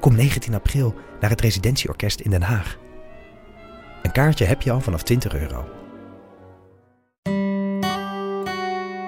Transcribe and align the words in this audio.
Kom 0.00 0.14
19 0.14 0.54
april 0.54 0.94
naar 1.20 1.30
het 1.30 1.40
Residentieorkest 1.40 2.20
in 2.20 2.30
Den 2.30 2.42
Haag. 2.42 2.78
Een 4.02 4.12
kaartje 4.12 4.44
heb 4.44 4.62
je 4.62 4.70
al 4.70 4.80
vanaf 4.80 5.02
20 5.02 5.34
euro. 5.34 5.68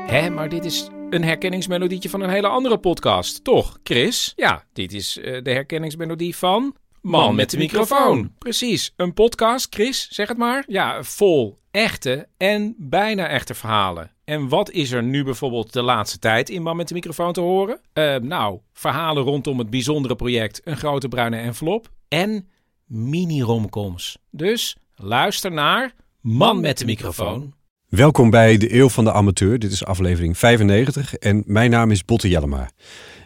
Hé, 0.07 0.31
maar 0.31 0.49
dit 0.49 0.65
is 0.65 0.89
een 1.11 1.25
herkenningsmelodietje 1.25 2.09
van 2.09 2.21
een 2.21 2.31
hele 2.31 2.49
andere 2.49 2.79
podcast, 2.79 3.45
toch, 3.45 3.79
Chris? 3.83 4.33
Ja, 4.37 4.65
dit 4.73 4.93
is 4.93 5.17
uh, 5.17 5.43
de 5.43 5.51
herkenningsmelodie 5.51 6.37
van... 6.37 6.77
Man 7.03 7.35
met 7.35 7.51
de 7.51 7.57
microfoon. 7.57 8.35
Precies, 8.39 8.93
een 8.97 9.15
podcast, 9.15 9.75
Chris, 9.75 10.09
zeg 10.11 10.29
het 10.29 10.39
maar. 10.39 10.65
Ja, 10.67 11.03
vol 11.03 11.59
echte 11.71 12.29
en 12.37 12.75
bijna 12.79 13.29
echte 13.29 13.55
verhalen. 13.55 14.11
En 14.31 14.49
wat 14.49 14.71
is 14.71 14.91
er 14.91 15.03
nu 15.03 15.25
bijvoorbeeld 15.25 15.73
de 15.73 15.83
laatste 15.83 16.19
tijd 16.19 16.49
in 16.49 16.63
Man 16.63 16.77
met 16.77 16.89
de 16.89 16.95
microfoon 16.95 17.33
te 17.33 17.41
horen? 17.41 17.81
Uh, 17.95 18.17
nou, 18.17 18.59
verhalen 18.73 19.23
rondom 19.23 19.59
het 19.59 19.71
bijzondere 19.71 20.17
project 20.17 20.61
Een 20.65 20.77
Grote 20.77 21.09
Bruine 21.09 21.37
Envelop 21.37 21.91
en 22.09 22.49
mini-romcoms. 22.87 24.19
Dus 24.31 24.77
luister 24.95 25.53
naar 25.53 25.95
Man 26.21 26.61
met 26.61 26.79
de 26.79 26.85
microfoon. 26.85 27.55
Welkom 27.89 28.31
bij 28.31 28.57
de 28.57 28.75
Eeuw 28.75 28.89
van 28.89 29.05
de 29.05 29.13
Amateur. 29.13 29.59
Dit 29.59 29.73
is 29.73 29.85
aflevering 29.85 30.39
95 30.39 31.15
en 31.15 31.43
mijn 31.47 31.71
naam 31.71 31.91
is 31.91 32.05
Botte 32.05 32.29
Jellema. 32.29 32.71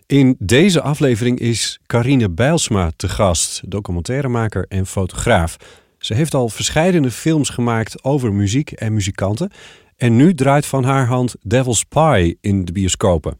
In 0.06 0.36
deze 0.38 0.80
aflevering 0.80 1.38
is 1.38 1.78
Carine 1.86 2.30
Bijlsma 2.30 2.90
te 2.96 3.08
gast, 3.08 3.70
documentairemaker 3.70 4.66
en 4.68 4.86
fotograaf. 4.86 5.56
Ze 5.98 6.14
heeft 6.14 6.34
al 6.34 6.48
verschillende 6.48 7.10
films 7.10 7.48
gemaakt 7.48 8.04
over 8.04 8.32
muziek 8.32 8.70
en 8.70 8.94
muzikanten. 8.94 9.50
En 9.96 10.16
nu 10.16 10.34
draait 10.34 10.66
van 10.66 10.84
haar 10.84 11.06
hand 11.06 11.34
Devil's 11.42 11.84
Pie 11.84 12.38
in 12.40 12.64
de 12.64 12.72
bioscopen. 12.72 13.38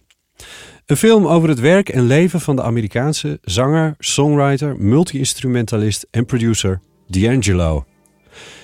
Een 0.86 0.96
film 0.96 1.27
over 1.27 1.48
het 1.48 1.61
werk 1.61 1.88
en 1.88 2.06
leven 2.06 2.41
van 2.41 2.56
de 2.56 2.62
Amerikaanse 2.62 3.38
zanger, 3.42 3.94
songwriter, 3.98 4.77
multi-instrumentalist 4.78 6.06
en 6.11 6.24
producer 6.24 6.80
D'Angelo. 7.06 7.84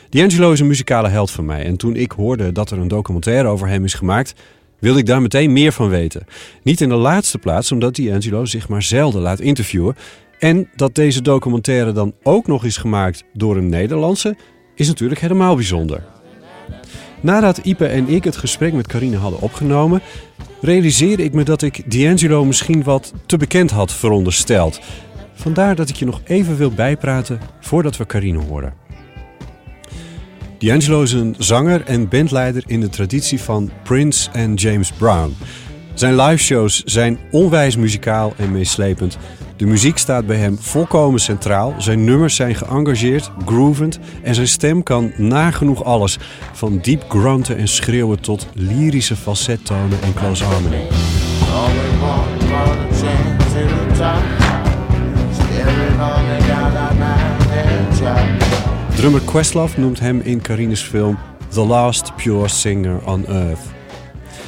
D'Angelo 0.08 0.52
is 0.52 0.60
een 0.60 0.66
muzikale 0.66 1.08
held 1.08 1.30
van 1.30 1.44
mij 1.44 1.64
en 1.64 1.77
toen 1.77 1.97
ik 1.97 2.12
hoorde 2.12 2.52
dat 2.52 2.70
er 2.70 2.78
een 2.78 2.88
documentaire 2.88 3.48
over 3.48 3.69
hem 3.69 3.84
is 3.84 3.94
gemaakt, 3.94 4.34
wilde 4.78 4.98
ik 4.98 5.06
daar 5.06 5.22
meteen 5.22 5.52
meer 5.52 5.72
van 5.72 5.88
weten. 5.88 6.25
Niet 6.62 6.80
in 6.80 6.88
de 6.88 6.94
laatste 6.94 7.38
plaats 7.38 7.72
omdat 7.72 7.97
D'Angelo 7.97 8.44
zich 8.44 8.69
maar 8.69 8.82
zelden 8.82 9.22
laat 9.22 9.41
interviewen 9.41 9.97
en 10.38 10.69
dat 10.77 10.94
deze 10.94 11.22
documentaire 11.22 11.92
dan 11.92 12.14
ook 12.22 12.47
nog 12.47 12.64
is 12.64 12.77
gemaakt 12.77 13.25
door 13.32 13.56
een 13.56 13.69
Nederlandse, 13.69 14.36
is 14.75 14.88
natuurlijk 14.88 15.20
helemaal 15.20 15.54
bijzonder. 15.54 16.04
Nadat 17.20 17.58
Ipe 17.58 17.86
en 17.86 18.08
ik 18.08 18.24
het 18.24 18.36
gesprek 18.36 18.72
met 18.72 18.86
Carine 18.86 19.16
hadden 19.16 19.40
opgenomen, 19.40 20.00
realiseerde 20.60 21.24
ik 21.24 21.32
me 21.32 21.42
dat 21.42 21.62
ik 21.62 21.90
D'Angelo 21.92 22.44
misschien 22.44 22.82
wat 22.82 23.12
te 23.26 23.36
bekend 23.36 23.70
had 23.70 23.92
verondersteld. 23.92 24.80
Vandaar 25.34 25.74
dat 25.74 25.88
ik 25.88 25.96
je 25.96 26.04
nog 26.04 26.20
even 26.24 26.56
wil 26.56 26.70
bijpraten 26.70 27.41
voordat 27.60 27.96
we 27.96 28.06
Carine 28.06 28.38
horen. 28.38 28.72
D'Angelo 30.58 31.02
is 31.02 31.12
een 31.12 31.34
zanger 31.38 31.84
en 31.84 32.08
bandleider 32.08 32.62
in 32.66 32.81
de 32.81 32.88
traditie 32.88 33.41
van 33.41 33.70
Prince 33.82 34.31
en 34.32 34.54
James 34.54 34.92
Brown. 34.92 35.37
Zijn 35.94 36.16
liveshows 36.16 36.82
zijn 36.84 37.19
onwijs 37.31 37.76
muzikaal 37.76 38.32
en 38.37 38.52
meeslepend. 38.52 39.19
De 39.60 39.66
muziek 39.66 39.98
staat 39.98 40.26
bij 40.26 40.37
hem 40.37 40.59
volkomen 40.59 41.21
centraal. 41.21 41.75
Zijn 41.78 42.04
nummers 42.04 42.37
zijn 42.37 42.54
geëngageerd, 42.54 43.31
groovend 43.47 43.98
en 44.22 44.34
zijn 44.34 44.48
stem 44.48 44.82
kan 44.82 45.12
nagenoeg 45.16 45.84
alles. 45.84 46.19
Van 46.53 46.78
diep 46.78 47.04
grunten 47.09 47.56
en 47.56 47.69
schreeuwen 47.69 48.20
tot 48.20 48.47
lyrische 48.54 49.16
falsettonen 49.16 50.03
en 50.03 50.15
close 50.15 50.44
harmony. 50.44 50.87
Drummer 58.94 59.20
Questlove 59.20 59.81
noemt 59.81 60.00
hem 60.00 60.20
in 60.20 60.41
Carines 60.41 60.82
film 60.82 61.19
The 61.49 61.66
Last 61.66 62.16
Pure 62.16 62.49
Singer 62.49 63.06
on 63.06 63.26
Earth. 63.26 63.79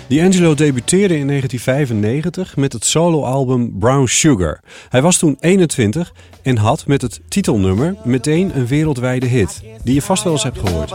D'Angelo 0.07 0.55
debuteerde 0.55 1.19
in 1.19 1.27
1995 1.27 2.57
met 2.57 2.73
het 2.73 2.85
soloalbum 2.85 3.79
Brown 3.79 4.07
Sugar. 4.07 4.61
Hij 4.89 5.03
was 5.03 5.19
toen 5.19 5.37
21 5.41 6.13
en 6.43 6.57
had 6.57 6.87
met 6.87 7.03
het 7.03 7.21
titelnummer 7.29 7.97
meteen 8.05 8.57
een 8.57 8.67
wereldwijde 8.67 9.27
hit, 9.27 9.63
die 9.85 9.95
je 9.95 10.03
vast 10.03 10.23
wel 10.23 10.33
eens 10.33 10.43
hebt 10.43 10.59
gehoord. 10.59 10.91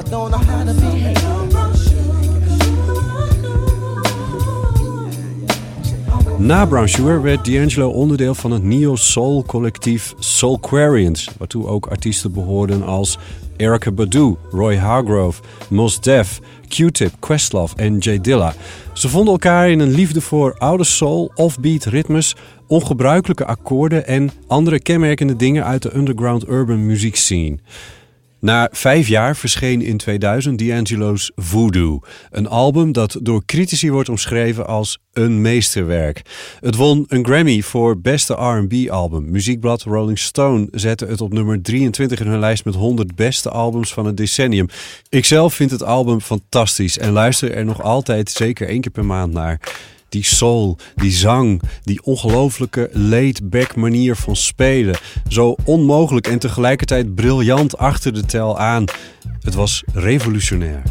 Na 6.37 6.65
Brown 6.65 6.87
Sugar 6.87 7.21
werd 7.21 7.45
D'Angelo 7.45 7.89
onderdeel 7.89 8.35
van 8.35 8.51
het 8.51 8.63
neo-soul 8.63 9.43
collectief 9.43 10.13
Soulquarians, 10.19 11.29
waartoe 11.37 11.67
ook 11.67 11.87
artiesten 11.87 12.33
behoorden 12.33 12.83
als 12.83 13.17
Erica 13.55 13.91
Badu, 13.91 14.35
Roy 14.51 14.75
Hargrove, 14.75 15.41
Mos 15.69 16.01
Def, 16.01 16.39
Q-Tip, 16.67 17.11
Questlove 17.19 17.75
en 17.75 17.97
J 17.97 18.19
Dilla. 18.21 18.53
Ze 18.93 19.09
vonden 19.09 19.33
elkaar 19.33 19.69
in 19.69 19.79
een 19.79 19.93
liefde 19.93 20.21
voor 20.21 20.55
oude 20.57 20.83
soul, 20.83 21.31
offbeat 21.35 21.85
ritmes, 21.85 22.35
ongebruikelijke 22.67 23.45
akkoorden 23.45 24.07
en 24.07 24.31
andere 24.47 24.79
kenmerkende 24.79 25.35
dingen 25.35 25.65
uit 25.65 25.81
de 25.81 25.95
underground 25.95 26.47
urban 26.47 26.85
muziekscene. 26.85 27.57
Na 28.39 28.69
vijf 28.71 29.07
jaar 29.07 29.35
verscheen 29.35 29.81
in 29.81 29.97
2000 29.97 30.59
D'Angelo's 30.59 31.31
Voodoo. 31.35 31.99
Een 32.29 32.47
album 32.47 32.91
dat 32.91 33.17
door 33.21 33.45
critici 33.45 33.91
wordt 33.91 34.09
omschreven 34.09 34.67
als 34.67 34.99
een 35.13 35.41
meesterwerk. 35.41 36.21
Het 36.59 36.75
won 36.75 37.05
een 37.07 37.25
Grammy 37.25 37.61
voor 37.61 38.01
beste 38.01 38.33
R&B-album. 38.33 39.31
Muziekblad 39.31 39.81
Rolling 39.81 40.19
Stone 40.19 40.67
zette 40.71 41.05
het 41.05 41.21
op 41.21 41.33
nummer 41.33 41.61
23 41.61 42.19
in 42.19 42.27
hun 42.27 42.39
lijst 42.39 42.65
met 42.65 42.75
100 42.75 43.15
beste 43.15 43.49
albums 43.49 43.93
van 43.93 44.05
het 44.05 44.17
decennium. 44.17 44.67
Ikzelf 45.09 45.53
vind 45.53 45.71
het 45.71 45.83
album 45.83 46.21
fantastisch 46.21 46.97
en 46.97 47.11
luister 47.11 47.51
er 47.51 47.65
nog 47.65 47.81
altijd 47.81 48.29
zeker 48.29 48.67
één 48.67 48.81
keer 48.81 48.91
per 48.91 49.05
maand 49.05 49.33
naar 49.33 49.59
die 50.09 50.23
soul, 50.23 50.77
die 50.95 51.11
zang, 51.11 51.61
die 51.83 52.03
ongelooflijke 52.03 52.89
laid-back 52.91 53.75
manier 53.75 54.15
van 54.15 54.35
spelen. 54.35 54.97
Zo 55.27 55.55
onmogelijk 55.63 56.27
en 56.27 56.39
tegelijkertijd 56.39 57.15
briljant 57.15 57.77
achter 57.77 58.13
de 58.13 58.25
tel 58.25 58.59
aan. 58.59 58.85
Het 59.41 59.53
was 59.53 59.83
revolutionair. 59.93 60.81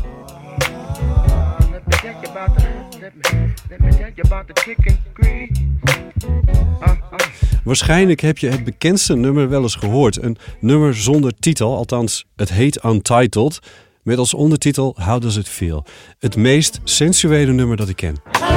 Waarschijnlijk 7.65 8.21
heb 8.21 8.39
je 8.39 8.49
het 8.49 8.65
bekendste 8.65 9.17
nummer 9.17 9.49
wel 9.49 9.63
eens 9.63 9.75
gehoord. 9.75 10.23
Een 10.23 10.37
nummer 10.61 10.97
zonder 10.97 11.33
titel, 11.39 11.77
althans 11.77 12.25
het 12.37 12.53
heet 12.53 12.85
Untitled. 12.85 13.59
Met 14.03 14.19
als 14.19 14.35
ondertitel 14.35 14.97
How 14.99 15.21
Does 15.21 15.37
It 15.37 15.49
Feel? 15.49 15.85
Het 16.19 16.37
meest 16.37 16.81
sensuele 16.85 17.53
nummer 17.53 17.77
dat 17.77 17.89
ik 17.89 17.97
ken. 17.97 18.56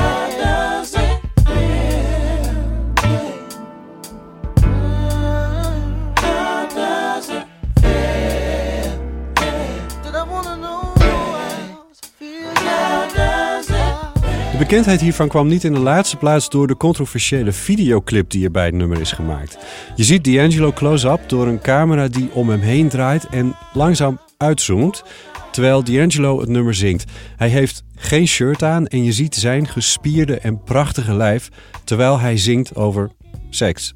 Bekendheid 14.59 15.02
hiervan 15.02 15.28
kwam 15.28 15.47
niet 15.47 15.64
in 15.64 15.73
de 15.73 15.79
laatste 15.79 16.17
plaats 16.17 16.50
door 16.50 16.67
de 16.67 16.78
controversiële 16.78 17.52
videoclip 17.52 18.29
die 18.29 18.44
er 18.44 18.52
bij 18.52 18.66
het 18.66 18.73
nummer 18.73 19.00
is 19.00 19.11
gemaakt. 19.11 19.58
Je 19.96 20.03
ziet 20.03 20.23
D'Angelo 20.23 20.72
close-up 20.72 21.29
door 21.29 21.47
een 21.47 21.61
camera 21.61 22.08
die 22.08 22.29
om 22.34 22.50
hem 22.50 22.59
heen 22.59 22.90
draait 22.90 23.28
en 23.28 23.56
langzaam 23.73 24.20
uitzoomt, 24.38 25.03
terwijl 25.52 25.84
D'Angelo 25.84 26.40
het 26.40 26.50
nummer 26.50 26.73
zingt. 26.73 27.11
Hij 27.35 27.50
heeft 27.50 27.84
geen 27.96 28.28
shirt 28.28 28.64
aan 28.64 28.88
en 28.88 29.03
je 29.03 29.11
ziet 29.11 29.35
zijn 29.35 29.67
gespierde 29.67 30.40
en 30.40 30.64
prachtige 30.64 31.14
lijf 31.14 31.50
terwijl 31.84 32.20
hij 32.20 32.38
zingt 32.38 32.76
over 32.76 33.12
seks. 33.50 33.94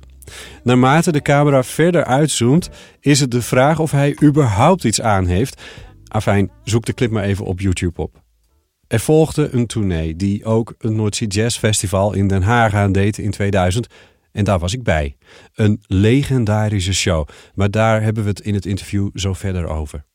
Naarmate 0.64 1.12
de 1.12 1.22
camera 1.22 1.64
verder 1.64 2.04
uitzoomt, 2.04 2.70
is 3.00 3.20
het 3.20 3.32
de 3.32 3.42
vraag 3.42 3.80
of 3.80 3.92
hij 3.92 4.18
überhaupt 4.24 4.84
iets 4.84 5.02
aan 5.02 5.26
heeft. 5.26 5.62
Afijn, 6.08 6.52
zoek 6.64 6.86
de 6.86 6.94
clip 6.94 7.12
maar 7.12 7.24
even 7.24 7.46
op 7.46 7.60
YouTube 7.60 8.02
op. 8.02 8.23
Er 8.94 9.00
volgde 9.00 9.50
een 9.52 9.68
tournee 9.68 10.16
die 10.16 10.46
ook 10.46 10.76
een 10.78 10.96
Noordzee 10.96 11.28
Jazz 11.28 11.58
Festival 11.58 12.14
in 12.14 12.28
Den 12.28 12.42
Haag 12.42 12.74
aandeed 12.74 13.18
in 13.18 13.32
2000 13.32 13.88
En 14.32 14.44
daar 14.44 14.60
was 14.60 14.74
ik 14.74 14.84
bij. 14.84 15.16
Een 15.56 15.84
legendarische 15.88 16.94
show. 16.94 17.28
Maar 17.54 17.72
daar 17.72 18.02
hebben 18.02 18.24
we 18.24 18.30
het 18.30 18.40
in 18.40 18.54
het 18.54 18.66
interview 18.66 19.10
zo 19.14 19.34
verder 19.34 19.68
over. 19.68 20.06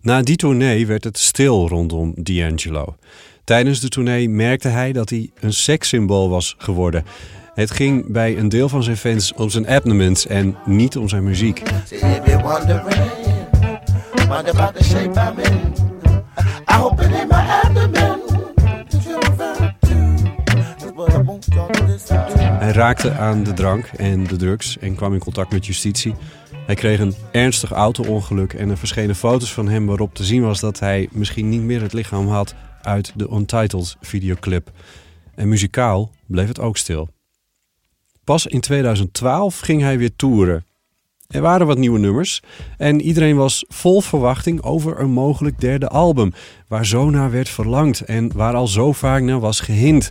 Na 0.00 0.22
die 0.22 0.36
tournee 0.36 0.86
werd 0.86 1.04
het 1.04 1.18
stil 1.18 1.68
rondom 1.68 2.14
D'Angelo. 2.22 2.96
Tijdens 3.44 3.80
de 3.80 3.88
tournee 3.88 4.28
merkte 4.28 4.68
hij 4.68 4.92
dat 4.92 5.10
hij 5.10 5.30
een 5.40 5.52
sekssymbool 5.52 6.28
was 6.28 6.54
geworden. 6.58 7.04
Het 7.54 7.70
ging 7.70 8.12
bij 8.12 8.38
een 8.38 8.48
deel 8.48 8.68
van 8.68 8.82
zijn 8.82 8.96
fans 8.96 9.34
om 9.34 9.50
zijn 9.50 9.66
abdomens 9.66 10.26
en 10.26 10.56
niet 10.64 10.96
om 10.96 11.08
zijn 11.08 11.24
muziek. 11.24 11.62
Hij 22.58 22.72
raakte 22.72 23.12
aan 23.12 23.42
de 23.42 23.52
drank 23.52 23.86
en 23.86 24.24
de 24.24 24.36
drugs 24.36 24.78
en 24.78 24.94
kwam 24.94 25.12
in 25.12 25.18
contact 25.18 25.52
met 25.52 25.66
justitie. 25.66 26.14
Hij 26.66 26.74
kreeg 26.74 27.00
een 27.00 27.14
ernstig 27.32 27.70
auto-ongeluk 27.70 28.52
en 28.52 28.70
er 28.70 28.78
verschenen 28.78 29.14
foto's 29.14 29.52
van 29.52 29.68
hem 29.68 29.86
waarop 29.86 30.14
te 30.14 30.24
zien 30.24 30.42
was 30.42 30.60
dat 30.60 30.78
hij 30.78 31.08
misschien 31.10 31.48
niet 31.48 31.62
meer 31.62 31.82
het 31.82 31.92
lichaam 31.92 32.28
had 32.28 32.54
uit 32.82 33.12
de 33.14 33.28
Untitled 33.32 33.96
videoclip. 34.00 34.70
En 35.34 35.48
muzikaal 35.48 36.10
bleef 36.26 36.48
het 36.48 36.60
ook 36.60 36.76
stil. 36.76 37.08
Pas 38.24 38.46
in 38.46 38.60
2012 38.60 39.58
ging 39.58 39.82
hij 39.82 39.98
weer 39.98 40.16
toeren. 40.16 40.64
Er 41.28 41.40
waren 41.40 41.66
wat 41.66 41.78
nieuwe 41.78 41.98
nummers 41.98 42.42
en 42.76 43.00
iedereen 43.00 43.36
was 43.36 43.64
vol 43.68 44.00
verwachting 44.00 44.62
over 44.62 45.00
een 45.00 45.10
mogelijk 45.10 45.60
derde 45.60 45.88
album, 45.88 46.32
waar 46.68 46.86
zo 46.86 47.10
naar 47.10 47.30
werd 47.30 47.48
verlangd 47.48 48.00
en 48.00 48.32
waar 48.34 48.54
al 48.54 48.66
zo 48.66 48.92
vaak 48.92 49.22
naar 49.22 49.40
was 49.40 49.60
gehind. 49.60 50.10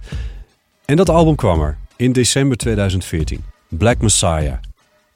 En 0.86 0.96
dat 0.96 1.10
album 1.10 1.36
kwam 1.36 1.62
er 1.62 1.78
in 1.96 2.12
december 2.12 2.58
2014, 2.58 3.44
Black 3.68 4.02
Messiah. 4.02 4.58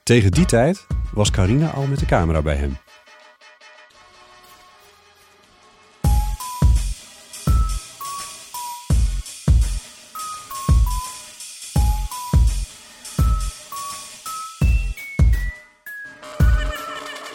Tegen 0.02 0.30
die 0.30 0.44
tijd 0.44 0.86
was 1.12 1.30
Carina 1.30 1.70
al 1.70 1.86
met 1.86 1.98
de 1.98 2.06
camera 2.06 2.42
bij 2.42 2.56
hem. 2.56 2.76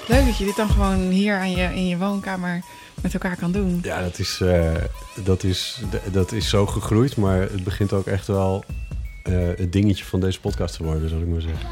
Leuk 0.07 0.25
dat 0.25 0.37
je 0.37 0.45
dit 0.45 0.55
dan 0.55 0.69
gewoon 0.69 0.99
hier 0.99 1.37
aan 1.37 1.51
je, 1.51 1.63
in 1.75 1.87
je 1.87 1.97
woonkamer 1.97 2.61
met 3.05 3.13
elkaar 3.13 3.35
kan 3.37 3.51
doen. 3.51 3.79
Ja, 3.83 4.01
dat 4.01 4.19
is, 4.19 4.39
eh, 4.41 4.71
dat, 5.23 5.43
is, 5.43 5.81
dat 6.11 6.31
is 6.31 6.49
zo 6.49 6.65
gegroeid, 6.65 7.17
maar 7.17 7.41
het 7.41 7.63
begint 7.63 7.93
ook 7.93 8.05
echt 8.07 8.27
wel 8.27 8.63
eh, 9.23 9.33
het 9.55 9.71
dingetje 9.71 10.05
van 10.05 10.19
deze 10.19 10.39
podcast 10.39 10.75
te 10.77 10.83
worden, 10.83 11.09
zal 11.09 11.19
ik 11.19 11.27
maar 11.27 11.41
zeggen. 11.41 11.67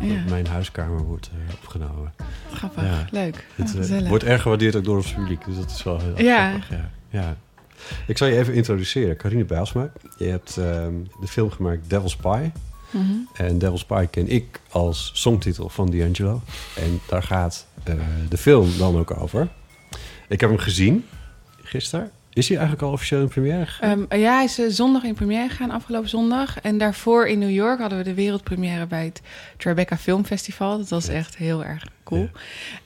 Ja, 0.00 0.14
Dat 0.20 0.30
mijn 0.30 0.46
huiskamer 0.46 1.02
wordt 1.02 1.30
eh, 1.48 1.54
opgenomen. 1.62 2.12
grappig. 2.52 2.82
ja. 2.82 3.06
Leuk. 3.10 3.46
Het 3.54 3.88
Ja, 3.88 4.02
wordt 4.08 4.24
erg 4.24 4.42
gewaardeerd 4.42 4.76
ook 4.76 4.84
door 4.84 4.96
ons 4.96 5.12
publiek, 5.12 5.44
dus 5.44 5.56
dat 5.56 5.70
is 5.70 5.82
wel 5.82 6.00
heel 6.00 6.18
Ja. 6.24 6.48
grappig. 6.48 6.68
Ja. 6.70 6.90
ja. 7.10 7.36
Ik 8.06 8.18
zal 8.18 8.26
je 8.28 8.38
even 8.38 8.54
introduceren. 8.54 9.16
Carine 9.16 9.44
Bijlsma, 9.44 9.90
je 10.18 10.24
hebt 10.24 10.56
ehm, 10.56 10.92
de 11.20 11.26
film 11.26 11.50
gemaakt 11.50 11.90
Devil's 11.90 12.16
Pie. 12.16 12.52
Mhm. 12.90 13.02
En 13.34 13.58
Devil's 13.58 13.84
Pie 13.84 14.06
ken 14.06 14.28
ik 14.28 14.60
als 14.70 15.10
songtitel 15.14 15.68
van 15.68 15.90
D'Angelo. 15.90 16.40
En 16.76 17.00
daar 17.08 17.22
gaat 17.22 17.66
de 18.28 18.36
film 18.36 18.70
dan 18.78 18.98
ook 18.98 19.20
over. 19.20 19.48
Ik 20.28 20.40
heb 20.40 20.50
hem 20.50 20.58
gezien 20.58 21.06
gisteren. 21.62 22.10
Is 22.34 22.48
hij 22.48 22.56
eigenlijk 22.56 22.86
al 22.86 22.92
officieel 22.92 23.20
in 23.20 23.28
première 23.28 23.66
gegaan? 23.66 24.06
Ehm, 24.08 24.20
ja, 24.20 24.34
hij 24.34 24.44
is 24.44 24.58
eh, 24.58 24.66
zondag 24.68 25.02
in 25.02 25.14
première 25.14 25.48
gegaan, 25.48 25.70
afgelopen 25.70 26.08
zondag. 26.08 26.60
En 26.60 26.78
daarvoor 26.78 27.26
in 27.26 27.38
New 27.38 27.50
York 27.50 27.80
hadden 27.80 27.98
we 27.98 28.04
de 28.04 28.14
wereldpremière 28.14 28.86
bij 28.86 29.04
het 29.04 29.20
Tribeca 29.56 29.96
Film 29.96 30.24
Festival. 30.24 30.78
Dat 30.78 30.88
was 30.88 31.08
echt 31.08 31.36
heel 31.36 31.64
erg 31.64 31.86
cool. 32.04 32.28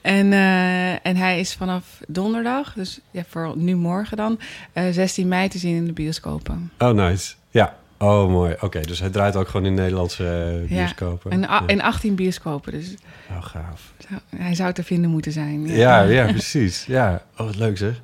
En, 0.01 0.33
eh, 0.33 1.05
en 1.05 1.15
hij 1.15 1.39
is 1.39 1.53
vanaf 1.53 1.99
donderdag, 2.07 2.73
dus 2.73 2.99
ja, 3.11 3.23
voor 3.27 3.53
nu 3.57 3.75
morgen 3.75 4.17
dan, 4.17 4.39
eh, 4.73 4.83
16 4.91 5.27
mei 5.27 5.47
te 5.47 5.57
zien 5.57 5.75
in 5.75 5.85
de 5.85 5.93
bioscopen. 5.93 6.71
Oh, 6.77 6.91
nice. 6.91 7.33
Ja. 7.49 7.77
Oh, 8.01 8.29
mooi. 8.29 8.55
Oké, 8.61 8.81
dus 8.81 8.99
hij 8.99 9.09
draait 9.09 9.35
ook 9.35 9.47
gewoon 9.47 9.65
in 9.65 9.73
Nederlandse 9.73 10.59
eh, 10.63 10.69
bioscopen. 10.77 11.31
En, 11.31 11.43
a- 11.49 11.53
ja. 11.61 11.67
in 11.67 11.81
18 11.81 12.15
bioscopen, 12.15 12.71
dus 12.71 12.93
Oh, 13.29 13.43
gaaf. 13.43 13.93
hij 14.35 14.55
zou 14.55 14.73
te 14.73 14.83
vinden 14.83 15.09
moeten 15.09 15.31
zijn. 15.31 15.67
Ja, 15.67 16.01
ja, 16.01 16.25
precies. 16.31 16.85
Ja. 16.85 17.23
Oh, 17.37 17.45
wat 17.45 17.55
leuk 17.55 17.77
zeg. 17.77 18.01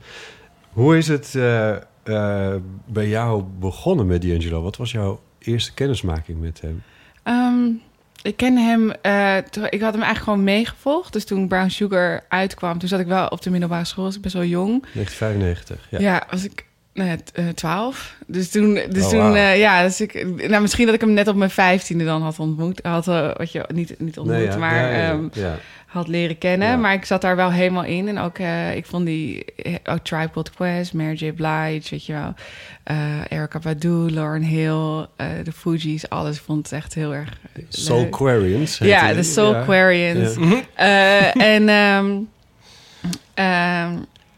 Hoe 0.72 0.98
is 0.98 1.08
het 1.08 1.36
eh, 1.36 1.76
eh, 2.04 2.56
bij 2.86 3.08
jou 3.08 3.44
begonnen 3.60 4.06
met 4.06 4.22
D'Angelo? 4.22 4.62
Wat 4.62 4.78
was 4.78 4.92
jouw 4.92 5.22
eerste 5.40 5.74
kennismaking 5.74 6.40
met 6.42 6.62
hem? 6.62 6.84
Ehm, 7.24 7.66
ik 8.22 8.38
ken 8.38 8.58
hem, 8.58 8.92
toen- 9.50 9.66
ik 9.70 9.82
had 9.82 9.94
hem 9.94 10.02
eigenlijk 10.02 10.18
gewoon 10.24 10.44
meegevolgd. 10.44 11.14
Dus 11.14 11.26
toen 11.26 11.48
Brown 11.48 11.68
Sugar 11.70 12.24
uitkwam, 12.28 12.78
toen 12.80 12.90
zat 12.90 13.00
ik 13.00 13.08
wel 13.08 13.28
op 13.28 13.42
de 13.42 13.50
middelbare 13.50 13.86
school, 13.86 14.04
was 14.04 14.16
ik 14.16 14.22
best 14.22 14.34
wel 14.34 14.44
jong. 14.44 14.86
1995. 14.94 15.88
Ja. 15.90 16.00
Ja, 16.00 16.28
was 16.32 16.44
ik 16.44 16.66
t- 16.96 17.32
eh, 17.34 17.48
12. 17.48 18.16
Dus 18.28 18.50
toen, 18.52 18.74
dus 18.90 19.04
Oh, 19.04 19.10
toen 19.10 19.36
eh, 19.36 19.58
ja, 19.60 19.84
dus 19.84 20.02
ik, 20.02 20.26
nou, 20.50 20.62
misschien 20.62 20.86
dat 20.86 20.96
ik 20.96 21.02
hem 21.02 21.14
net 21.14 21.28
op 21.28 21.36
mijn 21.36 21.50
vijftiende 21.50 22.04
dan 22.06 22.22
had 22.22 22.40
ontmoet. 22.40 22.80
Had, 22.84 23.08
eh, 23.08 23.30
wat 23.38 23.52
je 23.52 23.66
niet, 23.74 23.96
niet 24.00 24.18
ontmoet, 24.18 24.38
Nee, 24.38 24.46
ja, 24.48 24.58
maar 24.58 24.76
ja, 24.76 24.90
ja, 24.98 25.12
ehm, 25.12 25.28
had 25.86 26.08
leren 26.08 26.38
kennen. 26.38 26.80
Maar 26.82 26.94
ik 26.94 27.06
zat 27.06 27.22
daar 27.22 27.36
wel 27.36 27.52
helemaal 27.52 27.84
in. 27.84 28.08
En 28.08 28.18
ook, 28.20 28.38
eh, 28.38 28.76
ik 28.76 28.86
vond 28.86 29.06
die 29.06 29.46
eh, 29.46 29.74
ook 29.84 30.00
Tribe 30.00 30.30
Called 30.32 30.52
Quest, 30.52 30.94
Mary 30.94 31.14
J. 31.16 31.32
Blige, 31.34 31.82
weet 31.90 32.06
je 32.06 32.14
wel. 32.14 32.34
eh 32.84 32.98
Erykah 33.30 33.62
Badu, 33.62 34.12
Lauren 34.12 34.42
Hill, 34.44 35.06
eh, 35.16 35.28
de 35.44 35.52
Fugees, 35.52 36.10
alles. 36.10 36.40
Vond 36.40 36.70
het 36.70 36.72
echt 36.82 36.94
heel 36.94 37.14
erg 37.14 37.30
leuk. 37.54 37.66
Soulquarians. 37.70 38.80
heette 38.80 38.94
Ja, 38.94 39.14
de 39.14 39.24
Soulquarians. 39.24 40.36
Eh, 40.74 41.36
en, 41.36 41.70
ehm, 43.36 43.92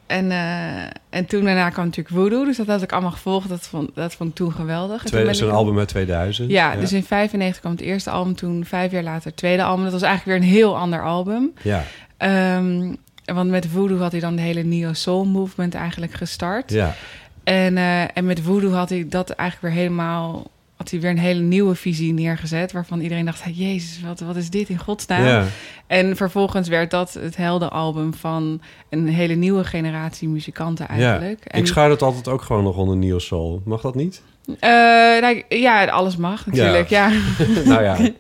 en, 0.08 0.32
eh, 0.32 0.82
en 1.10 1.26
toen 1.28 1.44
daarna 1.44 1.70
kwam 1.70 1.86
natuurlijk 1.86 2.16
Voodoo. 2.16 2.46
Dus 2.46 2.58
dat 2.58 2.68
had 2.68 2.82
ik 2.82 2.92
allemaal 2.92 3.12
gevolgd. 3.12 3.50
Dat 3.50 3.62
vond, 3.68 3.90
dat 3.96 4.14
vond 4.14 4.30
ik 4.30 4.36
toen 4.36 4.52
geweldig. 4.52 5.04
Twee, 5.04 5.34
zo'n 5.34 5.48
ik- 5.48 5.54
album 5.54 5.78
uit 5.80 5.88
2000. 5.88 6.52
Ja, 6.52 6.76
dus 6.76 6.94
in 6.94 7.04
95 7.04 7.60
kwam 7.60 7.72
het 7.72 7.82
eerste 7.82 8.10
album. 8.10 8.36
Toen 8.36 8.66
vijf 8.66 8.92
jaar 8.92 9.04
later 9.04 9.28
het 9.28 9.36
tweede 9.38 9.64
album. 9.64 9.84
Dat 9.84 9.94
was 9.94 10.02
eigenlijk 10.02 10.40
weer 10.40 10.50
een 10.50 10.56
heel 10.56 10.78
ander 10.78 11.04
album. 11.04 11.52
Ja, 11.62 11.84
Ehm, 12.18 12.94
want 13.26 13.50
met 13.50 13.68
Voodoo 13.68 13.98
had 13.98 14.12
hij 14.12 14.22
dan 14.22 14.36
de 14.36 14.42
hele 14.42 14.64
Neo 14.64 14.94
Soul 14.94 15.26
movement 15.26 15.76
eigenlijk 15.76 16.14
gestart. 16.14 16.72
ja. 16.72 16.96
En, 17.44 17.78
eh, 17.78 18.18
en 18.18 18.26
met 18.26 18.40
Voodoo 18.42 18.72
had 18.72 18.90
hij 18.90 19.06
dat 19.10 19.30
eigenlijk 19.30 19.74
weer 19.74 19.84
helemaal... 19.84 20.48
Had 20.78 20.92
hij 20.92 21.00
weer 21.00 21.10
een 21.10 21.18
hele 21.18 21.40
nieuwe 21.42 21.76
visie 21.76 22.14
neergezet... 22.14 22.72
waarvan 22.72 23.00
iedereen 23.00 23.26
dacht, 23.26 23.44
jezus, 23.54 24.02
wat, 24.02 24.20
wat 24.20 24.36
is 24.36 24.50
dit 24.50 24.70
in 24.70 24.78
godsnaam? 24.78 25.26
ja. 25.26 25.46
En 25.88 26.16
vervolgens 26.16 26.68
werd 26.68 26.92
dat 26.92 27.14
het 27.14 27.38
heldenalbum 27.38 28.14
van 28.14 28.62
een 28.90 29.08
hele 29.08 29.34
nieuwe 29.34 29.64
generatie 29.64 30.28
muzikanten 30.28 30.88
eigenlijk. 30.88 31.40
Ja. 31.44 31.52
En, 31.52 31.60
Ik 31.60 31.68
schaar 31.68 31.90
het 31.90 32.02
altijd 32.02 32.28
ook 32.28 32.42
gewoon 32.42 32.64
nog 32.64 32.78
onder 32.78 32.98
Neo 32.98 33.20
Soul. 33.20 33.62
Mag 33.66 33.82
dat 33.82 33.96
niet? 33.96 34.22
Eh, 34.60 34.70
nou, 35.22 35.44
ja, 35.50 35.86
alles 35.86 36.16
mag 36.16 36.46
natuurlijk, 36.46 36.90
ja. 36.90 37.12
nou 37.66 37.84
ja, 37.84 37.96
goed, 37.96 38.14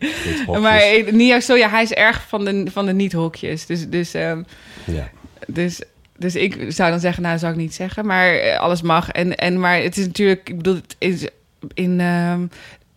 hokjes. 0.45 0.63
maar 0.63 0.79
eh, 0.79 1.11
Nio 1.11 1.39
Soul, 1.39 1.59
ja, 1.59 1.69
hij 1.69 1.83
is 1.83 1.93
erg 1.93 2.25
van 2.27 2.45
de, 2.45 2.65
van 2.71 2.85
de 2.85 2.93
niet-hokjes. 2.93 3.65
Dus, 3.65 3.89
dus, 3.89 4.13
ehm, 4.13 4.43
Ja. 4.85 5.09
dus, 5.47 5.81
dus 6.17 6.35
ik 6.35 6.65
zou 6.67 6.91
dan 6.91 6.99
zeggen, 6.99 7.23
nou, 7.23 7.37
zou 7.37 7.51
ik 7.51 7.59
niet 7.59 7.73
zeggen. 7.73 8.05
Maar 8.05 8.33
eh, 8.33 8.59
alles 8.59 8.81
mag. 8.81 9.09
En, 9.09 9.35
en, 9.35 9.59
maar 9.59 9.81
het 9.81 9.97
is 9.97 10.05
natuurlijk, 10.05 10.49
ik 10.49 10.57
bedoel, 10.57 10.75
het 10.75 10.95
is 10.97 11.27
in... 11.73 11.99
ehm, 11.99 12.45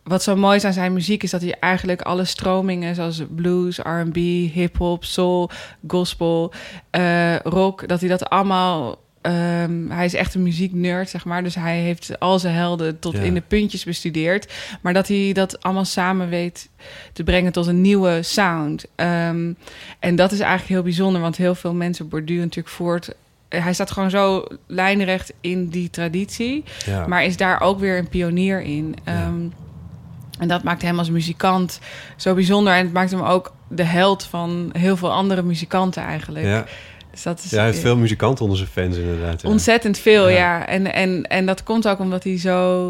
wat 0.02 0.22
zo 0.22 0.36
mooi 0.36 0.56
is 0.56 0.64
aan 0.64 0.72
zijn 0.72 0.92
muziek 0.92 1.22
is 1.22 1.30
dat 1.30 1.40
hij 1.40 1.56
eigenlijk 1.60 2.02
alle 2.02 2.24
stromingen 2.24 2.94
zoals 2.94 3.22
blues, 3.34 3.78
R&B, 3.78 4.16
hip-hop, 4.52 5.04
soul, 5.04 5.50
gospel, 5.86 6.52
eh, 6.90 7.36
rock, 7.38 7.88
dat 7.88 8.00
hij 8.00 8.08
dat 8.08 8.28
allemaal. 8.30 8.98
ehm, 9.20 9.88
hij 9.90 10.04
is 10.04 10.14
echt 10.14 10.34
een 10.34 10.42
muzieknerd, 10.42 11.08
zeg 11.10 11.24
maar. 11.24 11.42
Dus 11.42 11.54
hij 11.54 11.78
heeft 11.78 12.20
al 12.20 12.38
zijn 12.38 12.54
helden 12.54 12.98
tot 12.98 13.12
Ja. 13.12 13.20
in 13.20 13.34
de 13.34 13.40
puntjes 13.40 13.84
bestudeerd. 13.84 14.52
Maar 14.80 14.92
dat 14.92 15.08
hij 15.08 15.32
dat 15.32 15.62
allemaal 15.62 15.84
samen 15.84 16.28
weet 16.28 16.68
te 17.12 17.24
brengen 17.24 17.52
tot 17.52 17.66
een 17.66 17.80
nieuwe 17.80 18.22
sound. 18.22 18.84
Ehm, 18.94 19.52
en 19.98 20.16
dat 20.16 20.32
is 20.32 20.40
eigenlijk 20.40 20.70
heel 20.70 20.82
bijzonder, 20.82 21.20
want 21.20 21.36
heel 21.36 21.54
veel 21.54 21.74
mensen 21.74 22.08
borduren 22.08 22.42
natuurlijk 22.42 22.74
voort. 22.74 23.10
Hij 23.56 23.72
staat 23.72 23.90
gewoon 23.90 24.10
zo 24.10 24.44
lijnrecht 24.66 25.32
in 25.40 25.68
die 25.68 25.90
traditie. 25.90 26.64
Ja. 26.86 27.06
Maar 27.06 27.24
is 27.24 27.36
daar 27.36 27.60
ook 27.60 27.78
weer 27.78 27.98
een 27.98 28.08
pionier 28.08 28.60
in. 28.62 28.96
Ehm, 29.04 29.40
en 30.38 30.48
dat 30.48 30.62
maakt 30.62 30.82
hem 30.82 30.98
als 30.98 31.10
muzikant 31.10 31.80
zo 32.16 32.34
bijzonder. 32.34 32.72
En 32.72 32.84
het 32.84 32.92
maakt 32.92 33.10
hem 33.10 33.20
ook 33.22 33.52
de 33.68 33.82
held 33.82 34.24
van 34.24 34.70
heel 34.72 34.96
veel 34.96 35.12
andere 35.12 35.42
muzikanten 35.42 36.02
eigenlijk. 36.02 36.44
ja. 36.46 36.64
Dus 37.10 37.22
dat 37.22 37.44
is 37.44 37.50
ja, 37.50 37.56
hij 37.56 37.66
heeft 37.66 37.78
veel 37.78 37.96
muzikanten 37.96 38.42
onder 38.44 38.58
zijn 38.58 38.70
fans 38.70 38.96
inderdaad. 38.96 39.44
ontzettend 39.44 39.98
veel, 39.98 40.28
Ja. 40.28 40.36
ja. 40.36 40.66
En, 40.66 40.92
en, 40.92 41.22
en 41.22 41.46
dat 41.46 41.62
komt 41.62 41.88
ook 41.88 41.98
omdat 41.98 42.24
hij 42.24 42.38
zo... 42.38 42.88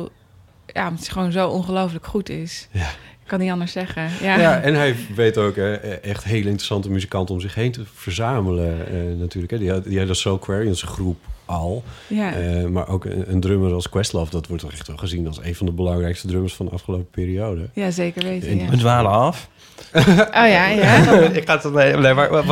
Ja, 0.66 0.88
omdat 0.88 1.04
hij 1.04 1.12
gewoon 1.12 1.32
zo 1.32 1.48
ongelooflijk 1.48 2.06
goed 2.06 2.28
is. 2.28 2.68
Ja. 2.70 2.88
Kan 3.30 3.38
niet 3.40 3.50
anders 3.50 3.72
zeggen. 3.72 4.08
Ja, 4.22 4.38
Ja, 4.38 4.60
en 4.60 4.74
hij 4.74 4.94
weet 5.14 5.38
ook 5.38 5.56
echt 5.56 6.24
hele 6.24 6.44
interessante 6.48 6.90
muzikanten 6.90 7.34
om 7.34 7.40
zich 7.40 7.54
heen 7.54 7.72
te 7.72 7.82
verzamelen 7.94 8.86
eh, 8.86 9.18
natuurlijk. 9.18 9.52
Hè. 9.52 9.58
Die, 9.58 9.70
had- 9.70 9.84
die 9.84 9.98
had 9.98 10.06
de 10.08 10.14
Soul 10.14 10.38
Quarians 10.38 10.82
groep 10.82 11.18
al. 11.44 11.84
Ja. 12.06 12.32
Eh, 12.34 12.64
maar 12.66 12.88
ook 12.88 13.04
een, 13.04 13.30
een 13.32 13.40
drummer 13.40 13.72
als 13.72 13.88
Questlove, 13.88 14.30
dat 14.30 14.46
wordt 14.46 14.62
toch 14.62 14.72
echt 14.72 14.86
wel 14.86 14.96
gezien 14.96 15.26
als 15.26 15.38
een 15.42 15.54
van 15.54 15.66
de 15.66 15.72
belangrijkste 15.72 16.26
drummers 16.26 16.54
van 16.54 16.66
de 16.66 16.72
afgelopen 16.72 17.10
periode. 17.10 17.68
ja, 17.74 17.90
zeker 17.90 18.22
weten. 18.22 18.58
Ja. 18.58 18.68
We 18.68 18.76
dwalen 18.76 19.10
af. 19.10 19.48
Oh 20.40 20.48
ja, 20.48 20.66
ja. 20.66 20.96
ik 21.32 21.42
ga 21.46 21.60
het 21.62 21.72
nee, 21.72 22.14
maar, 22.14 22.30
eh, 22.30 22.46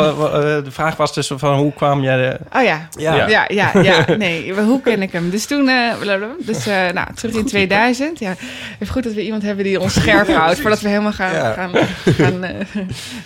de 0.65 0.71
vraag 0.71 0.97
was 0.97 1.15
dus 1.15 1.31
van 1.35 1.59
hoe 1.59 1.73
kwam 1.73 2.03
jij 2.03 2.17
de... 2.17 2.39
Oh 2.57 2.63
ja. 2.63 2.89
Ja. 2.99 3.29
Ja, 3.29 3.45
ja, 3.49 3.71
ja, 3.83 4.05
nee, 4.17 4.55
hoe 4.55 4.81
ken 4.81 5.03
ik 5.03 5.13
hem? 5.13 5.31
Dus 5.31 5.47
toen, 5.47 5.69
eh, 5.69 5.93
dus 6.39 6.67
eh, 6.67 6.89
nou, 6.89 7.07
terug 7.15 7.35
in 7.35 7.45
2000. 7.45 8.19
Ja, 8.19 8.35
even 8.75 8.93
goed 8.93 9.03
dat 9.05 9.13
we 9.13 9.25
iemand 9.25 9.43
hebben 9.43 9.65
die 9.65 9.81
ons 9.81 9.95
scherp 9.95 10.29
houdt 10.29 10.61
voordat 10.61 10.81
we 10.81 10.89
helemaal 10.89 11.13
gaan, 11.13 11.33
Ja. 11.33 11.53
gaan, 11.53 11.71
gaan 12.05 12.45
eh, 12.45 12.55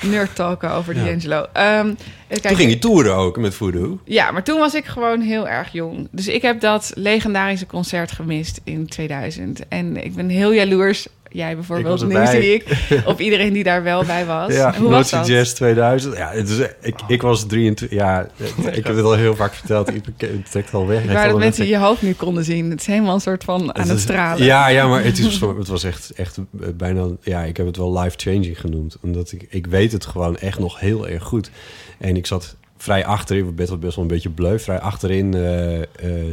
nerd 0.00 0.34
talken 0.34 0.70
over 0.70 0.94
D'Angelo. 0.94 1.46
Ehm 1.52 1.92
kijk, 2.28 2.42
Toen 2.42 2.56
ging 2.56 2.70
je 2.70 2.78
toeren 2.78 3.14
ook 3.14 3.36
met 3.36 3.54
Voodoo. 3.54 3.98
Ja, 4.04 4.30
maar 4.30 4.42
toen 4.42 4.58
was 4.58 4.74
ik 4.74 4.84
gewoon 4.84 5.20
heel 5.20 5.48
erg 5.48 5.72
jong. 5.72 6.08
Dus 6.10 6.28
ik 6.28 6.42
heb 6.42 6.60
dat 6.60 6.92
legendarische 6.94 7.66
concert 7.66 8.12
gemist 8.12 8.60
in 8.64 8.86
2000. 8.86 9.68
En 9.68 10.04
ik 10.04 10.14
ben 10.14 10.28
heel 10.28 10.52
jaloers, 10.52 11.06
jij 11.32 11.54
bijvoorbeeld, 11.54 12.08
nu 12.08 12.26
zie 12.26 12.54
ik, 12.54 12.64
op 13.04 13.20
iedereen 13.20 13.52
die 13.52 13.64
daar 13.64 13.82
wel 13.82 14.04
bij 14.04 14.26
was. 14.26 14.52
Ja, 14.62 14.74
Hoe 14.78 14.90
was 14.90 15.10
dat? 15.10 15.26
Jazz 15.26 15.52
2000. 15.52 16.16
Ja, 16.16 16.30
het 16.30 16.48
is, 16.48 16.58
ik, 16.80 16.94
ik 17.06 17.22
was 17.22 17.46
23. 17.46 17.98
Ja, 17.98 18.28
ik 18.72 18.86
heb 18.86 18.96
het 18.96 19.04
al 19.04 19.12
heel 19.12 19.36
vaak 19.36 19.54
verteld. 19.54 19.94
Ik 19.94 20.04
het 20.16 20.50
trekt 20.50 20.74
al 20.74 20.86
weg. 20.86 21.08
Al 21.08 21.28
dat 21.28 21.38
mensen 21.38 21.66
je 21.66 21.78
hoofd 21.78 22.02
nu 22.02 22.12
konden 22.12 22.44
zien. 22.44 22.70
Het 22.70 22.80
is 22.80 22.86
helemaal 22.86 23.14
een 23.14 23.20
soort 23.20 23.44
van 23.44 23.74
aan 23.74 23.88
het 23.88 24.00
stralen. 24.00 24.44
Ja, 24.44 24.66
ja, 24.66 24.86
maar 24.86 25.04
het, 25.04 25.18
is, 25.18 25.40
het 25.40 25.68
was 25.68 25.84
echt, 25.84 26.10
echt 26.10 26.36
eh, 26.36 26.68
bijna... 26.76 27.06
Ja, 27.20 27.42
ik 27.42 27.56
heb 27.56 27.66
het 27.66 27.76
wel 27.76 27.98
life-changing 27.98 28.60
genoemd. 28.60 28.96
Omdat 29.00 29.32
ik, 29.32 29.46
ik 29.48 29.66
weet 29.66 29.92
het 29.92 30.06
gewoon 30.06 30.36
echt 30.36 30.58
nog 30.58 30.80
heel 30.80 31.08
erg 31.08 31.22
goed. 31.22 31.50
En 31.98 32.16
ik 32.16 32.26
zat 32.26 32.56
vrij 32.82 33.04
achterin, 33.04 33.48
ik 33.48 33.54
ben 33.54 33.80
best 33.80 33.96
wel 33.96 34.04
een 34.04 34.10
beetje 34.10 34.30
bleu, 34.30 34.58
vrij 34.58 34.80
achterin 34.80 35.34
eh, 35.34 35.40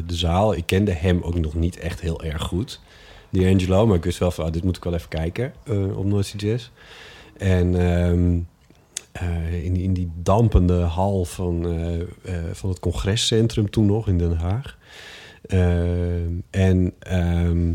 de 0.06 0.16
zaal. 0.16 0.56
Ik 0.56 0.66
kende 0.66 0.92
hem 0.92 1.22
ook 1.22 1.40
nog 1.40 1.54
niet 1.54 1.78
echt 1.78 2.02
heel 2.02 2.24
erg 2.24 2.42
goed, 2.42 2.80
die 3.30 3.48
Angelo. 3.48 3.88
Maar 3.88 3.96
ik 3.96 4.04
wist 4.04 4.18
wel 4.18 4.32
van, 4.32 4.46
ah, 4.46 4.52
dit 4.52 4.64
moet 4.64 4.78
ik 4.78 4.84
wel 4.84 4.94
even 4.94 5.10
kijken 5.10 5.54
eh, 5.64 5.98
op 5.98 6.06
Noordse 6.06 6.38
Jazz. 6.38 6.70
En 7.38 7.76
ehm, 7.80 8.40
eh, 9.12 9.64
in, 9.66 9.76
in 9.76 9.94
die 9.94 10.12
dampende 10.16 10.80
hal 10.80 11.26
van, 11.26 11.68
eh, 12.24 12.34
van 12.52 12.70
het 12.70 12.80
congrescentrum 12.80 13.70
toen 13.70 13.86
nog 13.86 14.08
in 14.08 14.18
Den 14.18 14.38
Haag. 14.38 14.78
En 16.50 16.94
ehm, 17.00 17.74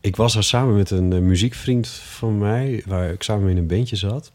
ik 0.00 0.16
was 0.16 0.34
daar 0.34 0.44
samen 0.44 0.74
met 0.74 0.90
een 0.90 1.26
muziekvriend 1.26 1.88
van 1.88 2.38
mij, 2.38 2.82
waar 2.86 3.10
ik 3.10 3.22
samen 3.22 3.50
in 3.50 3.56
een 3.56 3.66
bandje 3.66 3.96
zat. 3.96 4.30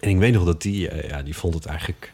En 0.00 0.08
ik 0.08 0.18
weet 0.18 0.32
nog 0.32 0.44
dat 0.44 0.62
die, 0.62 1.06
ja, 1.08 1.22
die 1.22 1.36
vond 1.36 1.54
het 1.54 1.66
eigenlijk, 1.66 2.13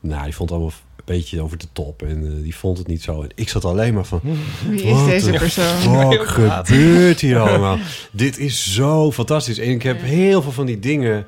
nou, 0.00 0.24
die 0.24 0.34
vond 0.34 0.50
het 0.50 0.58
allemaal 0.58 0.76
een 0.96 1.04
beetje 1.04 1.40
over 1.42 1.58
de 1.58 1.66
top. 1.72 2.02
En 2.02 2.26
eh, 2.26 2.42
die 2.42 2.56
vond 2.56 2.78
het 2.78 2.86
niet 2.86 3.02
zo. 3.02 3.22
En 3.22 3.28
ik 3.34 3.48
zat 3.48 3.64
alleen 3.64 3.94
maar 3.94 4.04
van, 4.04 4.20
Wie 4.68 4.82
is 4.82 4.92
Wat 4.92 5.06
deze 5.06 5.30
de 5.30 5.38
persoon? 5.38 6.10
fuck 6.12 6.26
gebeurt 6.26 7.20
hier 7.20 7.38
allemaal? 7.48 7.78
Dit 8.10 8.38
is 8.38 8.74
zo 8.74 9.12
fantastisch. 9.12 9.58
En 9.58 9.70
ik 9.70 9.82
heb 9.82 10.00
heel 10.00 10.42
veel 10.42 10.52
van 10.52 10.66
die 10.66 10.78
dingen... 10.78 11.26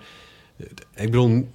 Ik 0.94 1.10
bedoel, 1.10 1.48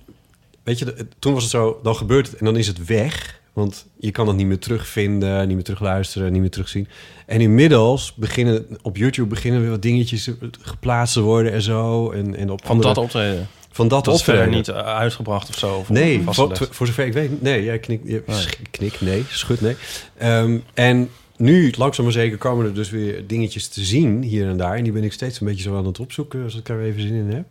weet 0.63 0.79
je, 0.79 1.07
toen 1.19 1.33
was 1.33 1.43
het 1.43 1.51
zo, 1.51 1.79
dan 1.83 1.95
gebeurt 1.95 2.27
het 2.27 2.39
en 2.39 2.45
dan 2.45 2.57
is 2.57 2.67
het 2.67 2.85
weg. 2.85 3.43
Want 3.53 3.85
je 3.99 4.11
kan 4.11 4.27
het 4.27 4.35
niet 4.35 4.45
meer 4.45 4.59
terugvinden, 4.59 5.45
niet 5.47 5.55
meer 5.55 5.63
terugluisteren, 5.63 6.31
niet 6.31 6.41
meer 6.41 6.49
terugzien. 6.49 6.87
En 7.25 7.41
inmiddels 7.41 8.13
beginnen 8.15 8.65
op 8.81 8.97
YouTube 8.97 9.27
beginnen 9.27 9.61
weer 9.61 9.69
wat 9.69 9.81
dingetjes 9.81 10.29
geplaatst 10.61 11.13
te 11.13 11.21
worden 11.21 11.51
en 11.51 11.61
zo. 11.61 12.11
En, 12.11 12.35
en 12.35 12.49
op 12.49 12.61
Van 12.61 12.69
andere, 12.71 12.93
dat 12.93 13.03
optreden. 13.03 13.47
Van 13.75 13.87
dat, 13.87 14.05
Dat 14.05 14.15
is 14.15 14.23
verder 14.23 14.47
niet 14.47 14.67
eh, 14.67 14.75
uitgebracht 14.75 15.49
of 15.49 15.57
zo? 15.57 15.75
Of 15.75 15.89
Nee, 15.89 16.21
voor, 16.25 16.67
voor 16.71 16.87
zover 16.87 17.05
ik 17.05 17.13
weet. 17.13 17.41
Nee, 17.41 17.63
jij 17.63 17.79
knik, 17.79 18.01
je, 18.03 18.23
Nee. 18.25 18.37
sch- 18.41 18.59
knik, 18.71 19.01
nee, 19.01 19.23
schud, 19.29 19.61
nee. 19.61 19.75
Ehm, 20.17 20.57
en 20.73 21.09
nu, 21.37 21.73
langzaam 21.77 22.03
maar 22.05 22.13
zeker, 22.13 22.37
komen 22.37 22.65
er 22.65 22.73
dus 22.73 22.89
weer 22.89 23.27
dingetjes 23.27 23.67
te 23.67 23.83
zien 23.83 24.21
hier 24.23 24.47
en 24.49 24.57
daar. 24.57 24.75
En 24.75 24.83
die 24.83 24.91
ben 24.91 25.03
ik 25.03 25.13
steeds 25.13 25.39
een 25.39 25.47
beetje 25.47 25.63
zo 25.63 25.77
aan 25.77 25.85
het 25.85 25.99
opzoeken, 25.99 26.43
als 26.43 26.55
ik 26.55 26.69
er 26.69 26.81
even 26.81 27.01
zin 27.01 27.13
in 27.13 27.27
heb. 27.29 27.45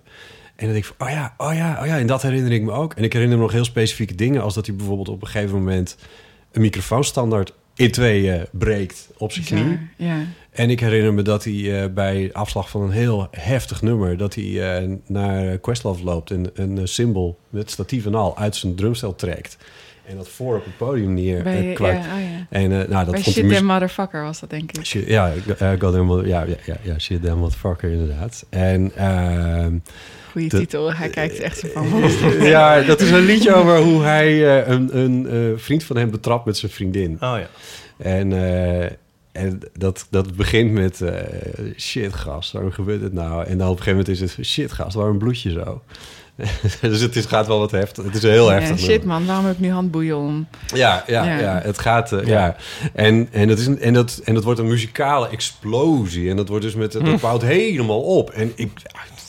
En 0.56 0.64
dan 0.66 0.72
denk 0.72 0.84
ik 0.84 0.92
van, 0.96 1.06
oh 1.06 1.12
ja, 1.12 1.34
oh 1.38 1.54
ja, 1.54 1.78
oh 1.80 1.86
ja, 1.86 1.98
en 1.98 2.06
dat 2.06 2.22
herinner 2.22 2.52
ik 2.52 2.62
me 2.62 2.72
ook. 2.72 2.94
En 2.94 3.04
ik 3.04 3.12
herinner 3.12 3.36
me 3.36 3.42
nog 3.42 3.52
heel 3.52 3.64
specifieke 3.64 4.14
dingen, 4.14 4.42
als 4.42 4.54
dat 4.54 4.66
hij 4.66 4.74
bijvoorbeeld 4.76 5.08
op 5.08 5.22
een 5.22 5.28
gegeven 5.28 5.54
moment 5.58 5.96
een 6.52 6.60
microfoonstandaard 6.60 7.52
in 7.74 7.90
tweeën 7.90 8.46
breekt 8.52 9.08
op 9.16 9.32
zijn 9.32 9.44
knie. 9.44 9.78
Ja, 9.96 10.06
ja. 10.16 10.22
En 10.54 10.70
ik 10.70 10.80
herinner 10.80 11.14
me 11.14 11.22
dat 11.22 11.44
hij 11.44 11.82
eh, 11.82 11.90
bij 11.90 12.30
afslag 12.32 12.68
van 12.70 12.82
een 12.82 12.90
heel 12.90 13.28
heftig 13.30 13.82
nummer... 13.82 14.16
dat 14.16 14.34
hij 14.34 14.76
eh, 14.82 14.88
naar 15.06 15.58
Questlove 15.58 16.04
loopt 16.04 16.30
en 16.30 16.50
een 16.54 16.88
cymbal 16.88 17.38
met 17.50 17.70
statief 17.70 18.06
en 18.06 18.14
al 18.14 18.38
uit 18.38 18.56
zijn 18.56 18.74
drumstel 18.74 19.14
trekt. 19.14 19.56
En 20.06 20.16
dat 20.16 20.28
voor 20.28 20.56
op 20.56 20.64
het 20.64 20.76
podium 20.76 21.14
neer 21.14 21.42
Bij, 21.42 21.56
eh, 21.56 21.76
ja, 21.76 21.88
oh 21.88 21.96
ja. 21.96 22.46
En 22.50 22.80
eh, 22.80 22.88
nou, 22.88 23.04
dat 23.04 23.10
Bij 23.10 23.22
Shit. 23.22 23.50
Damn 23.50 23.64
Motherfucker 23.66 24.22
was 24.22 24.40
dat, 24.40 24.50
denk 24.50 24.72
ik. 24.72 24.84
Shit, 24.84 25.06
ja, 25.06 25.32
uh, 25.62 25.70
goddamn, 25.78 26.06
mother- 26.06 26.26
ja, 26.26 26.42
ja, 26.42 26.56
ja, 26.64 26.76
ja, 26.82 26.98
shit 26.98 27.22
damn 27.22 27.38
motherfucker, 27.38 27.90
inderdaad. 27.90 28.46
En 28.50 28.92
ehm, 28.96 29.76
Goeie 30.32 30.48
de- 30.48 30.58
titel. 30.58 30.92
Hij 30.94 31.08
kijkt 31.08 31.38
echt 31.38 31.58
zo 31.58 31.68
van... 31.72 31.88
ja, 32.46 32.82
dat 32.82 33.00
is 33.00 33.10
een 33.10 33.24
liedje 33.24 33.54
over 33.54 33.78
hoe 33.78 34.02
hij 34.02 34.58
eh, 34.62 34.68
een, 34.68 34.98
een 34.98 35.28
eh, 35.28 35.58
vriend 35.58 35.84
van 35.84 35.96
hem 35.96 36.10
betrapt 36.10 36.44
met 36.44 36.56
zijn 36.56 36.72
vriendin. 36.72 37.12
Oh 37.12 37.36
ja. 37.38 37.48
En, 37.96 38.32
eh, 38.32 38.90
en 39.34 39.60
dat, 39.72 40.06
dat 40.10 40.36
begint 40.36 40.72
met 40.72 41.00
eh, 41.00 41.72
shit 41.76 42.12
gast, 42.14 42.52
waarom 42.52 42.70
gebeurt 42.70 43.02
het 43.02 43.12
nou? 43.12 43.44
En 43.44 43.58
dan 43.58 43.68
op 43.68 43.76
een 43.76 43.82
gegeven 43.82 43.98
moment 43.98 44.08
is 44.08 44.36
het 44.36 44.46
shit 44.46 44.72
gast, 44.72 44.94
waarom 44.94 45.18
bloed 45.18 45.40
je 45.40 45.50
zo? 45.50 45.82
dus 46.80 47.00
het 47.00 47.16
is, 47.16 47.24
gaat 47.26 47.46
wel 47.46 47.58
wat 47.58 47.70
heftig. 47.70 48.04
Het 48.04 48.14
is 48.14 48.22
een 48.22 48.30
heel 48.30 48.50
Ja, 48.52 48.58
heftig. 48.58 48.78
shit 48.78 49.04
man, 49.04 49.26
waarom 49.26 49.44
heb 49.44 49.54
ik 49.54 49.60
nu 49.60 49.70
handboeien 49.70 50.16
om? 50.16 50.46
Ja, 50.74 51.04
ja, 51.06 51.24
Ja. 51.24 51.38
ja. 51.38 51.60
het 51.64 51.78
gaat. 51.78 52.12
eh, 52.12 52.26
ja. 52.26 52.56
En, 52.92 53.28
en, 53.32 53.48
dat 53.48 53.58
is 53.58 53.66
een, 53.66 53.80
en, 53.80 53.92
dat, 53.94 54.20
en 54.24 54.34
dat 54.34 54.44
wordt 54.44 54.60
een 54.60 54.66
muzikale 54.68 55.28
explosie. 55.28 56.30
En 56.30 56.36
dat 56.36 56.48
wordt 56.48 56.64
dus 56.64 56.74
met. 56.74 56.92
Dat 56.92 57.20
bouwt 57.20 57.42
helemaal 57.42 58.00
op. 58.00 58.30
En 58.30 58.52
ik, 58.54 58.70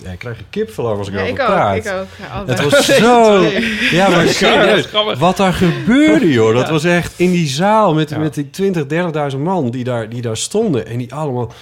ja, 0.04 0.12
ik 0.12 0.20
krijg 0.20 0.38
een 0.38 0.46
kipvel 0.50 0.86
over 0.88 0.98
als 0.98 1.08
ik 1.08 1.14
Ja, 1.14 1.20
erover 1.20 1.36
ik 1.44 1.50
ook, 1.50 1.56
praat. 1.56 1.76
ik 1.76 1.88
ook. 1.88 2.08
Ja, 2.20 2.28
allebei. 2.36 2.58
Het 2.62 2.72
was 2.72 2.86
zo. 2.98 3.44
Ja, 3.92 4.10
maar 4.10 4.28
serieus. 4.28 4.88
Wat 5.18 5.38
daar 5.38 5.54
gebeurde, 5.54 6.32
joh. 6.32 6.54
Dat 6.56 6.66
Ja. 6.66 6.72
was 6.72 6.84
echt 6.84 7.14
in 7.16 7.32
die 7.32 7.48
zaal 7.48 7.94
met, 7.94 8.10
Ja. 8.10 8.18
met 8.18 8.34
die 8.34 8.50
20, 8.50 8.86
30.000 9.34 9.38
man 9.40 9.70
die 9.70 9.84
daar, 9.84 10.10
die 10.10 10.22
daar 10.22 10.38
stonden. 10.38 10.88
En 10.88 10.98
die 10.98 11.14
allemaal 11.14 11.54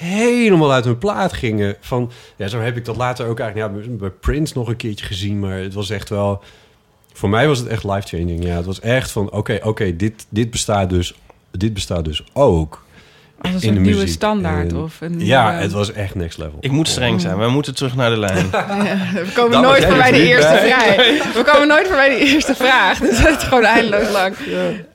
helemaal 0.00 0.72
uit 0.72 0.84
hun 0.84 0.98
plaat 0.98 1.32
gingen. 1.32 1.76
Van, 1.80 2.10
ja, 2.36 2.48
zo 2.48 2.60
heb 2.60 2.76
ik 2.76 2.84
dat 2.84 2.96
later 2.96 3.26
ook 3.26 3.40
eigenlijk 3.40 3.86
ja, 3.86 3.88
bij 3.90 4.10
Prince 4.10 4.52
nog 4.56 4.68
een 4.68 4.76
keertje 4.76 5.06
gezien. 5.06 5.38
Maar 5.38 5.58
het 5.58 5.74
was 5.74 5.90
echt 5.90 6.08
wel... 6.08 6.42
Voor 7.12 7.28
mij 7.28 7.46
was 7.46 7.58
het 7.58 7.68
echt 7.68 7.84
life-changing. 7.84 8.44
Ja, 8.44 8.56
het 8.56 8.66
was 8.66 8.80
echt 8.80 9.10
van, 9.10 9.30
oké, 9.32 9.58
oké, 9.62 9.96
dit, 9.96 10.26
dit 10.28 10.50
bestaat 10.50 10.90
dus... 10.90 11.14
Dit 11.50 11.74
bestaat 11.74 12.04
dus 12.04 12.24
ook 12.32 12.84
Als 13.40 13.48
een 13.48 13.54
in 13.54 13.60
soort 13.60 13.74
de 13.74 13.80
nieuwe 13.80 14.00
muziek. 14.00 14.14
standaard. 14.14 14.70
En- 14.72 14.76
of 14.78 15.00
een 15.00 15.20
ja, 15.26 15.48
nieuwe- 15.50 15.62
het 15.62 15.72
was 15.72 15.92
echt 15.92 16.14
next 16.14 16.38
level. 16.38 16.56
Ik 16.60 16.70
moet 16.70 16.88
streng 16.88 17.20
zijn. 17.20 17.38
We 17.38 17.48
moeten 17.48 17.74
terug 17.74 17.96
naar 17.96 18.10
de 18.10 18.18
lijn. 18.18 18.46
Ja, 18.52 18.96
we 19.12 19.30
komen 19.34 19.60
nooit 19.60 19.84
voorbij 19.84 20.10
de 20.12 20.26
eerste 20.26 20.50
bij. 20.52 20.68
vraag. 20.70 21.32
We 21.32 21.42
komen 21.52 21.68
nooit 21.68 21.86
voorbij 21.86 22.08
de 22.08 22.24
eerste 22.24 22.54
vraag. 22.54 22.98
Dus 22.98 23.18
het 23.18 23.36
is 23.38 23.42
gewoon 23.48 23.64
eindeloos 23.64 24.10
lang. 24.12 24.34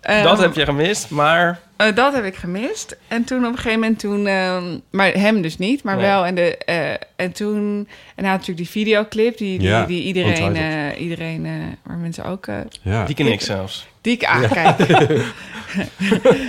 Ehm, 0.01 0.23
Dat 0.23 0.39
heb 0.39 0.55
je 0.55 0.65
gemist, 0.65 1.09
maar... 1.09 1.59
eh, 1.77 1.95
dat 1.95 2.13
heb 2.13 2.23
ik 2.23 2.35
gemist. 2.35 2.97
En 3.07 3.23
toen 3.23 3.45
op 3.45 3.51
een 3.51 3.55
gegeven 3.57 3.79
moment 3.79 3.99
toen... 3.99 4.27
ehm, 4.27 4.63
maar 4.91 5.11
hem 5.13 5.41
dus 5.41 5.57
niet, 5.57 5.83
maar 5.83 5.95
Nee. 5.95 6.05
wel. 6.05 6.25
En, 6.25 6.35
de, 6.35 6.57
eh, 6.57 6.91
en 7.15 7.31
toen... 7.31 7.87
En 8.15 8.23
hij 8.23 8.29
had 8.29 8.39
natuurlijk 8.39 8.57
die 8.57 8.69
videoclip 8.69 9.37
die, 9.37 9.59
die, 9.59 9.67
Ja, 9.67 9.85
die 9.85 10.03
iedereen... 10.03 10.55
Eh, 10.55 11.01
iedereen 11.01 11.45
eh, 11.45 11.51
waar 11.83 11.97
mensen 11.97 12.25
ook... 12.25 12.47
eh, 12.47 12.55
Ja. 12.81 13.05
Die 13.05 13.15
ken 13.15 13.27
ik 13.31 13.41
zelfs. 13.41 13.87
Die 14.05 14.13
ik 14.13 14.25
aankijk. 14.25 14.75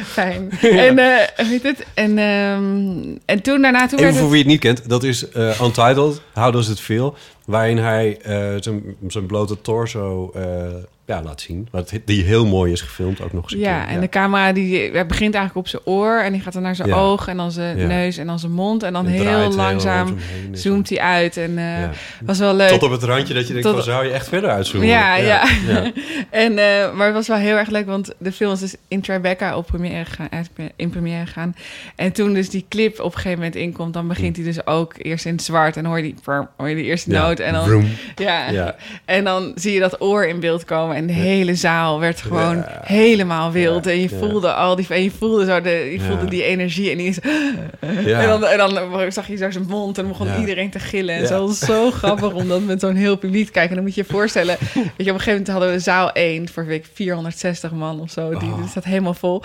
Fijn. 0.05 0.51
En, 0.61 0.99
eh 0.99 1.49
weet 1.49 1.63
het? 1.63 1.87
En, 1.95 2.19
ehm, 2.19 3.17
en 3.25 3.43
toen 3.43 3.63
daarna... 3.63 3.87
Toen 3.87 3.99
Even 3.99 4.13
voor 4.13 4.23
het, 4.23 4.31
wie 4.31 4.39
het 4.39 4.49
niet 4.49 4.61
kent, 4.61 4.89
dat 4.89 5.03
is 5.03 5.29
eh, 5.29 5.61
Untitled, 5.61 6.21
How 6.35 6.53
Does 6.53 6.69
It 6.69 6.81
Feel? 6.81 7.17
Waarin 7.45 7.79
hij 7.79 8.19
eh, 8.23 8.55
zijn, 8.61 8.97
zijn 9.09 9.27
blote 9.27 9.61
torso 9.61 10.33
ja, 11.07 11.23
laat 11.23 11.41
zien. 11.41 11.69
Wat, 11.71 11.93
die 12.05 12.25
heel 12.25 12.47
mooi 12.47 12.73
is 12.73 12.81
gefilmd, 12.81 13.21
ook 13.21 13.33
nog 13.33 13.43
eens 13.43 13.53
een 13.53 13.59
Ja, 13.59 13.81
keer. 13.85 13.95
en 13.95 14.01
de 14.01 14.09
camera 14.09 14.53
die 14.53 14.91
begint 14.91 15.35
eigenlijk 15.35 15.57
op 15.57 15.69
zijn 15.69 15.83
oor 15.85 16.19
en 16.21 16.33
die 16.33 16.41
gaat 16.41 16.53
dan 16.53 16.63
naar 16.63 16.77
zijn 16.77 16.89
Ja. 16.89 16.95
oog 16.97 17.29
en 17.29 17.37
dan 17.37 17.51
zijn 17.53 17.79
Ja. 17.79 17.87
neus 17.87 18.17
en 18.17 18.27
dan 18.27 18.39
zijn 18.39 18.53
mond 18.53 18.83
en 18.83 18.93
dan 18.93 19.07
En 19.07 19.13
heel 19.13 19.53
langzaam 19.55 20.07
heen. 20.19 20.57
zoomt 20.57 20.89
hij 20.89 21.01
uit 21.01 21.37
en 21.37 21.59
eh, 21.59 21.89
was 22.25 22.39
wel 22.39 22.55
leuk. 22.55 22.69
Tot 22.69 22.83
op 22.83 22.91
het 22.91 23.03
randje 23.03 23.35
dat 23.35 23.47
je 23.47 23.53
denkt, 23.53 23.69
Tot- 23.69 23.75
van, 23.77 23.85
zou 23.85 24.05
je 24.05 24.11
echt 24.13 24.29
verder 24.29 24.51
uitzoomen? 24.51 24.89
Ja, 24.89 25.17
ja. 25.17 25.43
ja. 25.67 25.91
En, 26.31 26.59
eh, 26.59 26.93
maar 26.95 27.07
het 27.07 27.15
was 27.15 27.29
wel 27.29 27.37
heel 27.37 27.57
erg 27.57 27.69
leuk, 27.69 27.87
want 27.87 28.15
de 28.19 28.33
film 28.33 28.53
is 28.53 28.59
dus 28.61 28.75
in 28.89 29.01
Tribeca 29.01 29.57
op 29.57 29.67
première 29.67 30.05
gegaan, 30.05 30.29
uit- 30.31 30.51
in 30.77 30.91
première 30.91 31.27
gegaan. 31.27 31.57
En 31.97 32.13
toen 32.13 32.35
dus 32.35 32.51
die 32.51 32.67
clip 32.69 32.99
op 33.01 33.05
een 33.05 33.13
gegeven 33.13 33.39
moment 33.39 33.55
inkomt, 33.55 33.95
dan 33.95 34.09
begint 34.09 34.37
hij 34.37 34.45
dus 34.45 34.67
ook 34.67 34.95
eerst 34.99 35.25
in 35.27 35.33
het 35.33 35.43
zwart 35.43 35.77
en 35.77 35.85
hoor 35.85 35.97
je 35.97 36.03
die, 36.03 36.15
hoor 36.57 36.69
je 36.69 36.75
die 36.75 36.85
eerste 36.85 37.11
noot 37.11 37.39
en 37.39 37.53
dan. 37.53 37.85
Ja. 38.17 38.75
en 39.05 39.25
dan 39.25 39.53
zie 39.55 39.73
je 39.73 39.81
dat 39.81 40.01
oor 40.01 40.27
in 40.27 40.41
beeld 40.41 40.65
komen 40.65 40.96
en 40.97 41.07
de 41.07 41.13
hele 41.13 41.55
zaal 41.55 42.01
werd 42.01 42.21
gewoon 42.21 42.57
Ja. 42.57 42.81
helemaal 42.85 43.53
wild. 43.53 43.87
En 43.87 44.01
je 44.01 44.09
voelde 44.09 44.53
al 44.53 44.77
die, 44.77 44.87
en 44.89 45.03
je 45.03 45.11
voelde 45.11 45.45
zo 45.45 45.61
de, 45.61 45.71
je 45.93 46.01
voelde 46.01 46.25
die 46.25 46.43
energie 46.45 46.91
en 46.91 46.97
die 46.99 47.09
is, 47.09 47.19
Ja. 48.05 48.21
en, 48.21 48.29
dan, 48.29 48.45
en 48.45 48.59
dan 48.59 49.13
zag 49.13 49.27
je 49.29 49.37
zo 49.37 49.51
zijn 49.51 49.67
mond 49.69 49.99
en 49.99 50.05
dan 50.05 50.13
begon 50.19 50.41
iedereen 50.41 50.71
te 50.71 50.79
gillen. 50.79 51.15
En 51.15 51.27
zo 51.27 51.47
was 51.47 51.59
zo 51.59 51.91
grappig 52.01 52.33
om 52.33 52.49
dat 52.49 52.63
met 52.65 52.81
zo'n 52.81 52.95
heel 52.95 53.17
publiek 53.17 53.47
te 53.47 53.53
kijken. 53.53 53.71
En 53.71 53.77
dan 53.77 53.85
moet 53.85 53.95
je 53.95 54.03
je 54.07 54.13
voorstellen, 54.13 54.57
weet 54.75 54.75
je, 54.75 54.83
op 54.83 54.97
een 54.97 55.05
gegeven 55.07 55.31
moment 55.31 55.49
hadden 55.49 55.71
we 55.71 55.79
zaal 55.79 56.13
1 56.13 56.49
voor 56.49 56.67
weet 56.67 56.85
ik, 56.85 56.91
460 56.95 57.71
man 57.73 58.01
of 58.01 58.11
zo. 58.11 58.29
Die, 58.39 58.49
Oh. 58.49 58.71
Ja, 58.75 58.81
helemaal 58.85 59.15
vol. 59.15 59.43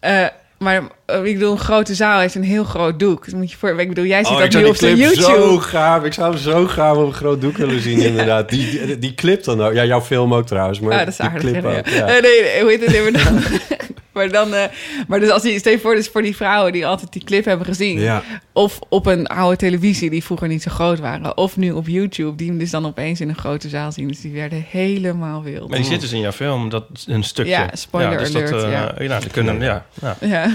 Eh, 0.00 0.26
maar 0.58 0.82
ik 1.06 1.34
bedoel, 1.34 1.52
een 1.52 1.58
grote 1.58 1.94
zaal 1.94 2.22
is 2.22 2.34
een 2.34 2.44
heel 2.44 2.64
groot 2.64 2.98
doek. 2.98 3.24
Dus 3.24 3.34
moet 3.34 3.50
je 3.50 3.56
voor, 3.56 3.80
ik 3.80 3.88
bedoel, 3.88 4.04
jij 4.04 4.24
ziet 4.24 4.32
Oh, 4.32 4.38
dat 4.40 4.52
nu 4.52 4.64
op 4.64 4.74
YouTube. 4.76 5.14
zo 5.22 5.58
gaaf. 5.58 6.04
Ik 6.04 6.12
zou 6.12 6.30
hem 6.32 6.40
zo 6.40 6.66
gaaf 6.66 6.96
op 6.96 7.06
een 7.06 7.12
groot 7.12 7.40
doek 7.40 7.56
willen 7.56 7.80
zien, 7.80 7.98
inderdaad. 8.10 8.48
Die, 8.48 8.86
die, 8.86 8.98
die 8.98 9.14
clip 9.14 9.44
dan 9.44 9.62
ook. 9.62 9.72
Ja, 9.74 9.84
jouw 9.84 10.00
film 10.00 10.34
ook 10.34 10.46
trouwens, 10.46 10.80
maar 10.80 10.92
Ah, 10.92 10.98
dat 10.98 11.08
is 11.08 11.16
die 11.16 11.26
aardig. 11.26 11.40
clip 11.42 11.62
hè, 11.62 11.70
ja. 11.70 11.78
ook. 11.78 11.86
Ja. 11.88 12.06
Eh, 12.06 12.22
nee, 12.22 12.42
nee, 12.42 12.60
hoe 12.60 12.70
heet 12.70 12.84
het? 12.86 13.02
Maar 13.02 13.22
dan, 13.22 13.42
maar 14.14 14.30
dan, 14.30 14.54
eh, 14.54 14.64
maar 15.08 15.20
dus 15.20 15.30
als 15.30 15.42
die, 15.42 15.58
stel 15.58 15.72
je 15.72 15.78
voor, 15.78 15.94
dus 15.94 16.08
voor 16.08 16.22
die 16.22 16.36
vrouwen 16.36 16.72
die 16.72 16.86
altijd 16.86 17.12
die 17.12 17.24
clip 17.24 17.44
hebben 17.44 17.66
gezien, 17.66 18.00
Ja. 18.00 18.22
of 18.52 18.78
op 18.88 19.06
een 19.06 19.26
oude 19.26 19.56
televisie 19.56 20.10
die 20.10 20.24
vroeger 20.24 20.48
niet 20.48 20.62
zo 20.62 20.70
groot 20.70 20.98
waren, 21.00 21.36
of 21.36 21.56
nu 21.56 21.70
op 21.72 21.88
YouTube, 21.88 22.36
die 22.36 22.48
hem 22.48 22.58
dus 22.58 22.70
dan 22.70 22.86
opeens 22.86 23.20
in 23.20 23.28
een 23.28 23.36
grote 23.36 23.68
zaal 23.68 23.92
zien. 23.92 24.08
Dus 24.08 24.20
die 24.20 24.32
werden 24.32 24.64
helemaal 24.70 25.42
wild. 25.42 25.68
Maar 25.68 25.78
die 25.78 25.86
zit 25.86 26.00
dus 26.00 26.12
in 26.12 26.20
jouw 26.20 26.32
film, 26.32 26.68
dat 26.68 26.84
een 27.06 27.22
stukje. 27.24 27.50
Ja, 27.50 27.68
spoiler 27.72 28.18
dus 28.18 28.34
alert, 28.34 28.50
Dat, 28.50 28.62
ja. 28.70 28.94
nou, 28.98 29.20
die 29.20 29.30
kunnen, 29.30 29.60
ja, 29.60 29.86
ja. 30.20 30.46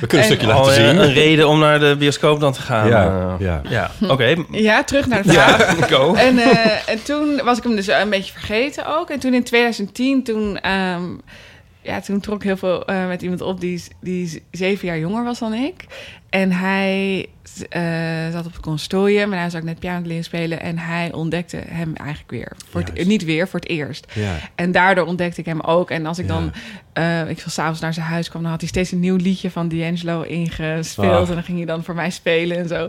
We 0.00 0.06
kunnen 0.06 0.26
een 0.26 0.32
En- 0.32 0.38
stukje 0.38 0.46
laten 0.56 0.72
eh, 0.72 0.88
zien. 0.88 1.00
Een 1.02 1.12
reden 1.12 1.48
om 1.48 1.58
naar 1.58 1.80
de 1.80 1.96
bioscoop 1.98 2.40
dan 2.40 2.52
te 2.52 2.60
gaan. 2.60 2.88
Ja, 2.88 3.34
eh. 3.38 3.46
ja. 3.46 3.62
ja. 3.68 3.90
Oké, 4.08 4.34
ja, 4.50 4.84
terug 4.84 5.06
naar 5.06 5.22
de 5.22 5.32
vraag. 5.32 5.78
ja, 5.78 5.86
go. 5.96 6.14
En, 6.14 6.38
eh, 6.38 6.88
en 6.88 7.02
toen 7.02 7.40
was 7.44 7.58
ik 7.58 7.62
hem 7.64 7.76
dus 7.76 7.86
een 7.86 8.10
beetje 8.10 8.32
vergeten 8.32 8.98
ook. 8.98 9.10
En 9.10 9.18
toen 9.18 9.34
in 9.34 9.44
2010, 9.44 10.22
toen, 10.24 10.60
ehm, 10.60 11.02
ja, 11.82 12.00
toen 12.00 12.20
trok 12.20 12.36
ik 12.36 12.42
heel 12.42 12.56
veel 12.56 12.84
eh, 12.84 13.06
met 13.06 13.22
iemand 13.22 13.40
op 13.40 13.60
die, 13.60 13.82
die 14.00 14.42
zeven 14.50 14.88
jaar 14.88 14.98
jonger 14.98 15.24
was 15.24 15.38
dan 15.38 15.54
ik. 15.54 15.84
En 16.34 16.52
hij 16.52 17.26
eh, 17.68 17.82
zat 18.32 18.46
op 18.46 18.52
het 18.52 18.60
consortium 18.60 19.32
en 19.32 19.38
hij 19.38 19.44
was 19.50 19.54
ook 19.54 19.62
net 19.62 19.78
piano 19.78 20.06
leren 20.06 20.24
spelen. 20.24 20.60
En 20.60 20.78
hij 20.78 21.12
ontdekte 21.12 21.56
hem 21.68 21.94
eigenlijk 21.94 22.30
weer. 22.30 22.52
Voor 22.70 22.80
het, 22.80 23.06
niet 23.06 23.24
weer, 23.24 23.48
voor 23.48 23.60
het 23.60 23.68
eerst. 23.68 24.06
Ja. 24.12 24.34
En 24.54 24.72
daardoor 24.72 25.06
ontdekte 25.06 25.40
ik 25.40 25.46
hem 25.46 25.60
ook. 25.60 25.90
En 25.90 26.06
als 26.06 26.18
ik 26.18 26.28
dan, 26.28 26.52
Ja. 26.94 27.22
eh, 27.22 27.30
ik 27.30 27.40
zal 27.40 27.50
s'avonds 27.50 27.80
naar 27.80 27.94
zijn 27.94 28.06
huis 28.06 28.28
kwam, 28.28 28.42
dan 28.42 28.50
had 28.50 28.60
hij 28.60 28.68
steeds 28.68 28.92
een 28.92 29.00
nieuw 29.00 29.16
liedje 29.16 29.50
van 29.50 29.68
D'Angelo 29.68 30.22
ingespeeld. 30.22 31.28
En 31.28 31.34
dan 31.34 31.44
ging 31.44 31.56
hij 31.56 31.66
dan 31.66 31.84
voor 31.84 31.94
mij 31.94 32.10
spelen 32.10 32.56
en 32.56 32.68
zo. 32.68 32.88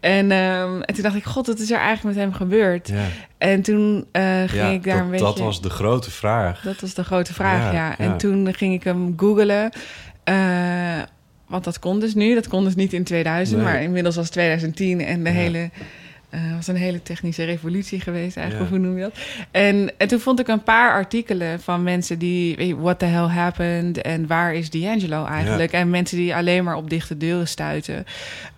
En, 0.00 0.30
ehm, 0.30 0.80
en 0.80 0.94
toen 0.94 1.02
dacht 1.02 1.16
ik, 1.16 1.24
god, 1.24 1.46
wat 1.46 1.58
is 1.58 1.70
er 1.70 1.78
eigenlijk 1.78 2.16
met 2.16 2.24
hem 2.24 2.34
gebeurd? 2.34 2.88
Ja. 2.88 3.04
En 3.38 3.62
toen 3.62 4.06
eh, 4.12 4.22
ging 4.46 4.72
ik 4.72 4.84
daar 4.84 4.94
dat, 4.94 5.04
een 5.04 5.10
beetje... 5.10 5.24
dat 5.24 5.38
was 5.38 5.60
de 5.62 5.70
grote 5.70 6.10
vraag. 6.10 6.60
Dat 6.60 6.80
was 6.80 6.94
de 6.94 7.04
grote 7.04 7.34
vraag, 7.34 7.72
Ja. 7.72 7.98
En 7.98 8.16
toen 8.16 8.54
ging 8.54 8.74
ik 8.74 8.84
hem 8.84 9.12
googlen. 9.16 9.70
Want 11.50 11.64
dat 11.64 11.78
kon 11.78 12.00
dus 12.00 12.14
nu. 12.14 12.34
Dat 12.34 12.48
kon 12.48 12.64
dus 12.64 12.74
niet 12.74 12.92
in 12.92 13.04
2000, 13.04 13.56
Nee. 13.62 13.66
maar 13.72 13.82
inmiddels 13.82 14.14
was 14.16 14.24
het 14.24 14.32
2010 14.32 15.00
en 15.00 15.24
de 15.24 15.30
Ja. 15.30 15.36
hele... 15.36 15.70
eh, 16.30 16.40
was 16.56 16.66
een 16.66 16.76
hele 16.76 17.02
technische 17.02 17.44
revolutie 17.44 18.00
geweest 18.00 18.36
eigenlijk, 18.36 18.70
Ja. 18.70 18.76
hoe 18.76 18.86
noem 18.86 18.96
je 18.96 19.02
dat? 19.02 19.12
En, 19.50 19.90
en 19.98 20.08
toen 20.08 20.20
vond 20.20 20.40
ik 20.40 20.48
een 20.48 20.62
paar 20.62 20.92
artikelen 20.92 21.60
van 21.60 21.82
mensen 21.82 22.18
die... 22.18 22.56
weet 22.56 22.66
je, 22.68 22.76
What 22.76 22.98
the 22.98 23.04
hell 23.04 23.26
happened? 23.28 24.00
En 24.00 24.26
waar 24.26 24.54
is 24.54 24.70
D'Angelo 24.70 25.24
eigenlijk? 25.24 25.72
En 25.72 25.90
mensen 25.90 26.16
die 26.16 26.34
alleen 26.34 26.64
maar 26.64 26.76
op 26.76 26.90
dichte 26.90 27.16
deuren 27.16 27.48
stuiten. 27.48 28.04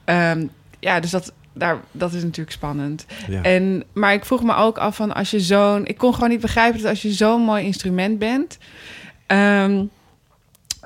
Ehm, 0.05 0.47
ja, 0.81 1.01
dus 1.01 1.11
dat, 1.11 1.33
daar, 1.53 1.77
dat 1.93 2.13
is 2.13 2.23
natuurlijk 2.23 2.57
spannend. 2.57 3.07
Ja. 3.29 3.43
En, 3.43 3.85
maar 3.93 4.13
ik 4.13 4.25
vroeg 4.25 4.43
me 4.43 4.55
ook 4.55 4.79
af 4.79 4.97
van 4.97 5.15
als 5.15 5.31
je 5.31 5.41
zo'n... 5.41 5.87
Ik 5.87 5.99
kon 5.99 6.15
gewoon 6.15 6.29
niet 6.31 6.41
begrijpen 6.41 6.81
dat 6.81 6.91
als 6.91 7.03
je 7.03 7.13
zo'n 7.13 7.43
mooi 7.43 7.65
instrument 7.65 8.19
bent... 8.19 8.59
ehm, 9.27 9.85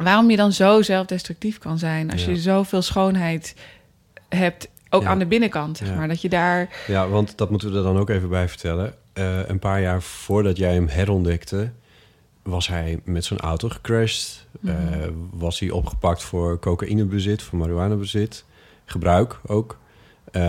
waarom 0.05 0.31
je 0.31 0.37
dan 0.37 0.53
zo 0.53 0.83
zelfdestructief 0.83 1.59
kan 1.59 1.79
zijn. 1.79 2.11
Als 2.13 2.25
Ja. 2.25 2.31
je 2.31 2.37
zoveel 2.37 2.83
schoonheid 2.83 3.55
hebt, 4.29 4.69
ook 4.91 5.03
Ja. 5.03 5.09
aan 5.09 5.19
de 5.19 5.27
binnenkant, 5.27 5.77
zeg 5.77 5.95
maar. 5.95 6.09
Dat 6.09 6.21
je 6.21 6.29
daar... 6.29 6.69
Ja, 6.87 7.09
want 7.09 7.39
dat 7.39 7.51
moeten 7.51 7.71
we 7.71 7.77
er 7.77 7.83
dan 7.83 7.99
ook 7.99 8.11
even 8.11 8.29
bij 8.29 8.49
vertellen. 8.49 8.95
Eh, 9.13 9.49
een 9.49 9.59
paar 9.59 9.81
jaar 9.81 10.03
voordat 10.03 10.57
jij 10.57 10.75
hem 10.75 10.89
herontdekte, 10.89 11.71
was 12.43 12.69
hij 12.69 13.01
met 13.05 13.25
zijn 13.25 13.41
auto 13.41 13.69
gecrashed. 13.69 14.47
Mhm. 14.61 14.73
Eh, 14.77 15.09
was 15.31 15.59
hij 15.61 15.71
opgepakt 15.71 16.23
voor 16.23 16.59
cocaïnebezit, 16.59 17.43
voor 17.43 17.59
marihuanabezit, 17.59 18.45
gebruik 18.85 19.41
ook. 19.47 19.79
Eh, 20.33 20.43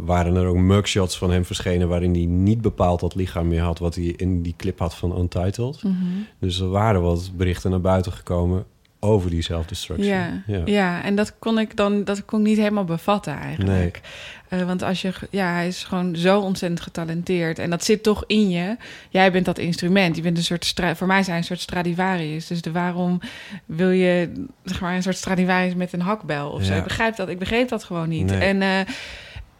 waren 0.00 0.36
er 0.36 0.46
ook 0.46 0.56
mugshots 0.56 1.18
van 1.18 1.30
hem 1.30 1.44
verschenen 1.44 1.88
waarin 1.88 2.12
hij 2.14 2.24
niet 2.24 2.60
bepaald 2.60 3.00
dat 3.00 3.14
lichaam 3.14 3.48
meer 3.48 3.62
had 3.62 3.78
wat 3.78 3.94
hij 3.94 4.04
in 4.04 4.42
die 4.42 4.54
clip 4.56 4.78
had 4.78 4.94
van 4.94 5.18
Untitled. 5.18 5.82
Mhm. 5.82 5.94
Dus 6.38 6.60
er 6.60 6.68
waren 6.68 7.02
wat 7.02 7.30
berichten 7.36 7.70
naar 7.70 7.80
buiten 7.80 8.12
gekomen 8.12 8.64
over 9.04 9.30
die 9.30 9.42
zelfdestructie. 9.42 10.08
Ja, 10.08 10.42
ja. 10.46 10.62
ja. 10.64 11.02
en 11.02 11.14
dat 11.14 11.38
kon 11.38 11.58
ik 11.58 11.76
dan 11.76 12.04
dat 12.04 12.24
kon 12.24 12.40
ik 12.40 12.46
niet 12.46 12.56
helemaal 12.58 12.84
bevatten 12.84 13.38
eigenlijk. 13.38 14.00
Eh, 14.48 14.62
want 14.62 14.82
als 14.82 15.02
je, 15.02 15.12
ja, 15.30 15.52
hij 15.52 15.66
is 15.66 15.84
gewoon 15.84 16.16
zo 16.16 16.40
ontzettend 16.40 16.80
getalenteerd 16.80 17.58
en 17.58 17.70
dat 17.70 17.84
zit 17.84 18.02
toch 18.02 18.24
in 18.26 18.50
je. 18.50 18.76
Jij 19.10 19.32
bent 19.32 19.44
dat 19.44 19.58
instrument. 19.58 20.16
Je 20.16 20.22
bent 20.22 20.36
een 20.36 20.44
soort, 20.44 20.64
stra- 20.64 20.96
voor 20.96 21.06
mij 21.06 21.22
zijn 21.22 21.36
een 21.36 21.44
soort 21.44 21.60
Stradivarius. 21.60 22.46
Dus 22.46 22.62
de, 22.62 22.72
waarom 22.72 23.20
wil 23.64 23.90
je, 23.90 24.44
zeg 24.64 24.80
maar, 24.80 24.94
een 24.94 25.02
soort 25.02 25.16
Stradivarius 25.16 25.74
met 25.74 25.92
een 25.92 26.00
hakbel 26.00 26.50
of 26.50 26.64
zo? 26.64 26.72
Ja. 26.72 26.78
Ik 26.78 26.84
begrijp 26.84 27.16
dat, 27.16 27.28
ik 27.28 27.38
begreep 27.38 27.68
dat 27.68 27.84
gewoon 27.84 28.08
niet. 28.08 28.26
Nee. 28.26 28.40
En, 28.40 28.62
eh, 28.62 28.80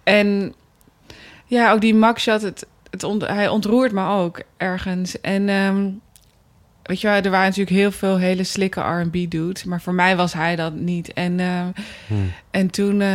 en 0.02 0.54
ja, 1.46 1.72
ook 1.72 1.80
die 1.80 1.94
mugshot, 1.94 2.42
het, 2.42 2.66
het 2.90 3.02
ont- 3.02 3.26
hij 3.26 3.48
ontroert 3.48 3.92
me 3.92 4.06
ook 4.08 4.42
ergens. 4.56 5.20
En 5.20 5.48
ehm, 5.48 5.88
weet 6.84 7.00
je 7.00 7.06
wel, 7.08 7.16
er 7.16 7.30
waren 7.30 7.46
natuurlijk 7.48 7.76
heel 7.76 7.90
veel 7.92 8.16
hele 8.16 8.44
slikke 8.44 8.80
R&B 8.80 9.30
dudes, 9.30 9.64
maar 9.64 9.80
voor 9.80 9.94
mij 9.94 10.16
was 10.16 10.32
hij 10.32 10.56
dat 10.56 10.74
niet. 10.74 11.12
En 11.12 11.40
ehm, 11.40 11.66
Hm. 12.06 12.14
en 12.50 12.70
toen, 12.70 13.00
eh, 13.00 13.08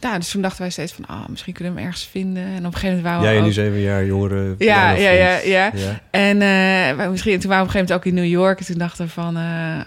nou, 0.00 0.18
dus 0.18 0.30
toen 0.30 0.42
dachten 0.42 0.60
wij 0.60 0.70
steeds 0.70 0.92
van, 0.92 1.04
ah, 1.06 1.28
misschien 1.28 1.52
kunnen 1.52 1.72
we 1.72 1.78
hem 1.78 1.88
ergens 1.88 2.08
vinden. 2.10 2.42
En 2.44 2.58
op 2.58 2.64
een 2.64 2.78
gegeven 2.78 2.86
moment 2.88 3.04
waren 3.04 3.20
we 3.20 3.26
Jij 3.26 3.36
ook... 3.38 3.44
die 3.44 3.52
zeven 3.52 3.80
jaar 3.80 4.04
jongere 4.04 4.54
ja, 4.58 4.90
ja, 4.90 5.10
ja, 5.10 5.38
ja. 5.44 5.70
ja. 5.74 6.00
En 6.10 6.38
wij 6.96 7.08
misschien, 7.10 7.40
toen 7.40 7.50
waren 7.50 7.64
we 7.66 7.70
op 7.70 7.74
een 7.74 7.80
gegeven 7.80 7.80
moment 7.80 7.92
ook 7.92 8.04
in 8.04 8.14
New 8.14 8.40
York. 8.40 8.58
En 8.60 8.66
toen 8.66 8.78
dachten 8.78 9.04
we 9.06 9.10
van, 9.10 9.36
eh, 9.36 9.42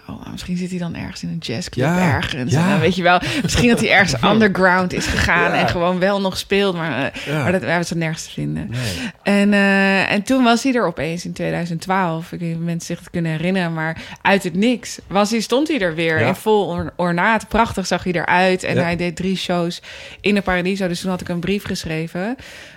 oh, 0.08 0.20
nou, 0.20 0.30
misschien 0.30 0.56
zit 0.56 0.70
hij 0.70 0.78
dan 0.78 0.94
ergens 0.96 1.22
in 1.22 1.28
een 1.28 1.38
jazzclub 1.38 1.86
Ja, 1.86 2.14
ergens. 2.14 2.52
ja. 2.52 2.62
En 2.64 2.68
dan 2.70 2.80
weet 2.80 2.96
je 2.96 3.02
wel, 3.02 3.20
misschien 3.42 3.68
dat 3.68 3.80
hij 3.80 3.90
ergens 3.90 4.22
underground 4.32 4.92
is 4.92 5.06
gegaan 5.06 5.52
en 5.52 5.68
gewoon 5.68 5.98
wel 5.98 6.20
nog 6.20 6.38
speelt. 6.38 6.74
Maar, 6.76 7.12
eh, 7.26 7.42
maar 7.42 7.52
dat 7.52 7.60
hebben 7.62 7.86
ze 7.86 7.96
nergens 7.96 8.24
te 8.24 8.30
vinden. 8.30 8.70
Nee. 8.70 9.10
En, 9.22 9.52
en 10.08 10.22
toen 10.22 10.44
was 10.44 10.62
hij 10.62 10.74
er 10.74 10.86
opeens 10.86 11.24
in 11.24 11.32
2012. 11.32 12.32
Ik 12.32 12.40
weet 12.40 12.48
niet 12.48 12.58
of 12.58 12.64
mensen 12.64 12.86
zich 12.86 12.98
het 12.98 13.10
kunnen 13.10 13.30
herinneren, 13.30 13.72
maar 13.74 13.96
uit 14.22 14.42
het 14.42 14.54
niks 14.54 14.98
was 15.06 15.30
hij, 15.30 15.40
stond 15.40 15.68
hij 15.68 15.80
er 15.80 15.94
weer 15.94 16.18
in 16.20 16.34
vol 16.34 16.66
or- 16.66 16.92
ornaat. 16.96 17.48
Prachtig 17.48 17.86
zag 17.86 18.04
hij 18.04 18.12
eruit. 18.12 18.62
En 18.62 18.76
hij 18.82 18.96
deed 18.96 19.16
drie 19.16 19.36
shows 19.36 19.82
in 20.20 20.34
de 20.34 20.42
Paradiso. 20.42 20.88
Dus 20.88 21.00
toen 21.00 21.10
had 21.10 21.20
ik 21.20 21.28
een 21.28 21.40
brief 21.40 21.64
geschreven, 21.64 22.36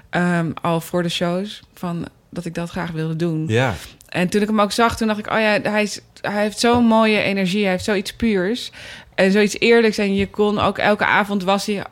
ehm, 0.09 0.51
al 0.61 0.81
voor 0.81 1.03
de 1.03 1.09
shows, 1.09 1.61
van 1.73 2.07
dat 2.29 2.45
ik 2.45 2.53
dat 2.53 2.69
graag 2.69 2.91
wilde 2.91 3.15
doen. 3.15 3.45
Ja, 3.47 3.73
En 4.07 4.29
toen 4.29 4.41
ik 4.41 4.47
hem 4.47 4.61
ook 4.61 4.71
zag, 4.71 4.97
toen 4.97 5.07
dacht 5.07 5.19
ik, 5.19 5.31
oh 5.31 5.39
ja, 5.39 5.59
hij, 5.61 5.83
is, 5.83 5.99
hij 6.21 6.41
heeft 6.41 6.59
zo'n 6.59 6.85
mooie 6.85 7.21
energie. 7.21 7.61
Hij 7.61 7.71
heeft 7.71 7.83
zoiets 7.83 8.13
puurs 8.13 8.71
en 9.15 9.31
zoiets 9.31 9.59
eerlijks. 9.59 9.97
En 9.97 10.15
je 10.15 10.29
kon 10.29 10.59
ook 10.59 10.77
elke 10.77 11.05
avond 11.05 11.43
was 11.43 11.65
hij 11.65 11.83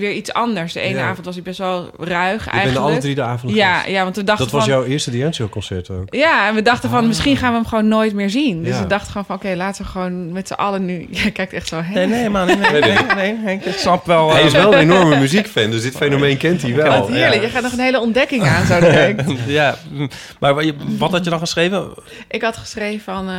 weer 0.00 0.12
iets 0.12 0.32
anders. 0.32 0.72
De 0.72 0.80
ene 0.80 0.98
Ja. 0.98 1.08
avond 1.08 1.24
was 1.26 1.34
hij 1.34 1.44
best 1.44 1.58
wel 1.58 1.90
ruig 1.98 2.44
je 2.44 2.50
eigenlijk. 2.50 2.84
alle 2.84 2.98
drie 2.98 3.14
de 3.14 3.22
avond 3.22 3.54
Ja, 3.54 3.84
ja, 3.86 4.02
want 4.02 4.16
we 4.16 4.24
dachten 4.24 4.44
Dat 4.44 4.54
was 4.54 4.64
jouw 4.64 4.84
eerste 4.84 5.10
D'Angelo-concert 5.18 5.90
ook. 5.90 6.14
Ja, 6.14 6.48
en 6.48 6.54
we 6.54 6.62
dachten 6.62 6.90
van, 6.90 7.06
misschien 7.06 7.36
gaan 7.36 7.50
we 7.50 7.56
hem 7.56 7.66
gewoon 7.66 7.88
nooit 7.88 8.14
meer 8.14 8.30
zien. 8.30 8.62
Dus 8.62 8.74
Ja. 8.76 8.82
we 8.82 8.86
dachten 8.86 9.10
gewoon 9.10 9.26
van, 9.26 9.36
oké, 9.36 9.54
laten 9.56 9.84
we 9.84 9.90
gewoon 9.90 10.32
met 10.32 10.46
z'n 10.48 10.52
allen 10.54 10.84
nu... 10.84 11.06
Jij 11.22 11.30
kijkt 11.30 11.52
echt 11.52 11.68
zo, 11.68 11.80
hè? 11.82 11.94
Nee, 11.94 12.06
nee, 12.06 12.28
man. 12.30 12.46
Nee, 12.46 12.56
nee, 12.56 12.80
nee, 12.80 12.96
nee, 13.14 13.36
nee, 13.44 13.60
ik 13.64 13.72
snap 13.78 14.06
wel. 14.06 14.30
Hij 14.30 14.40
eh, 14.40 14.46
is 14.46 14.52
wel 14.52 14.72
een 14.72 14.78
enorme 14.90 15.18
muziekfan, 15.18 15.70
dus 15.70 15.82
dit 15.82 15.96
fenomeen 15.96 16.36
kent 16.36 16.62
hij 16.62 16.74
wel. 16.74 16.98
Wat 17.00 17.08
heerlijk, 17.08 17.34
ja. 17.34 17.40
je 17.42 17.48
gaat 17.48 17.62
nog 17.62 17.72
een 17.72 17.78
hele 17.78 18.00
ontdekking 18.00 18.42
aan 18.42 18.66
zo 18.66 18.80
direct. 18.80 19.22
ja, 19.46 19.76
mm, 19.90 20.10
maar 20.40 20.54
wat 20.54 20.64
je- 20.64 20.74
wat 20.98 21.10
had 21.10 21.24
je 21.24 21.30
dan 21.30 21.38
geschreven? 21.38 21.88
ik 22.28 22.42
had 22.42 22.56
geschreven 22.56 23.00
van... 23.14 23.28
eh, 23.28 23.34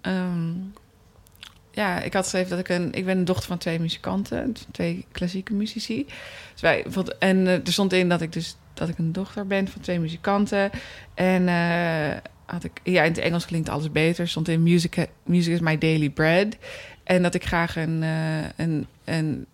ehm, 0.00 0.50
ja, 1.74 2.00
ik 2.00 2.12
had 2.12 2.22
geschreven 2.22 2.50
dat 2.50 2.58
ik 2.58 2.68
een... 2.68 2.92
Ik 2.92 3.04
ben 3.04 3.18
een 3.18 3.24
dochter 3.24 3.46
van 3.46 3.58
twee 3.58 3.80
muzikanten, 3.80 4.54
twee 4.70 5.04
klassieke 5.12 5.54
muzici. 5.54 6.06
Dus 6.52 6.60
wij, 6.60 6.86
en 7.18 7.46
eh, 7.46 7.52
er 7.52 7.72
stond 7.72 7.92
in 7.92 8.08
dat 8.08 8.20
ik 8.20 8.32
dus 8.32 8.56
dat 8.74 8.88
ik 8.88 8.98
een 8.98 9.12
dochter 9.12 9.46
ben 9.46 9.68
van 9.68 9.80
twee 9.80 10.00
muzikanten. 10.00 10.70
En 11.14 11.48
eh, 11.48 12.16
had 12.46 12.64
ik... 12.64 12.80
Ja, 12.82 13.02
in 13.02 13.10
het 13.10 13.20
Engels 13.20 13.46
klinkt 13.46 13.68
alles 13.68 13.90
beter. 13.90 14.28
Stond 14.28 14.48
in 14.48 14.62
music, 14.62 15.08
music 15.22 15.52
is 15.52 15.60
my 15.60 15.78
daily 15.78 16.10
bread. 16.10 16.56
En 17.04 17.22
dat 17.22 17.34
ik 17.34 17.44
graag 17.44 17.76
een, 17.76 18.02
eh, 18.02 18.48
een, 18.56 18.86
een 19.04 19.46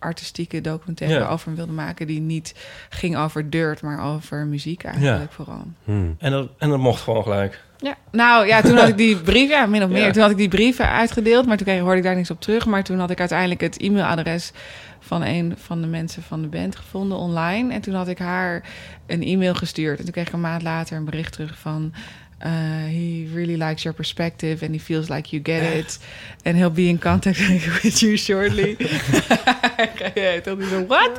artistieke 0.00 0.60
documentaire 0.60 1.18
Ja. 1.18 1.28
over 1.28 1.46
hem 1.46 1.56
wilde 1.56 1.72
maken... 1.72 2.06
die 2.06 2.20
niet 2.20 2.54
ging 2.88 3.16
over 3.16 3.50
dirt, 3.50 3.82
maar 3.82 4.14
over 4.14 4.46
muziek 4.46 4.84
eigenlijk 4.84 5.32
vooral. 5.32 5.64
Hmm. 5.84 6.14
En 6.18 6.30
dat, 6.30 6.48
en 6.58 6.68
dat 6.68 6.78
mocht 6.78 7.02
gewoon 7.02 7.22
gelijk. 7.22 7.60
Ja, 7.78 7.96
nou 8.10 8.46
ja, 8.46 8.60
toen 8.60 8.76
had 8.76 8.88
ik 8.88 8.96
die 8.96 9.16
brief, 9.30 9.48
ja, 9.48 9.66
min 9.66 9.82
of 9.82 9.90
meer. 9.90 10.06
Ja. 10.06 10.10
Toen 10.10 10.22
had 10.22 10.30
ik 10.30 10.36
die 10.36 10.48
brieven 10.48 10.88
uitgedeeld, 10.88 11.46
maar 11.46 11.56
toen 11.56 11.66
kreeg, 11.66 11.80
hoorde 11.80 11.96
ik 11.96 12.02
daar 12.02 12.14
niks 12.14 12.30
op 12.30 12.40
terug. 12.40 12.66
Maar 12.66 12.84
toen 12.84 12.98
had 12.98 13.10
ik 13.10 13.18
uiteindelijk 13.18 13.60
het 13.60 13.78
e-mailadres 13.78 14.52
van 15.00 15.22
een 15.22 15.54
van 15.56 15.80
de 15.80 15.86
mensen 15.86 16.22
van 16.22 16.42
de 16.42 16.48
band 16.48 16.76
gevonden 16.76 17.18
online. 17.18 17.72
En 17.72 17.80
toen 17.80 17.94
had 17.94 18.08
ik 18.08 18.18
haar 18.18 18.62
een 19.06 19.22
e-mail 19.22 19.54
gestuurd. 19.54 19.98
En 19.98 20.04
toen 20.04 20.12
kreeg 20.12 20.26
ik 20.26 20.32
een 20.32 20.40
maand 20.40 20.62
later 20.62 20.96
een 20.96 21.04
bericht 21.04 21.32
terug 21.32 21.58
van... 21.58 21.92
uh, 22.44 22.86
he 22.86 23.28
really 23.34 23.56
likes 23.56 23.82
your 23.82 23.94
perspective 23.94 24.62
and 24.62 24.72
he 24.74 24.78
feels 24.78 25.08
like 25.08 25.32
you 25.32 25.42
get 25.42 25.62
it. 25.62 25.98
And 26.44 26.56
he'll 26.56 26.70
be 26.70 26.88
in 26.88 26.98
contact 26.98 27.38
with 27.82 28.02
you 28.02 28.16
shortly. 28.16 28.76
ja, 30.14 30.40
toen 30.40 30.62
zo, 30.62 30.86
what? 30.86 31.10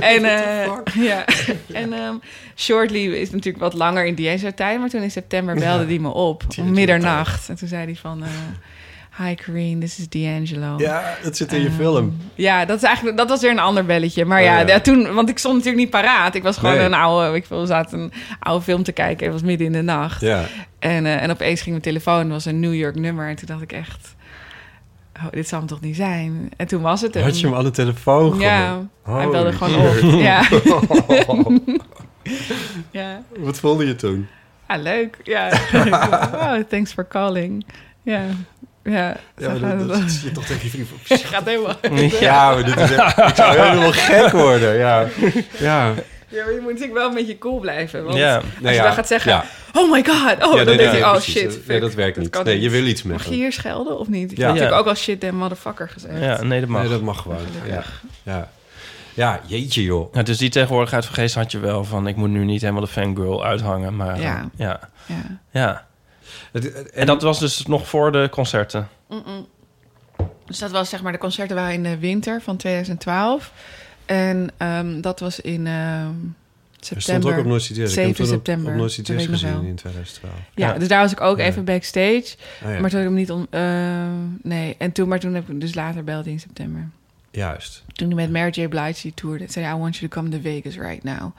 En 0.00 0.24
uh, 0.24 0.78
ja, 0.94 1.24
en 1.72 1.92
um, 1.92 2.20
shortly 2.54 3.06
is 3.06 3.30
natuurlijk 3.30 3.64
wat 3.64 3.74
langer 3.74 4.06
in 4.06 4.14
die 4.14 4.54
tijd, 4.54 4.78
maar 4.78 4.88
toen 4.88 5.02
in 5.02 5.10
september 5.10 5.54
belde 5.54 5.84
hij 5.84 5.98
me 5.98 6.08
op 6.08 6.44
om 6.58 6.70
middernacht. 6.70 7.48
En 7.48 7.56
toen 7.56 7.68
zei 7.68 7.84
hij 7.84 7.96
van. 7.96 8.22
Uh, 8.22 8.28
Hi 9.18 9.34
Corrine, 9.34 9.80
this 9.80 9.98
is 9.98 10.08
D'Angelo. 10.08 10.74
Ja, 10.78 11.16
dat 11.22 11.36
zit 11.36 11.52
in 11.52 11.60
je 11.60 11.66
um, 11.66 11.72
film. 11.74 12.16
Ja, 12.34 12.64
dat 12.64 12.76
is 12.76 12.82
eigenlijk 12.82 13.16
dat 13.16 13.28
was 13.28 13.40
weer 13.40 13.50
een 13.50 13.58
ander 13.58 13.84
belletje. 13.84 14.24
Maar 14.24 14.42
ja, 14.42 14.60
Oh, 14.60 14.66
ja. 14.68 14.74
ja, 14.74 14.80
toen, 14.80 15.14
want 15.14 15.28
ik 15.28 15.38
stond 15.38 15.54
natuurlijk 15.54 15.82
niet 15.82 15.90
paraat. 15.90 16.34
Ik 16.34 16.42
was 16.42 16.56
gewoon 16.56 16.74
Nee. 16.76 16.84
een 16.84 16.94
oude, 16.94 17.36
ik 17.36 17.46
we 17.46 17.66
zaten 17.66 17.98
een 17.98 18.12
oude 18.40 18.64
film 18.64 18.82
te 18.82 18.92
kijken. 18.92 19.24
Het 19.24 19.32
was 19.34 19.42
midden 19.42 19.66
in 19.66 19.72
de 19.72 19.82
nacht. 19.82 20.20
Ja. 20.20 20.44
En, 20.78 21.06
eh, 21.06 21.22
en 21.22 21.30
opeens 21.30 21.58
ging 21.58 21.70
mijn 21.70 21.82
telefoon, 21.82 22.18
het 22.18 22.28
was 22.28 22.44
een 22.44 22.60
New 22.60 22.74
York 22.74 22.94
nummer. 22.94 23.28
En 23.28 23.36
toen 23.36 23.46
dacht 23.46 23.62
ik 23.62 23.72
echt, 23.72 24.14
oh, 25.16 25.24
dit 25.30 25.48
zal 25.48 25.58
hem 25.58 25.68
toch 25.68 25.80
niet 25.80 25.96
zijn? 25.96 26.48
En 26.56 26.66
toen 26.66 26.82
was 26.82 27.00
het 27.00 27.14
hem. 27.14 27.22
Had 27.22 27.40
je 27.40 27.46
hem 27.46 27.56
aan 27.56 27.64
de 27.64 27.70
telefoon 27.70 28.24
gewoon? 28.30 28.40
Ja, 28.40 28.80
hij 29.04 29.28
belde 29.28 29.52
gewoon 29.52 29.86
op. 29.86 29.94
Ja. 30.20 30.42
ja. 33.00 33.22
Wat 33.38 33.58
voelde 33.58 33.86
je 33.86 33.96
toen? 33.96 34.26
Ah, 34.66 34.82
leuk. 34.82 35.16
Ja. 35.22 35.48
oh, 36.34 36.54
thanks 36.68 36.92
for 36.92 37.08
calling. 37.08 37.66
Ja. 38.02 38.22
Ja, 38.86 39.16
Ja, 39.36 39.54
dat, 39.58 39.88
dat 39.88 40.10
zit 40.10 40.34
toch 40.34 40.44
tegen 40.44 40.64
je 40.64 40.70
vriend 40.70 40.88
van... 40.88 41.18
gaat 41.18 41.44
helemaal... 41.44 41.74
Ja, 42.20 42.50
maar 42.54 42.64
dit 42.64 42.76
is 42.80 42.90
echt- 42.90 43.18
ik 43.30 43.34
zou 43.34 43.58
helemaal 43.58 43.92
gek 43.92 44.30
worden. 44.32 44.76
Ja, 44.78 45.06
ja. 45.58 45.92
Ja, 46.28 46.44
maar 46.44 46.52
je 46.52 46.60
moet 46.60 46.72
natuurlijk 46.72 46.98
wel 46.98 47.08
een 47.08 47.14
beetje 47.14 47.38
cool 47.38 47.60
blijven. 47.60 48.04
Want 48.04 48.16
Ja. 48.16 48.36
als 48.36 48.44
je 48.62 48.70
ja. 48.70 48.82
dan 48.82 48.92
gaat 48.92 49.06
zeggen, 49.06 49.32
Ja. 49.32 49.44
oh 49.72 49.90
my 49.92 50.04
god, 50.04 50.16
oh, 50.16 50.56
Ja, 50.56 50.64
dan 50.64 50.64
nee, 50.64 50.76
denk 50.76 50.92
je, 50.92 51.04
oh 51.04 51.10
precies. 51.10 51.32
shit. 51.32 51.42
Nee, 51.50 51.60
fuck, 51.66 51.80
dat 51.80 51.94
werkt 51.94 52.16
niet. 52.16 52.44
Nee, 52.44 52.60
je 52.60 52.70
wil 52.70 52.84
iets 52.86 53.02
met 53.02 53.16
Mag 53.16 53.26
je 53.26 53.34
hier 53.34 53.52
schelden 53.52 53.98
of 53.98 54.08
niet? 54.08 54.30
Ik 54.32 54.36
Ja. 54.38 54.42
heb 54.44 54.52
natuurlijk 54.54 54.72
Ja. 54.74 54.80
ook 54.80 54.86
al 54.86 54.94
shit 54.94 55.24
en 55.24 55.34
motherfucker 55.36 55.88
gezegd. 55.88 56.20
Ja, 56.20 56.42
nee, 56.42 56.60
dat 56.60 56.68
mag. 56.68 56.80
Nee, 56.82 56.90
dat 56.90 57.00
mag 57.02 57.20
gewoon. 57.22 57.38
Ja. 57.68 57.82
Ja. 58.22 58.48
ja, 59.14 59.40
jeetje 59.46 59.82
joh. 59.82 60.14
Ja, 60.14 60.22
dus 60.22 60.38
die 60.38 60.50
tegenwoordigheid 60.50 61.04
van 61.04 61.14
geest 61.14 61.34
had 61.34 61.52
je 61.52 61.58
wel 61.58 61.84
van... 61.84 62.06
ik 62.06 62.16
moet 62.16 62.30
nu 62.30 62.44
niet 62.44 62.60
helemaal 62.60 62.82
de 62.82 62.88
fangirl 62.88 63.44
uithangen, 63.44 63.96
maar... 63.96 64.20
Ja. 64.20 64.48
ja. 64.56 64.80
Ja. 65.50 65.84
Het- 66.52 66.90
En 66.90 67.06
dat 67.06 67.22
was 67.22 67.38
dus 67.38 67.66
nog 67.66 67.88
voor 67.88 68.12
de 68.12 68.28
concerten. 68.30 68.88
Dus 70.46 70.58
dat 70.58 70.70
was 70.70 70.88
zeg 70.88 71.02
maar, 71.02 71.12
de 71.12 71.18
concerten 71.18 71.56
waren 71.56 71.74
in 71.74 71.82
de 71.82 71.98
winter 71.98 72.40
van 72.42 72.56
2012. 72.56 73.52
En 74.06 74.50
ehm, 74.56 75.00
dat 75.00 75.20
was 75.20 75.40
in 75.40 75.66
ehm, 75.66 75.74
Er 75.76 76.12
stond 76.80 77.02
september. 77.02 77.32
ook 77.32 77.38
op 77.38 77.44
Noord 77.46 77.62
City. 77.62 77.80
Ik 77.80 77.86
heb 77.86 77.94
hem 77.96 78.04
7 78.04 78.14
toen 78.14 78.24
op- 78.26 78.32
september. 78.32 78.72
op 78.72 78.78
nog 78.78 78.92
gezien 78.94 79.52
wel. 79.52 79.60
in 79.62 79.74
2012. 79.74 80.34
Ja, 80.54 80.66
Ja. 80.72 80.78
dus 80.78 80.88
daar 80.88 81.00
was 81.02 81.12
ik 81.12 81.20
ook 81.20 81.38
Ja. 81.38 81.44
even 81.44 81.64
backstage. 81.64 82.24
Ja. 82.64 82.80
Maar 82.80 82.90
toen 82.90 83.00
heb 83.00 83.00
ik 83.00 83.04
hem 83.04 83.14
niet... 83.14 83.30
On, 83.30 83.46
ehm, 83.50 84.24
nee, 84.42 84.74
en 84.78 84.92
toen, 84.92 85.08
maar 85.08 85.20
toen 85.20 85.34
heb 85.34 85.48
ik 85.48 85.60
dus 85.60 85.74
later 85.74 86.04
belde 86.04 86.30
in 86.30 86.40
september. 86.40 86.88
Juist. 87.36 87.82
Toen 87.92 88.06
hij 88.06 88.16
met 88.16 88.30
Mary 88.32 88.50
J. 88.54 88.68
Blige 88.68 89.00
die 89.02 89.12
zei 89.50 89.64
hij, 89.64 89.74
I 89.74 89.78
want 89.78 89.96
you 89.96 90.08
to 90.10 90.20
come 90.20 90.28
to 90.28 90.38
Vegas 90.42 90.76
right 90.76 91.02
now. 91.04 91.30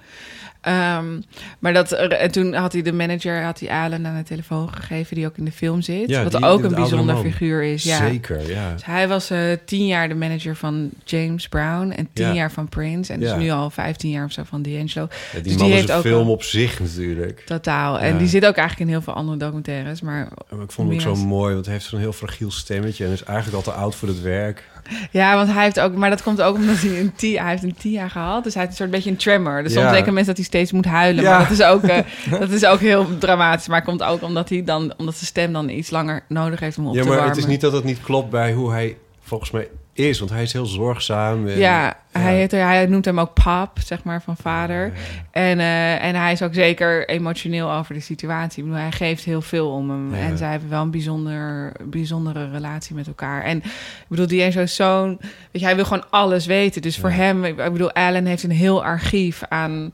Ehm, 0.62 1.22
maar 1.60 1.74
dat, 1.74 1.92
en 1.92 2.32
toen 2.32 2.54
had 2.54 2.74
hij 2.74 2.82
de 2.82 2.94
manager, 2.94 3.44
had 3.44 3.60
hij 3.60 3.70
Alan 3.70 4.08
aan 4.08 4.18
de 4.18 4.24
telefoon 4.24 4.74
gegeven... 4.74 5.16
die 5.16 5.26
ook 5.26 5.38
in 5.38 5.46
de 5.46 5.52
film 5.52 5.82
zit. 5.82 6.10
Ja, 6.10 6.24
wat 6.24 6.32
die- 6.32 6.46
ook 6.46 6.64
een 6.64 6.74
bijzonder 6.76 7.18
figuur 7.18 7.64
is. 7.64 7.84
Ja. 7.84 7.98
Zeker, 7.98 8.50
ja. 8.50 8.72
Dus 8.74 8.86
hij 8.86 9.08
was 9.08 9.30
eh, 9.30 9.40
tien 9.66 9.86
jaar 9.88 10.08
de 10.08 10.16
manager 10.16 10.56
van 10.56 10.90
James 11.04 11.48
Brown... 11.48 11.90
en 11.92 12.08
tien 12.14 12.26
Ja. 12.26 12.34
jaar 12.34 12.52
van 12.52 12.70
Prince. 12.70 13.14
En 13.14 13.20
dus 13.20 13.36
nu 13.36 13.50
al 13.50 13.70
vijftien 13.70 14.10
jaar 14.12 14.26
of 14.26 14.32
zo 14.32 14.44
van 14.44 14.62
D'Angelo. 14.62 15.08
Ja, 15.32 15.34
die 15.34 15.42
Dus 15.42 15.52
man 15.56 15.62
die 15.62 15.68
is 15.72 15.74
heeft 15.76 15.90
een 15.90 15.96
ook 15.96 16.02
film 16.02 16.30
op 16.30 16.44
zich 16.44 16.80
natuurlijk. 16.80 17.44
Totaal. 17.46 18.00
En 18.00 18.18
die 18.18 18.28
zit 18.28 18.46
ook 18.46 18.56
eigenlijk 18.56 18.90
in 18.90 18.96
heel 18.96 19.04
veel 19.04 19.14
andere 19.14 19.38
documentaires. 19.38 20.02
Maar 20.02 20.28
Maar 20.50 20.64
ik 20.64 20.72
vond 20.72 20.94
het 20.94 21.08
ook 21.08 21.16
zo 21.18 21.26
mooi, 21.26 21.54
want 21.54 21.66
hij 21.66 21.74
heeft 21.74 21.88
zo'n 21.88 22.00
heel 22.00 22.14
fragiel 22.14 22.52
stemmetje... 22.52 23.06
en 23.06 23.12
is 23.12 23.24
eigenlijk 23.24 23.58
al 23.58 23.74
te 23.74 23.80
oud 23.80 23.96
voor 23.96 24.08
het 24.08 24.22
werk. 24.22 24.64
Ja, 25.12 25.36
want 25.36 25.54
hij 25.54 25.64
heeft 25.64 25.80
ook, 25.80 25.96
maar 25.96 26.10
dat 26.10 26.24
komt 26.24 26.42
ook 26.42 26.56
omdat 26.56 26.76
hij 26.78 27.00
een 27.00 27.14
TIA, 27.16 27.42
hij 27.42 27.52
heeft 27.52 27.64
een 27.64 27.76
TIA 27.80 28.08
gehad. 28.08 28.44
Dus 28.44 28.54
hij 28.54 28.62
heeft 28.64 28.74
een 28.74 28.80
soort 28.84 28.92
beetje 28.96 29.10
een 29.10 29.16
tremor. 29.18 29.64
Dus 29.64 29.74
Ja. 29.74 29.80
soms 29.80 29.92
denken 29.94 30.14
mensen 30.14 30.36
dat 30.36 30.38
hij 30.38 30.46
steeds 30.46 30.72
moet 30.72 30.86
huilen. 30.86 31.24
Ja. 31.24 31.30
Maar 31.38 31.48
dat 31.48 31.60
is, 31.60 31.64
ook, 31.64 31.84
eh, 31.84 31.98
dat 32.40 32.50
is 32.50 32.66
ook 32.66 32.80
heel 32.80 33.18
dramatisch. 33.18 33.68
Maar 33.68 33.78
het 33.78 33.86
komt 33.86 34.04
ook 34.04 34.22
omdat 34.22 34.50
hij 34.50 34.64
dan, 34.64 34.94
omdat 34.98 35.14
zijn 35.16 35.26
stem 35.26 35.54
dan 35.54 35.70
iets 35.70 35.90
langer 35.90 36.24
nodig 36.28 36.60
heeft 36.60 36.78
om 36.78 36.88
op 36.88 36.94
ja, 36.96 37.02
te 37.02 37.08
maar 37.08 37.18
warmen. 37.18 37.36
het 37.36 37.44
is 37.44 37.50
niet 37.52 37.62
dat 37.62 37.74
het 37.74 37.84
niet 37.84 38.02
klopt 38.02 38.30
bij 38.30 38.54
hoe 38.54 38.72
hij 38.72 38.98
volgens 39.22 39.52
mij 39.52 39.68
is. 40.00 40.20
Want 40.20 40.32
hij 40.32 40.44
is 40.44 40.54
heel 40.54 40.66
zorgzaam. 40.66 41.48
En, 41.48 41.58
Ja, 41.58 41.98
Hij, 42.12 42.36
heet, 42.36 42.52
hij 42.52 42.86
noemt 42.86 43.06
hem 43.06 43.20
ook 43.20 43.34
pap, 43.34 43.80
zeg 43.80 44.04
maar, 44.04 44.22
van 44.22 44.38
vader. 44.38 44.92
En, 45.32 45.60
eh, 45.60 46.04
en 46.04 46.16
hij 46.16 46.32
is 46.32 46.42
ook 46.42 46.54
zeker 46.54 47.10
emotioneel 47.10 47.72
over 47.72 47.94
de 47.94 48.00
situatie. 48.00 48.64
Ik 48.64 48.70
bedoel, 48.70 48.84
hij 48.84 48.92
geeft 48.92 49.24
heel 49.24 49.42
veel 49.42 49.72
om 49.72 49.90
hem. 49.90 50.14
En 50.14 50.38
zij 50.38 50.52
hebben 50.52 50.70
wel 50.70 50.82
een 50.82 50.92
bijzonder, 50.92 51.72
bijzondere 51.84 52.50
relatie 52.50 52.96
met 52.96 53.08
elkaar. 53.08 53.44
En 53.44 53.58
ik 53.58 54.06
bedoel, 54.08 54.28
D'Angelo 54.28 54.64
is 54.64 54.76
zo'n... 54.76 55.18
Weet 55.52 55.62
je, 55.62 55.66
hij 55.66 55.76
wil 55.76 55.86
gewoon 55.86 56.10
alles 56.10 56.46
weten. 56.46 56.82
Dus 56.82 56.98
voor 56.98 57.12
hem... 57.12 57.46
Ik 57.46 57.56
bedoel, 57.56 57.92
Alan 57.92 58.26
heeft 58.26 58.44
een 58.44 58.52
heel 58.52 58.84
archief 58.84 59.44
aan 59.50 59.94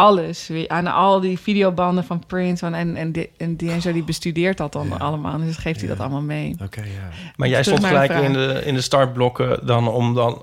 alles. 0.00 0.50
Aan 0.66 0.86
al 0.86 1.20
die 1.20 1.38
videobanden 1.38 2.04
van 2.04 2.22
Prince. 2.26 2.64
Van, 2.64 2.74
en, 2.74 2.96
en, 2.96 3.12
en 3.36 3.56
D'Angelo 3.56 3.92
die 3.92 4.04
bestudeert 4.04 4.56
dat 4.56 4.72
dan 4.72 4.88
Ja. 4.88 4.96
allemaal. 4.96 5.38
Dus 5.38 5.56
geeft 5.56 5.80
hij 5.80 5.88
Ja. 5.88 5.94
dat 5.94 6.02
allemaal 6.04 6.22
mee. 6.22 6.54
Oké, 6.62 6.80
ja. 6.80 7.08
Maar 7.36 7.48
jij 7.48 7.62
stond 7.62 7.84
gelijk 7.84 8.12
in 8.12 8.32
de, 8.32 8.62
in 8.64 8.74
de 8.74 8.80
startblokken 8.80 9.66
dan 9.66 9.88
om 9.88 10.14
dan 10.14 10.42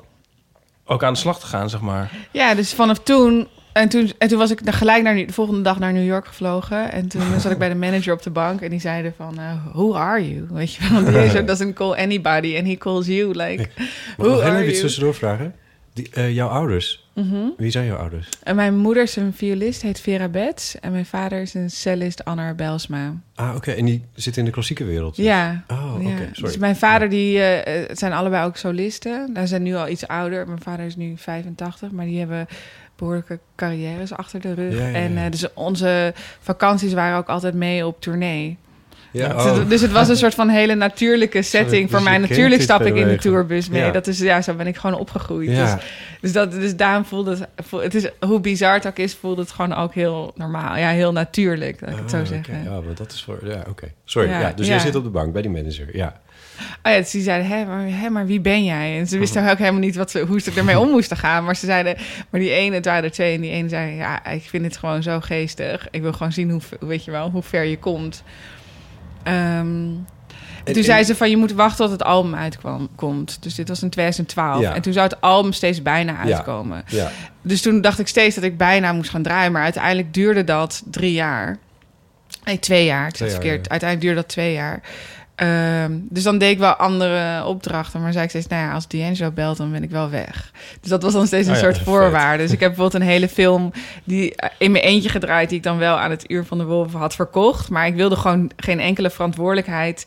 ook 0.85 1.03
aan 1.03 1.13
de 1.13 1.19
slag 1.19 1.39
te 1.39 1.45
gaan, 1.45 1.69
zeg 1.69 1.81
maar. 1.81 2.11
Ja, 2.31 2.55
dus 2.55 2.73
vanaf 2.73 2.99
toen... 2.99 3.47
En 3.73 3.89
toen, 3.89 4.11
en 4.17 4.27
toen 4.27 4.37
was 4.37 4.51
ik 4.51 4.59
gelijk 4.65 5.03
naar, 5.03 5.15
de 5.15 5.33
volgende 5.33 5.61
dag 5.61 5.79
naar 5.79 5.93
New 5.93 6.05
York 6.05 6.27
gevlogen. 6.27 6.91
En 6.91 7.07
toen 7.07 7.21
zat 7.39 7.51
ik 7.51 7.57
bij 7.57 7.69
de 7.69 7.75
manager 7.75 8.13
op 8.13 8.21
de 8.23 8.29
bank. 8.29 8.61
En 8.61 8.69
die 8.69 8.79
zeiden 8.79 9.13
van, 9.17 9.39
eh, 9.39 9.51
who 9.73 9.95
are 9.95 10.29
you? 10.33 10.47
Weet 10.51 10.73
je 10.73 10.89
wel, 10.91 11.21
die 11.21 11.29
zo 11.29 11.43
doesn't 11.43 11.73
call 11.73 11.91
anybody. 11.93 12.57
And 12.57 12.67
he 12.67 12.75
calls 12.75 13.07
you, 13.07 13.27
like, 13.35 13.69
who 14.17 14.41
are 14.41 14.51
even 14.51 14.63
iets 14.63 14.69
you? 14.71 14.81
tussendoor 14.81 15.13
vragen? 15.15 15.55
Die, 15.93 16.09
eh, 16.13 16.33
jouw 16.35 16.47
ouders, 16.47 17.06
Mhm. 17.17 17.49
wie 17.57 17.71
zijn 17.71 17.85
jouw 17.85 17.97
ouders? 17.97 18.29
En 18.43 18.55
mijn 18.55 18.77
moeder 18.77 19.03
is 19.03 19.15
een 19.15 19.33
violist, 19.33 19.81
heet 19.81 19.99
Vera 19.99 20.27
Betts. 20.27 20.79
En 20.79 20.91
mijn 20.91 21.05
vader 21.05 21.41
is 21.41 21.53
een 21.53 21.69
cellist, 21.69 22.25
Anna 22.25 22.53
Belsma. 22.53 23.13
Ah, 23.35 23.55
oké. 23.55 23.71
En 23.71 23.85
die 23.85 24.05
zit 24.13 24.37
in 24.37 24.45
de 24.45 24.51
klassieke 24.51 24.83
wereld? 24.83 25.15
dus? 25.15 25.25
Ja. 25.25 25.63
Oh, 25.67 25.93
oké. 25.95 26.09
ja. 26.09 26.15
Sorry. 26.17 26.51
Dus 26.51 26.57
mijn 26.57 26.75
vader, 26.75 27.09
die 27.09 27.39
het 27.39 27.99
zijn 27.99 28.13
allebei 28.13 28.45
ook 28.45 28.57
solisten. 28.57 29.33
Daar 29.33 29.47
zijn 29.47 29.63
nu 29.63 29.75
al 29.75 29.87
iets 29.87 30.07
ouder. 30.07 30.47
Mijn 30.47 30.61
vader 30.61 30.85
is 30.85 30.95
nu 30.95 31.13
85, 31.17 31.91
maar 31.91 32.05
die 32.05 32.19
hebben 32.19 32.47
behoorlijke 32.97 33.39
carrières 33.55 34.13
achter 34.13 34.41
de 34.41 34.53
rug. 34.53 34.73
Ja, 34.73 34.79
ja, 34.79 34.87
ja. 34.87 34.95
En 34.95 35.17
eh, 35.17 35.31
dus 35.31 35.53
onze 35.53 36.13
vakanties 36.39 36.93
waren 36.93 37.17
ook 37.17 37.29
altijd 37.29 37.53
mee 37.53 37.87
op 37.87 38.01
tournee. 38.01 38.57
Ja, 39.17 39.33
Dus 39.33 39.43
oh. 39.45 39.57
het- 39.57 39.69
Dus 39.69 39.81
het 39.81 39.91
was 39.91 40.09
een 40.09 40.15
soort 40.17 40.33
van 40.35 40.49
hele 40.49 40.75
natuurlijke 40.75 41.41
setting 41.41 41.81
dus 41.81 41.89
voor 41.91 41.99
je 41.99 42.05
mij. 42.05 42.17
Natuurlijk 42.17 42.61
stap 42.61 42.81
ik 42.85 42.95
in 42.95 43.07
de 43.07 43.15
tourbus 43.17 43.69
mee. 43.69 43.81
Ja. 43.81 43.91
Dat 43.91 44.07
is, 44.07 44.19
ja, 44.19 44.41
zo 44.41 44.53
ben 44.53 44.67
ik 44.67 44.77
gewoon 44.77 44.99
opgegroeid. 44.99 45.49
Ja. 45.49 45.73
Dus, 45.75 45.83
dus, 46.21 46.31
dat, 46.31 46.51
dus 46.51 46.75
daarom 46.75 47.05
voelde 47.05 47.31
het, 47.31 47.47
voel- 47.67 47.81
het 47.81 47.95
is, 47.95 48.09
hoe 48.19 48.39
bizar 48.39 48.73
het 48.73 48.87
ook 48.87 48.97
is, 48.97 49.13
voelde 49.15 49.41
het 49.41 49.51
gewoon 49.51 49.73
ook 49.75 49.93
heel 49.93 50.31
normaal. 50.35 50.77
Ja, 50.77 50.89
heel 50.89 51.11
natuurlijk, 51.11 51.79
dat 51.79 51.89
ik 51.89 51.95
het 51.97 52.09
zo 52.09 52.17
Ah, 52.17 52.25
zeggen. 52.25 52.63
Ja, 52.63 52.69
maar 52.69 52.95
dat 52.95 53.11
is 53.11 53.23
voor... 53.23 53.39
Ja, 53.43 53.63
oké. 53.69 53.87
Sorry. 54.05 54.29
Ja, 54.29 54.39
Ja, 54.39 54.51
dus 54.55 54.67
ja. 54.67 54.73
jij 54.73 54.81
zit 54.81 54.95
op 54.95 55.03
de 55.03 55.09
bank 55.09 55.33
bij 55.33 55.41
die 55.41 55.51
manager. 55.51 55.87
Ja. 55.95 56.19
Oh 56.83 56.91
ja, 56.91 56.97
dus 56.97 57.11
die 57.11 57.21
zeiden, 57.21 57.47
hé, 57.47 57.65
maar, 57.65 57.83
hé, 57.87 58.09
maar 58.09 58.25
wie 58.25 58.39
ben 58.39 58.63
jij? 58.63 58.97
En 58.99 59.07
ze 59.07 59.17
wisten 59.17 59.49
ook 59.49 59.57
helemaal 59.57 59.79
niet 59.79 59.95
wat 59.95 60.11
ze, 60.11 60.19
hoe 60.19 60.41
ze 60.41 60.51
ermee 60.55 60.79
om 60.79 60.89
moesten 60.89 61.17
gaan. 61.17 61.43
Maar 61.43 61.55
ze 61.55 61.65
zeiden, 61.65 61.95
maar 62.29 62.41
die 62.41 62.49
ene, 62.51 62.75
het 62.75 62.85
waren 62.85 63.03
er 63.03 63.11
twee, 63.11 63.35
en 63.35 63.41
die 63.41 63.51
ene 63.51 63.69
zei, 63.69 63.95
ja, 63.95 64.25
ik 64.25 64.41
vind 64.43 64.65
het 64.65 64.77
gewoon 64.77 65.03
zo 65.03 65.19
geestig. 65.19 65.87
Ik 65.91 66.01
wil 66.01 66.13
gewoon 66.13 66.31
zien 66.31 66.49
hoe, 66.51 66.61
weet 66.79 67.05
je 67.05 67.11
wel, 67.11 67.29
hoe 67.29 67.43
ver 67.43 67.63
je 67.63 67.77
komt. 67.77 68.23
Ehm, 69.27 69.35
en 69.35 70.05
En- 70.63 70.73
toen 70.73 70.75
en- 70.75 70.83
zei 70.83 71.03
ze 71.03 71.15
van, 71.15 71.29
je 71.29 71.37
moet 71.37 71.51
wachten 71.51 71.83
tot 71.85 71.91
het 71.91 72.03
album 72.03 72.35
uitkwam, 72.35 72.89
komt. 72.95 73.37
Dus 73.43 73.55
dit 73.55 73.67
was 73.67 73.81
in 73.81 73.89
2012. 73.89 74.61
Ja. 74.61 74.73
En 74.75 74.81
toen 74.81 74.93
zou 74.93 75.07
het 75.07 75.21
album 75.21 75.53
steeds 75.53 75.81
bijna 75.81 76.17
uitkomen. 76.17 76.83
Ja. 76.87 77.11
Dus 77.41 77.61
toen 77.61 77.81
dacht 77.81 77.99
ik 77.99 78.07
steeds 78.07 78.35
dat 78.35 78.43
ik 78.43 78.57
bijna 78.57 78.93
moest 78.93 79.09
gaan 79.09 79.21
draaien. 79.21 79.51
Maar 79.51 79.63
uiteindelijk 79.63 80.13
duurde 80.13 80.43
dat 80.43 80.83
drie 80.85 81.13
jaar. 81.13 81.57
Nee, 82.43 82.59
twee 82.59 82.85
jaar. 82.85 83.07
Ik 83.07 83.15
verkeerd. 83.15 83.69
Uiteindelijk 83.69 84.01
duurde 84.01 84.15
dat 84.21 84.29
twee 84.29 84.53
jaar. 84.53 84.81
Ehm, 85.37 85.91
dus 86.09 86.23
dan 86.23 86.37
deed 86.37 86.51
ik 86.51 86.57
wel 86.59 86.73
andere 86.73 87.45
opdrachten. 87.45 88.01
Maar 88.01 88.11
zei 88.11 88.23
ik 88.23 88.29
steeds, 88.29 88.47
nou 88.47 88.61
ja, 88.63 88.73
als 88.73 88.87
D'Angelo 88.87 89.31
belt, 89.31 89.57
dan 89.57 89.71
ben 89.71 89.83
ik 89.83 89.89
wel 89.89 90.09
weg. 90.09 90.51
Dus 90.81 90.89
dat 90.89 91.03
was 91.03 91.13
dan 91.13 91.27
steeds 91.27 91.47
een 91.47 91.53
Oh 91.55 91.59
ja, 91.59 91.65
soort 91.65 91.83
voorwaarde. 91.83 92.43
Dus 92.43 92.51
ik 92.51 92.59
heb 92.59 92.69
bijvoorbeeld 92.69 93.01
een 93.01 93.09
hele 93.09 93.27
film 93.29 93.71
die 94.03 94.35
eh, 94.35 94.49
in 94.57 94.71
mijn 94.71 94.83
eentje 94.83 95.09
gedraaid... 95.09 95.49
die 95.49 95.57
ik 95.57 95.63
dan 95.63 95.77
wel 95.77 95.97
aan 95.97 96.09
het 96.11 96.31
Uur 96.31 96.45
van 96.45 96.57
de 96.57 96.63
Wolven 96.63 96.99
had 96.99 97.15
verkocht. 97.15 97.69
Maar 97.69 97.87
ik 97.87 97.95
wilde 97.95 98.15
gewoon 98.15 98.51
geen 98.55 98.79
enkele 98.79 99.09
verantwoordelijkheid 99.09 100.05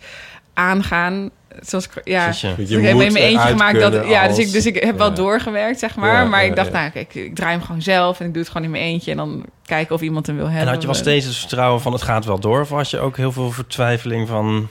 aangaan. 0.55 1.31
Zoals, 1.61 1.87
ik- 1.87 2.01
ja, 2.05 2.27
je? 2.27 2.55
Dus 2.57 2.71
ik 2.71 2.83
heb 2.83 3.01
in 3.01 3.13
mijn 3.13 3.25
eentje 3.25 3.49
gemaakt 3.49 3.81
dat. 3.81 4.07
Ja, 4.07 4.29
dus 4.29 4.39
ik, 4.39 4.53
dus 4.53 4.67
ik 4.67 4.83
heb 4.83 4.99
wel 4.99 5.15
doorgewerkt, 5.15 5.79
zeg 5.79 5.97
maar. 5.97 6.13
Ja, 6.23 6.25
maar 6.25 6.43
ja, 6.43 6.49
ik 6.51 6.57
dacht, 6.57 6.73
nou, 6.73 6.91
kijk, 6.91 7.15
ik 7.15 7.35
draai 7.35 7.53
hem 7.53 7.63
gewoon 7.63 7.83
zelf 7.83 8.21
en 8.21 8.27
ik 8.27 8.33
doe 8.33 8.43
het 8.43 8.51
gewoon 8.51 8.67
in 8.67 8.73
mijn 8.73 8.85
eentje. 8.85 9.11
En 9.11 9.17
dan 9.17 9.45
kijken 9.67 9.95
of 9.95 10.01
iemand 10.01 10.27
hem 10.27 10.37
wil 10.37 10.45
hebben. 10.49 10.67
En 10.67 10.73
had 10.73 10.81
je 10.81 10.87
wel 10.87 10.97
steeds 10.97 11.27
het 11.27 11.37
vertrouwen 11.37 11.81
van 11.81 11.93
het 11.93 12.03
gaat 12.03 12.25
wel 12.25 12.39
door? 12.41 12.61
Of 12.61 12.69
had 12.71 12.91
je 12.91 12.99
ook 12.99 13.17
heel 13.17 13.33
veel 13.33 13.51
vertwijfeling 13.51 14.29
van 14.29 14.69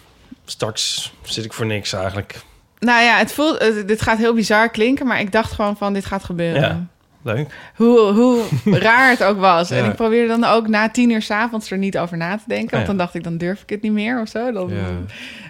straks 0.49 1.13
zit 1.21 1.45
ik 1.45 1.53
voor 1.53 1.65
niks 1.65 1.93
eigenlijk? 1.93 2.41
Nou 2.79 3.03
ja, 3.03 3.17
het 3.17 3.31
voelt, 3.31 3.87
dit 3.87 4.01
gaat 4.01 4.17
heel 4.17 4.33
bizar 4.33 4.69
klinken, 4.69 5.07
maar 5.07 5.19
ik 5.19 5.31
dacht 5.31 5.51
gewoon 5.51 5.77
van, 5.77 5.93
dit 5.93 6.05
gaat 6.05 6.23
gebeuren. 6.23 6.61
Ja. 6.61 6.87
Leuk. 7.21 7.47
Hoe, 7.75 7.99
hoe 7.99 8.43
raar 8.79 9.09
het 9.09 9.23
ook 9.23 9.37
was. 9.37 9.71
En 9.71 9.85
ik 9.85 9.95
probeerde 9.95 10.27
dan 10.27 10.43
ook 10.43 10.67
na 10.67 10.89
tien 10.89 11.09
uur 11.09 11.21
s'avonds 11.21 11.71
er 11.71 11.77
niet 11.77 11.97
over 11.97 12.17
na 12.17 12.37
te 12.37 12.43
denken. 12.47 12.69
Want 12.69 12.81
ja. 12.81 12.87
dan 12.87 12.97
dacht 12.97 13.15
ik, 13.15 13.23
dan 13.23 13.37
durf 13.37 13.61
ik 13.61 13.69
het 13.69 13.81
niet 13.81 13.91
meer 13.91 14.21
of 14.21 14.27
zo. 14.27 14.51
Dan. 14.51 14.71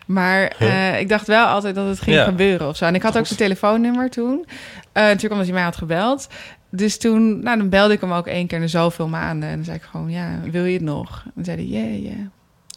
Maar 0.06 0.54
eh, 0.60 1.00
ik 1.00 1.10
dacht 1.10 1.28
wel 1.28 1.46
altijd 1.46 1.76
dat 1.76 1.88
het 1.88 2.02
ging 2.02 2.24
gebeuren 2.24 2.68
of 2.68 2.78
zo. 2.78 2.86
En 2.86 2.96
ik 2.96 3.02
had 3.02 3.18
ook 3.18 3.26
zijn 3.26 3.40
telefoonnummer 3.40 4.10
toen. 4.10 4.46
Eh, 4.92 5.04
natuurlijk 5.04 5.32
omdat 5.32 5.46
hij 5.46 5.56
mij 5.56 5.64
had 5.64 5.78
gebeld. 5.78 6.28
Dus 6.72 6.98
toen, 6.98 7.44
nou, 7.44 7.58
dan 7.58 7.70
belde 7.70 7.94
ik 7.94 8.02
hem 8.02 8.12
ook 8.12 8.28
één 8.28 8.48
keer 8.48 8.62
in 8.62 8.70
zoveel 8.70 9.08
maanden. 9.08 9.50
En 9.50 9.56
dan 9.56 9.66
zei 9.66 9.78
ik 9.78 9.84
gewoon, 9.84 10.10
ja, 10.10 10.40
wil 10.52 10.66
je 10.66 10.74
het 10.74 10.82
nog? 10.82 11.22
En 11.26 11.32
dan 11.36 11.44
zei 11.44 11.58
hij, 11.58 11.82
ja, 11.82 12.10
ja. 12.10 12.30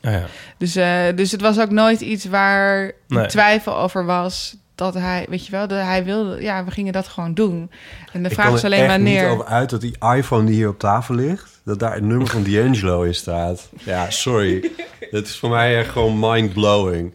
Ah, 0.03 0.13
ja. 0.13 0.25
Dus, 0.59 0.77
eh, 0.77 1.03
dus 1.15 1.31
het 1.33 1.41
was 1.41 1.61
ook 1.61 1.71
nooit 1.71 2.01
iets 2.01 2.25
waar 2.25 2.93
Nee. 3.09 3.27
twijfel 3.27 3.77
over 3.79 4.05
was. 4.05 4.57
Dat 4.75 4.95
hij, 4.95 5.27
weet 5.29 5.47
je 5.47 5.53
wel, 5.53 5.69
dat 5.69 5.81
hij 5.83 6.05
wilde, 6.05 6.43
ja, 6.43 6.65
we 6.65 6.71
gingen 6.71 6.93
dat 6.93 7.09
gewoon 7.09 7.35
doen. 7.35 7.71
En 8.13 8.23
de 8.23 8.29
Ik 8.29 8.35
vraag 8.35 8.53
is 8.55 8.65
alleen 8.65 8.81
echt 8.81 8.91
wanneer. 8.91 9.23
niet 9.23 9.31
over 9.33 9.45
uit 9.47 9.71
dat 9.71 9.81
die 9.81 9.97
iPhone 10.15 10.45
die 10.47 10.55
hier 10.55 10.69
op 10.69 10.79
tafel 10.79 11.15
ligt... 11.15 11.61
dat 11.65 11.79
daar 11.79 11.95
het 11.95 12.03
nummer 12.05 12.27
van 12.27 12.43
D'Angelo 12.43 13.03
in 13.03 13.15
staat. 13.15 13.69
Ja, 13.85 14.11
sorry. 14.11 14.71
Dat 15.11 15.27
is 15.27 15.39
voor 15.39 15.51
mij 15.51 15.79
echt 15.79 15.91
gewoon 15.91 16.19
mind-blowing. 16.19 17.15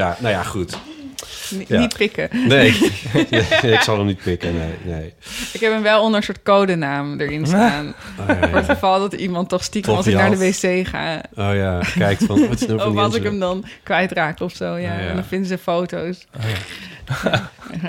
Ja, 0.00 0.16
nou 0.20 0.34
ja, 0.34 0.42
goed. 0.42 0.78
Ja. 1.66 1.78
Niet 1.78 1.96
pikken. 1.96 2.28
Nee, 2.32 2.48
nee, 3.62 3.72
ik 3.72 3.80
zal 3.80 3.96
hem 3.96 4.06
niet 4.06 4.22
pikken, 4.22 4.56
nee. 4.56 4.74
nee. 4.94 5.14
Ik 5.52 5.60
heb 5.60 5.72
hem 5.72 5.82
wel 5.82 6.02
onder 6.02 6.16
een 6.16 6.22
soort 6.22 6.42
codenaam 6.42 7.20
erin 7.20 7.46
staan. 7.46 7.94
Oh, 8.20 8.26
ja, 8.26 8.48
Voor 8.48 8.56
het 8.56 8.66
geval 8.66 8.98
dat 8.98 9.12
iemand 9.12 9.48
toch 9.48 9.64
stiekem 9.64 9.94
als 9.94 10.06
ik 10.06 10.14
naar 10.14 10.30
de 10.30 10.38
wc 10.38 10.88
ga. 10.88 11.22
Oh 11.36 11.54
ja, 11.54 11.80
kijkt 11.98 12.24
van... 12.24 12.48
Wat 12.48 12.60
is 12.60 12.66
van 12.78 12.82
Of 12.82 12.96
als 12.96 13.14
ik 13.14 13.22
hem 13.22 13.38
dan 13.38 13.64
kwijtraak 13.82 14.40
of 14.40 14.54
zo. 14.54 14.64
Ja. 14.64 14.98
Ja. 14.98 15.08
En 15.08 15.14
dan 15.14 15.24
vinden 15.24 15.48
ze 15.48 15.58
foto's. 15.58 16.26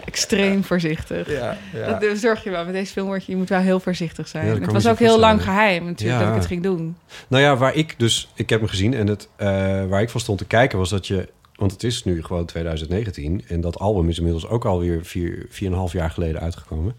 Extreem 0.05 0.63
voorzichtig. 0.63 1.31
Ja, 1.31 1.57
ja. 1.73 1.93
Dat 1.99 2.17
zorg 2.17 2.43
je 2.43 2.49
wel. 2.49 2.65
Met 2.65 2.73
deze 2.73 2.91
film 2.91 3.07
word 3.07 3.25
je, 3.25 3.31
je 3.31 3.37
moet 3.37 3.49
wel 3.49 3.59
heel 3.59 3.79
voorzichtig 3.79 4.27
zijn. 4.27 4.61
Het 4.61 4.71
was 4.71 4.87
ook 4.87 4.99
heel 4.99 5.19
lang 5.19 5.43
geheim 5.43 5.85
natuurlijk 5.85 6.19
Ja. 6.19 6.25
dat 6.25 6.35
ik 6.35 6.39
het 6.41 6.49
ging 6.49 6.63
doen. 6.63 6.97
Nou 7.27 7.43
ja, 7.43 7.55
waar 7.57 7.75
ik 7.75 7.95
dus... 7.97 8.29
Ik 8.35 8.49
heb 8.49 8.59
hem 8.59 8.69
gezien 8.69 8.93
en 8.93 9.07
het, 9.07 9.27
eh, 9.35 9.47
waar 9.85 10.01
ik 10.01 10.09
van 10.09 10.19
stond 10.19 10.37
te 10.37 10.45
kijken 10.45 10.77
was 10.77 10.89
dat 10.89 11.07
je... 11.07 11.29
Want 11.61 11.73
het 11.73 11.83
is 11.83 12.03
nu 12.03 12.23
gewoon 12.23 12.45
2019 12.45 13.43
en 13.47 13.61
dat 13.61 13.79
album 13.79 14.09
is 14.09 14.17
inmiddels 14.17 14.47
ook 14.47 14.65
alweer 14.65 15.05
vier, 15.05 15.45
vier 15.49 15.67
en 15.67 15.73
een 15.73 15.79
half 15.79 15.91
jaar 15.91 16.09
geleden 16.09 16.41
uitgekomen. 16.41 16.95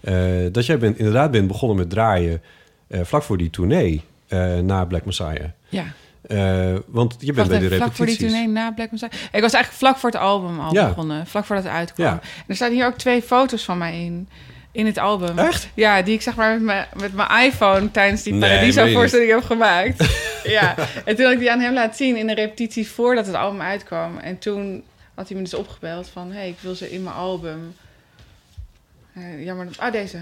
Eh, 0.00 0.14
dat 0.52 0.66
jij 0.66 0.78
bent, 0.78 0.98
inderdaad 0.98 1.30
bent 1.30 1.46
begonnen 1.48 1.76
met 1.76 1.90
draaien 1.90 2.42
eh, 2.86 3.00
vlak 3.02 3.22
voor 3.22 3.38
die 3.38 3.50
tournee 3.50 4.02
eh, 4.26 4.58
na 4.58 4.84
Black 4.84 5.04
Messiah. 5.04 5.48
Ja. 5.68 5.84
Want 6.86 7.16
je 7.18 7.32
bent 7.32 7.36
Wacht 7.36 7.48
bij 7.48 7.58
de 7.58 7.64
even, 7.64 7.76
vlak 7.76 7.92
voor 7.92 8.06
die 8.06 8.14
repetities. 8.14 8.18
tournee 8.18 8.48
na 8.48 8.72
Black 8.72 8.90
Messiah. 8.90 9.12
Ik 9.12 9.40
was 9.40 9.52
eigenlijk 9.52 9.72
vlak 9.72 9.96
voor 9.96 10.10
het 10.10 10.18
album 10.18 10.60
al 10.60 10.72
Ja. 10.72 10.88
begonnen. 10.88 11.26
Vlak 11.26 11.44
voordat 11.44 11.64
het 11.64 11.74
uitkwam. 11.74 12.06
Ja. 12.06 12.12
En 12.12 12.44
er 12.46 12.54
staan 12.56 12.72
hier 12.72 12.86
ook 12.86 12.96
twee 12.98 13.22
foto's 13.22 13.64
van 13.64 13.78
mij 13.78 14.04
in. 14.04 14.28
In 14.74 14.86
het 14.86 14.98
album. 14.98 15.38
Echt? 15.38 15.68
Ja, 15.74 16.02
die 16.02 16.14
ik 16.14 16.22
zeg 16.22 16.34
maar 16.34 16.52
met 16.52 16.62
mijn, 16.62 16.86
met 16.96 17.14
mijn 17.14 17.44
iPhone 17.44 17.90
tijdens 17.90 18.22
die 18.22 18.32
Nee, 18.32 18.50
Paradiso-voorstelling 18.50 19.30
heb 19.30 19.44
gemaakt. 19.44 20.04
ja. 20.44 20.74
En 21.04 21.16
toen 21.16 21.24
had 21.24 21.34
ik 21.34 21.38
die 21.38 21.50
aan 21.50 21.60
hem 21.60 21.74
laten 21.74 21.96
zien 21.96 22.16
in 22.16 22.26
de 22.26 22.34
repetitie 22.34 22.88
voordat 22.88 23.26
het 23.26 23.34
album 23.34 23.60
uitkwam. 23.60 24.18
En 24.18 24.38
toen 24.38 24.82
had 25.14 25.28
hij 25.28 25.36
me 25.36 25.42
dus 25.42 25.54
opgebeld 25.54 26.08
van... 26.08 26.32
Hé, 26.32 26.38
hey, 26.38 26.48
ik 26.48 26.56
wil 26.60 26.74
ze 26.74 26.92
in 26.92 27.02
mijn 27.02 27.16
album. 27.16 27.74
Eh, 29.14 29.44
jammer 29.44 29.66
dat... 29.66 29.78
Ah, 29.78 29.92
deze. 29.92 30.18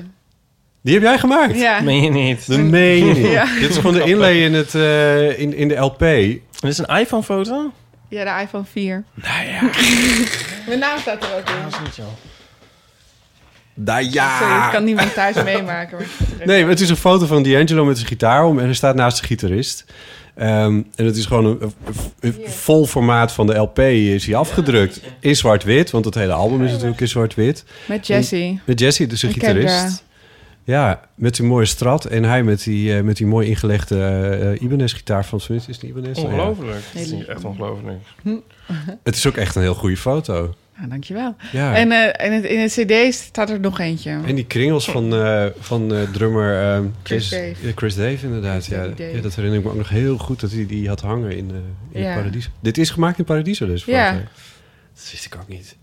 Die 0.81 0.95
heb 0.95 1.03
jij 1.03 1.19
gemaakt? 1.19 1.57
Ja. 1.57 1.81
Meen 1.81 2.03
je 2.03 2.11
niet? 2.11 2.47
Dat 2.49 2.59
meen 2.59 3.07
je 3.07 3.15
niet. 3.15 3.27
Ja. 3.39 3.45
Dit 3.61 3.71
is 3.71 3.77
gewoon 3.77 3.95
de 3.95 4.05
inlay 4.05 4.45
in, 4.45 4.55
het, 4.55 4.75
eh, 4.75 5.39
in, 5.39 5.55
in 5.55 5.69
de 5.69 5.77
LP. 5.77 5.99
Dit 5.99 6.41
is 6.61 6.79
een 6.79 6.97
iPhone-foto? 6.97 7.73
ja, 8.09 8.37
de 8.37 8.43
iPhone 8.43 8.65
4. 8.65 9.05
Nou 9.15 9.47
ja. 9.47 9.61
Mijn 10.67 10.79
naam 10.79 10.99
staat 10.99 11.25
er 11.25 11.35
ook 11.35 11.49
in. 11.49 11.63
Dat 11.63 11.73
is 11.73 11.79
niet 11.85 11.95
zo. 11.95 12.03
Nou 13.75 14.05
Sorry, 14.05 14.61
dat 14.63 14.71
kan 14.71 14.85
niemand 14.85 15.15
thuis 15.15 15.43
meemaken. 15.45 15.99
maar- 15.99 16.47
Nee, 16.47 16.65
het 16.67 16.81
is 16.81 16.89
een 16.89 16.97
foto 16.97 17.27
van 17.27 17.43
D'Angelo 17.43 17.85
met 17.85 17.97
zijn 17.97 18.09
gitaar 18.09 18.45
om 18.45 18.59
en 18.59 18.69
er 18.69 18.75
staat 18.75 18.95
naast 18.95 19.21
de 19.21 19.27
gitarist. 19.27 19.85
Ehm, 20.35 20.81
en 20.95 21.05
het 21.07 21.17
is 21.17 21.27
gewoon 21.27 21.45
een, 21.45 21.59
een- 21.63 21.75
een 22.21 22.49
vol 22.51 22.87
formaat 22.87 23.33
van 23.33 23.47
de 23.47 23.55
LP 23.59 23.79
is 23.79 24.27
hij 24.27 24.35
afgedrukt. 24.37 25.01
In 25.21 25.37
zwart-wit, 25.37 25.91
want 25.91 26.05
het 26.05 26.15
hele 26.15 26.33
album 26.33 26.65
is 26.65 26.71
natuurlijk 26.73 27.01
in 27.01 27.09
zwart-wit. 27.09 27.65
Met 27.87 28.07
Jessie. 28.07 28.61
Met 28.65 28.81
Jesse, 28.81 29.07
dus 29.07 29.23
een 29.23 29.33
gitarist. 29.33 30.05
Ja, 30.65 31.01
met 31.15 31.37
die 31.37 31.47
mooie 31.47 31.65
strat. 31.67 32.05
En 32.05 32.25
hij 32.25 32.43
met 32.43 32.63
die, 32.65 32.97
eh, 32.97 33.03
met 33.03 33.17
die 33.17 33.27
mooi 33.27 33.49
ingelegde 33.49 34.05
eh 34.55 34.63
Ibanez-gitaar 34.63 35.25
van 35.25 35.41
Smith. 35.41 35.65
Is 35.69 35.75
het 35.77 35.85
Ibanez? 35.85 36.19
Ja. 36.19 36.25
Ongelooflijk. 36.25 36.71
Dat 36.93 37.03
is 37.03 37.09
Heel 37.11 37.19
lief. 37.19 37.27
echt 37.27 37.45
ongelooflijk. 37.45 37.99
Het 39.03 39.17
is 39.17 39.27
ook 39.27 39.37
echt 39.37 39.55
een 39.55 39.63
heel 39.63 39.75
goede 39.75 39.97
foto. 39.97 40.55
Ja, 40.83 40.89
dankjewel. 40.89 41.37
Ja. 41.53 41.77
En 41.77 41.93
eh, 41.93 42.27
in, 42.27 42.33
het, 42.33 42.45
in 42.45 42.59
het 42.59 42.71
cd 42.73 43.15
staat 43.15 43.51
er 43.51 43.61
nog 43.61 43.79
eentje. 43.79 44.11
En 44.27 44.35
die 44.35 44.47
kringels 44.47 44.85
van, 44.91 45.15
eh, 45.15 45.47
van 45.59 45.95
eh, 45.95 46.03
drummer 46.03 46.63
ehm, 46.63 46.87
Chris 47.03 47.29
Dave. 47.29 47.73
Chris 47.75 47.95
Dave, 47.95 48.27
inderdaad. 48.27 48.65
Chris 48.65 48.77
Ja, 48.77 48.87
Dave. 48.87 49.17
ja, 49.17 49.21
dat 49.21 49.35
herinner 49.35 49.59
ik 49.59 49.65
me 49.65 49.71
ook 49.71 49.77
nog 49.77 49.89
heel 49.89 50.19
goed 50.19 50.41
dat 50.41 50.51
hij 50.53 50.67
die 50.67 50.89
had 50.89 51.01
hangen 51.01 51.37
in, 51.37 51.51
in 51.91 52.03
Ja. 52.03 52.15
Paradiso. 52.15 52.49
Dit 52.61 52.79
is 52.79 52.91
gemaakt 52.91 53.19
in 53.19 53.25
Paradiso 53.25 53.67
dus. 53.67 53.85
Ja. 53.85 54.13
Dat 54.13 55.09
wist 55.11 55.25
ik 55.25 55.37
ook 55.37 55.49
niet. 55.49 55.77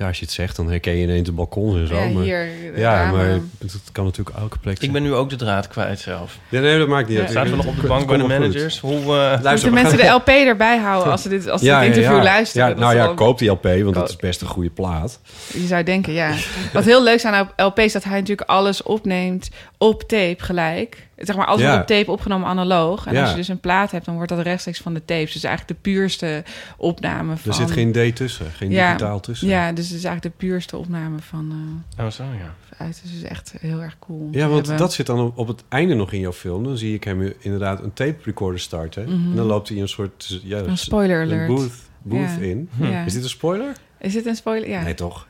Ja, 0.00 0.06
als 0.06 0.18
je 0.18 0.24
het 0.24 0.34
zegt, 0.34 0.56
dan 0.56 0.68
herken 0.70 0.96
je 0.96 1.02
ineens 1.02 1.26
de 1.26 1.32
balkons 1.32 1.74
en 1.76 1.86
zo. 1.86 1.94
ja, 1.94 2.08
maar, 2.08 2.22
hier. 2.22 2.48
ja, 2.78 2.94
ramen. 2.94 3.16
maar 3.16 3.28
het 3.58 3.80
kan 3.92 4.04
natuurlijk 4.04 4.36
elke 4.36 4.58
plek 4.58 4.74
Ik 4.74 4.80
zijn. 4.80 4.92
ben 4.92 5.02
nu 5.02 5.14
ook 5.14 5.30
de 5.30 5.36
draad 5.36 5.68
kwijt 5.68 5.98
zelf. 6.00 6.38
Ja, 6.48 6.60
nee, 6.60 6.78
dat 6.78 6.88
maakt 6.88 7.08
niet 7.08 7.16
Ja. 7.16 7.22
uit. 7.22 7.32
Zaten 7.32 7.50
we 7.50 7.56
nog 7.56 7.66
op 7.66 7.80
de 7.80 7.86
bank 7.86 8.06
bij 8.06 8.16
de 8.16 8.22
managers? 8.26 8.78
Hoe, 8.78 8.98
eh, 9.00 9.06
Luister, 9.06 9.50
Moeten 9.52 9.72
mensen 9.72 9.98
de 9.98 10.06
LP 10.06 10.28
erbij 10.28 10.78
houden 10.78 11.12
als 11.12 11.22
ze 11.22 11.28
dit, 11.28 11.48
als 11.48 11.60
ze 11.60 11.66
Ja, 11.66 11.80
dit 11.80 11.88
ja, 11.88 11.94
interview 11.94 12.18
ja. 12.18 12.22
luisteren? 12.32 12.68
Ja, 12.68 12.74
nou 12.74 12.94
ja, 12.94 13.12
koop 13.14 13.38
die 13.38 13.50
LP, 13.50 13.62
want 13.62 13.82
Ko- 13.84 13.92
dat 13.92 14.08
is 14.08 14.16
best 14.16 14.40
een 14.40 14.46
goede 14.46 14.70
plaat. 14.70 15.20
Je 15.52 15.66
zou 15.66 15.82
denken, 15.82 16.12
ja. 16.12 16.32
Wat 16.72 16.84
heel 16.84 17.02
leuk 17.02 17.14
is 17.14 17.24
aan 17.24 17.50
LP 17.56 17.78
is 17.78 17.92
dat 17.92 18.04
hij 18.04 18.18
natuurlijk 18.18 18.48
alles 18.48 18.82
opneemt 18.82 19.48
op 19.78 20.02
tape 20.02 20.36
gelijk. 20.38 21.08
Zeg 21.20 21.36
maar, 21.36 21.46
alles 21.46 21.60
Ja. 21.60 21.66
wordt 21.68 21.90
op 21.90 21.96
tape 21.96 22.10
opgenomen 22.10 22.48
analoog. 22.48 23.06
En 23.06 23.14
Ja. 23.14 23.20
als 23.20 23.30
je 23.30 23.36
dus 23.36 23.48
een 23.48 23.60
plaat 23.60 23.90
hebt, 23.90 24.04
dan 24.04 24.14
wordt 24.14 24.28
dat 24.30 24.40
rechtstreeks 24.40 24.78
van 24.80 24.94
de 24.94 25.04
tapes. 25.04 25.32
Dus 25.32 25.44
eigenlijk 25.44 25.82
de 25.82 25.90
puurste 25.90 26.42
opname 26.76 27.36
van... 27.36 27.50
Er 27.50 27.56
zit 27.56 27.70
geen 27.70 27.92
D 28.12 28.16
tussen, 28.16 28.46
geen 28.50 28.70
Ja. 28.70 28.86
digitaal 28.86 29.20
tussen. 29.20 29.48
Ja, 29.48 29.72
dus 29.72 29.88
het 29.88 29.96
is 29.98 30.04
eigenlijk 30.04 30.36
de 30.38 30.46
puurste 30.46 30.76
opname 30.76 31.18
van 31.18 31.52
Oh, 31.98 32.06
zo, 32.10 32.22
ja. 32.24 32.54
uit. 32.84 33.00
Dus 33.02 33.10
het 33.12 33.22
is 33.22 33.28
echt 33.28 33.54
heel 33.60 33.80
erg 33.80 33.96
cool. 33.98 34.28
Ja, 34.30 34.46
want 34.48 34.60
hebben. 34.60 34.76
dat 34.76 34.92
zit 34.92 35.06
dan 35.06 35.20
op, 35.20 35.38
op 35.38 35.48
het 35.48 35.64
einde 35.68 35.94
nog 35.94 36.12
in 36.12 36.20
jouw 36.20 36.32
film. 36.32 36.64
Dan 36.64 36.76
zie 36.78 36.94
ik 36.94 37.04
hem 37.04 37.32
inderdaad 37.38 37.82
een 37.82 37.92
tape 37.92 38.16
recorder 38.22 38.60
starten. 38.60 39.02
Mhm. 39.04 39.30
En 39.30 39.36
dan 39.36 39.46
loopt 39.46 39.68
hij 39.68 39.78
een 39.80 39.88
soort... 39.88 40.40
Ja, 40.42 40.58
Een 40.58 40.78
spoiler 40.78 41.20
een 41.22 41.26
alert. 41.32 41.46
booth, 41.48 41.72
booth 42.02 42.20
Ja. 42.38 42.46
in. 42.46 42.68
Ja. 42.80 43.04
Is 43.04 43.12
dit 43.12 43.22
een 43.22 43.28
spoiler? 43.28 43.72
Is 43.98 44.12
dit 44.12 44.26
een 44.26 44.36
spoiler? 44.36 44.68
Ja. 44.68 44.82
Nee, 44.82 44.94
toch? 44.94 45.26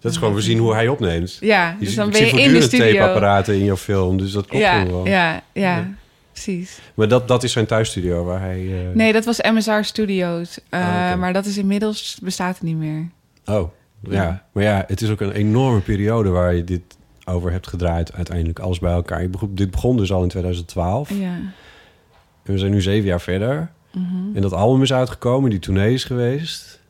Dat 0.00 0.12
is 0.12 0.18
gewoon, 0.18 0.34
we 0.34 0.40
zien 0.40 0.58
hoe 0.58 0.74
hij 0.74 0.88
opneemt. 0.88 1.36
Ja, 1.40 1.76
Je 1.78 1.84
dus 1.84 1.94
dan 1.94 2.10
ben 2.10 2.20
je 2.26 2.42
in 2.42 2.52
de 2.52 2.60
studio. 2.60 2.86
tapeapparaten 2.86 3.54
in 3.54 3.64
jouw 3.64 3.76
film, 3.76 4.18
dus 4.18 4.32
dat 4.32 4.46
klopt 4.46 4.64
Ja, 4.64 4.78
gewoon 4.80 4.92
wel. 4.92 5.06
ja, 5.06 5.32
ja, 5.52 5.76
Ja. 5.76 5.88
precies. 6.32 6.80
Maar 6.94 7.08
dat, 7.08 7.28
dat 7.28 7.42
is 7.42 7.52
zijn 7.52 7.66
thuisstudio 7.66 8.24
waar 8.24 8.40
hij... 8.40 8.58
eh, 8.88 8.94
Nee, 8.94 9.12
dat 9.12 9.24
was 9.24 9.40
MSR 9.40 9.80
Studios. 9.82 10.58
Eh, 10.68 10.80
Oh. 10.80 11.14
Maar 11.14 11.32
dat 11.32 11.46
is 11.46 11.56
inmiddels 11.58 12.18
bestaat 12.22 12.54
het 12.54 12.62
niet 12.62 12.76
meer. 12.76 13.08
Oh, 13.46 13.70
ja. 14.02 14.22
Ja. 14.22 14.44
Maar 14.52 14.64
ja, 14.64 14.84
het 14.86 15.00
is 15.02 15.10
ook 15.10 15.20
een 15.20 15.32
enorme 15.32 15.80
periode 15.80 16.28
waar 16.28 16.54
je 16.54 16.64
dit 16.64 16.80
over 17.24 17.52
hebt 17.52 17.66
gedraaid. 17.68 18.12
Uiteindelijk 18.12 18.58
alles 18.58 18.78
bij 18.78 18.92
elkaar. 18.92 19.22
Je 19.22 19.28
begon, 19.28 19.54
dit 19.54 19.70
begon 19.70 19.96
dus 19.96 20.12
al 20.12 20.22
in 20.22 20.28
2012. 20.28 21.10
Ja. 21.10 21.34
En 22.44 22.52
we 22.52 22.58
zijn 22.58 22.70
nu 22.70 22.80
zeven 22.82 23.08
jaar 23.08 23.20
verder. 23.20 23.70
Mhm. 23.92 24.04
En 24.36 24.42
dat 24.42 24.52
album 24.52 24.82
is 24.82 24.92
uitgekomen, 24.92 25.50
die 25.50 25.58
tournee 25.58 25.94
is 25.94 26.04
geweest. 26.04 26.80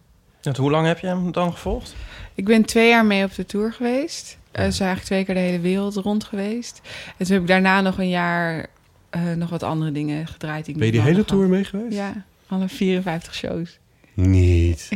Hoe 0.57 0.71
lang 0.71 0.87
heb 0.87 0.99
je 0.99 1.07
hem 1.07 1.33
dan 1.33 1.53
gevolgd? 1.53 1.95
Ik 2.35 2.45
ben 2.45 2.65
twee 2.65 2.89
jaar 2.89 3.05
mee 3.05 3.25
op 3.25 3.35
de 3.35 3.47
tour 3.47 3.73
geweest. 3.73 4.39
Eh 4.53 4.65
dus 4.65 4.81
eigenlijk 4.81 5.09
twee 5.09 5.25
keer 5.25 5.35
de 5.35 5.41
hele 5.41 5.61
wereld 5.61 5.95
rond 5.97 6.25
geweest. 6.25 6.81
En 7.17 7.25
toen 7.25 7.33
heb 7.33 7.43
ik 7.43 7.49
daarna 7.49 7.81
nog 7.81 7.99
een 7.99 8.09
jaar 8.09 8.67
eh, 9.11 9.21
nog 9.37 9.51
wat 9.51 9.63
andere 9.63 9.93
dingen 9.93 10.27
gedraaid. 10.27 10.65
Die 10.65 10.75
Ben 10.77 10.87
je 10.87 10.93
die 10.93 11.01
hele 11.01 11.25
tour 11.25 11.49
mee 11.49 11.65
geweest? 11.65 11.97
Ja, 11.97 12.13
alle 12.49 12.69
54 12.69 13.35
shows. 13.35 13.79
Niet. 14.15 14.89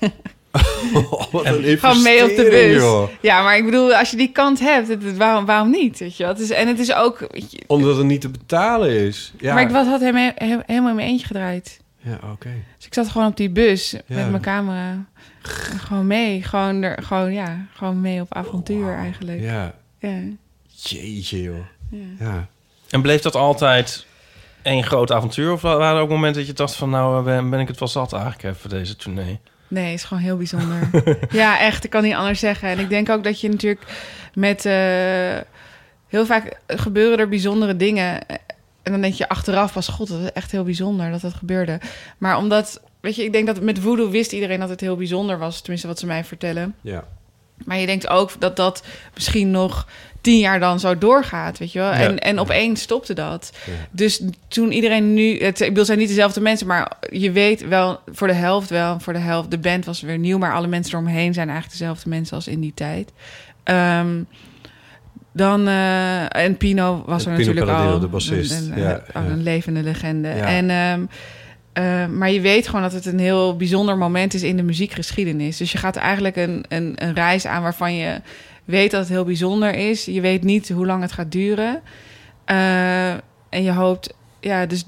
Wat 1.32 1.44
een 1.44 1.78
Gewoon 1.78 2.02
mee 2.02 2.22
op 2.22 2.28
de 2.36 2.48
bus. 2.50 2.74
joh. 2.82 3.08
Ja, 3.20 3.42
maar 3.42 3.56
ik 3.56 3.64
bedoel, 3.64 3.94
als 3.94 4.10
je 4.10 4.16
die 4.16 4.32
kant 4.32 4.60
hebt, 4.60 4.88
het, 4.88 5.02
het- 5.02 5.16
waarom, 5.16 5.44
waarom 5.46 5.70
niet? 5.70 5.98
Weet 5.98 6.16
je 6.16 6.22
wel? 6.22 6.32
Het 6.32 6.42
is, 6.42 6.50
en 6.50 6.68
het 6.68 6.78
is 6.78 6.94
ook... 6.94 7.18
je, 7.32 7.60
Omdat 7.66 7.96
het 7.96 8.06
niet 8.06 8.20
te 8.20 8.28
betalen 8.28 8.90
is. 8.90 9.32
Ja, 9.38 9.54
Maar 9.54 9.62
ik 9.62 9.70
was, 9.70 9.86
had 9.86 10.00
hem 10.00 10.14
he- 10.16 10.30
he- 10.34 10.58
helemaal 10.66 10.90
in 10.90 10.96
mijn 10.96 11.08
eentje 11.08 11.26
gedraaid. 11.26 11.80
ja 12.02 12.18
oké. 12.32 12.50
Dus 12.76 12.86
ik 12.86 12.94
zat 12.94 13.08
gewoon 13.08 13.26
op 13.26 13.36
die 13.36 13.50
bus 13.50 13.90
Ja. 13.90 14.00
met 14.06 14.30
mijn 14.30 14.42
camera. 14.42 15.04
Gewoon 15.42 16.06
mee. 16.06 16.42
Gewoon, 16.42 16.82
er, 16.82 17.02
gewoon, 17.02 17.32
ja, 17.32 17.66
gewoon 17.74 18.00
mee 18.00 18.20
op 18.20 18.34
avontuur 18.34 18.94
eigenlijk. 18.94 19.40
Ja, 19.40 19.74
Ja. 19.98 20.18
jeetje 20.66 21.42
joh. 21.42 21.64
Ja. 21.90 22.06
Ja. 22.18 22.46
En 22.90 23.02
bleef 23.02 23.20
dat 23.20 23.34
altijd 23.34 24.06
één 24.62 24.84
groot 24.84 25.12
avontuur? 25.12 25.52
Of 25.52 25.62
waren 25.62 25.96
er 25.96 26.02
ook 26.02 26.08
momenten 26.08 26.38
dat 26.40 26.50
je 26.50 26.56
dacht 26.56 26.74
van... 26.74 26.90
nou, 26.90 27.24
ben, 27.24 27.50
ben 27.50 27.60
ik 27.60 27.68
het 27.68 27.78
wel 27.78 27.88
zat 27.88 28.12
eigenlijk 28.12 28.44
even 28.56 28.70
deze 28.70 28.96
tournee? 28.96 29.38
Nee, 29.68 29.84
het 29.90 29.94
is 29.94 30.04
gewoon 30.04 30.22
heel 30.22 30.36
bijzonder. 30.36 30.90
ja, 31.30 31.58
echt. 31.60 31.84
Ik 31.84 31.90
kan 31.90 32.02
niet 32.02 32.14
anders 32.14 32.38
zeggen. 32.40 32.68
En 32.68 32.78
ik 32.78 32.88
denk 32.88 33.08
ook 33.08 33.24
dat 33.24 33.40
je 33.40 33.48
natuurlijk 33.48 33.86
met... 34.34 34.64
eh, 34.64 35.38
heel 36.08 36.26
vaak 36.26 36.58
gebeuren 36.66 37.18
er 37.18 37.28
bijzondere 37.28 37.76
dingen. 37.76 38.26
En 38.82 38.92
dan 38.92 39.00
denk 39.00 39.14
je 39.14 39.28
achteraf 39.28 39.72
pas... 39.72 39.88
God, 39.88 40.08
dat 40.08 40.20
is 40.20 40.32
echt 40.32 40.50
heel 40.50 40.64
bijzonder 40.64 41.10
dat 41.10 41.20
dat 41.20 41.34
gebeurde. 41.34 41.80
Maar 42.18 42.36
omdat... 42.36 42.80
Weet 43.00 43.16
je, 43.16 43.24
ik 43.24 43.32
denk 43.32 43.46
dat 43.46 43.60
met 43.60 43.78
voodoo 43.78 44.10
wist 44.10 44.32
iedereen 44.32 44.60
dat 44.60 44.68
het 44.68 44.80
heel 44.80 44.96
bijzonder 44.96 45.38
was. 45.38 45.60
Tenminste, 45.60 45.86
wat 45.86 45.98
ze 45.98 46.06
mij 46.06 46.24
vertellen. 46.24 46.74
ja. 46.80 47.04
Maar 47.64 47.78
je 47.78 47.86
denkt 47.86 48.08
ook 48.08 48.30
dat 48.38 48.56
dat 48.56 48.84
misschien 49.14 49.50
nog 49.50 49.86
tien 50.20 50.38
jaar 50.38 50.60
dan 50.60 50.80
zo 50.80 50.98
doorgaat, 50.98 51.58
weet 51.58 51.72
je 51.72 51.78
wel. 51.78 51.90
En, 51.90 52.18
en 52.18 52.38
opeens 52.38 52.82
stopte 52.82 53.14
dat. 53.14 53.52
Ja. 53.66 53.72
Dus 53.90 54.22
toen 54.48 54.72
iedereen 54.72 55.14
nu... 55.14 55.38
Het, 55.38 55.60
ik 55.60 55.68
bedoel, 55.68 55.84
zijn 55.84 55.98
niet 55.98 56.08
dezelfde 56.08 56.40
mensen, 56.40 56.66
maar 56.66 56.92
je 57.10 57.32
weet 57.32 57.68
wel 57.68 58.00
voor 58.06 58.26
de 58.26 58.32
helft 58.34 58.70
wel. 58.70 59.00
Voor 59.00 59.12
de 59.12 59.18
helft, 59.18 59.50
de 59.50 59.58
band 59.58 59.84
was 59.84 60.00
weer 60.00 60.18
nieuw, 60.18 60.38
maar 60.38 60.54
alle 60.54 60.66
mensen 60.66 60.92
eromheen 60.94 61.34
zijn 61.34 61.48
eigenlijk 61.48 61.78
dezelfde 61.78 62.08
mensen 62.08 62.36
als 62.36 62.48
in 62.48 62.60
die 62.60 62.74
tijd. 62.74 63.12
Ehm, 63.62 64.22
dan, 65.32 65.68
eh, 65.68 66.36
en 66.36 66.56
Pino 66.56 67.02
was 67.06 67.24
En 67.24 67.30
er 67.30 67.36
Pino 67.36 67.48
natuurlijk 67.52 67.66
Palladino, 67.66 67.92
al. 67.94 68.00
de 68.00 68.06
bassist. 68.08 68.52
Een, 68.60 68.72
een, 68.72 68.82
Ja, 68.82 69.02
een 69.12 69.28
ja. 69.36 69.42
levende 69.42 69.82
legende. 69.82 70.28
Ja. 70.28 70.46
En, 70.46 70.70
ehm, 70.70 71.04
eh, 71.72 72.06
maar 72.06 72.30
je 72.30 72.40
weet 72.40 72.66
gewoon 72.66 72.82
dat 72.82 72.92
het 72.92 73.06
een 73.06 73.18
heel 73.18 73.56
bijzonder 73.56 73.98
moment 73.98 74.34
is 74.34 74.42
in 74.42 74.56
de 74.56 74.62
muziekgeschiedenis. 74.62 75.56
Dus 75.56 75.72
je 75.72 75.78
gaat 75.78 75.96
eigenlijk 75.96 76.36
een, 76.36 76.64
een, 76.68 76.92
een 76.96 77.14
reis 77.14 77.46
aan 77.46 77.62
waarvan 77.62 77.94
je 77.94 78.20
weet 78.64 78.90
dat 78.90 79.00
het 79.00 79.08
heel 79.08 79.24
bijzonder 79.24 79.74
is. 79.74 80.04
Je 80.04 80.20
weet 80.20 80.42
niet 80.42 80.68
hoe 80.68 80.86
lang 80.86 81.02
het 81.02 81.12
gaat 81.12 81.32
duren. 81.32 81.80
Eh, 82.44 83.10
en 83.48 83.62
je 83.62 83.72
hoopt, 83.72 84.14
ja, 84.40 84.66
dus, 84.66 84.84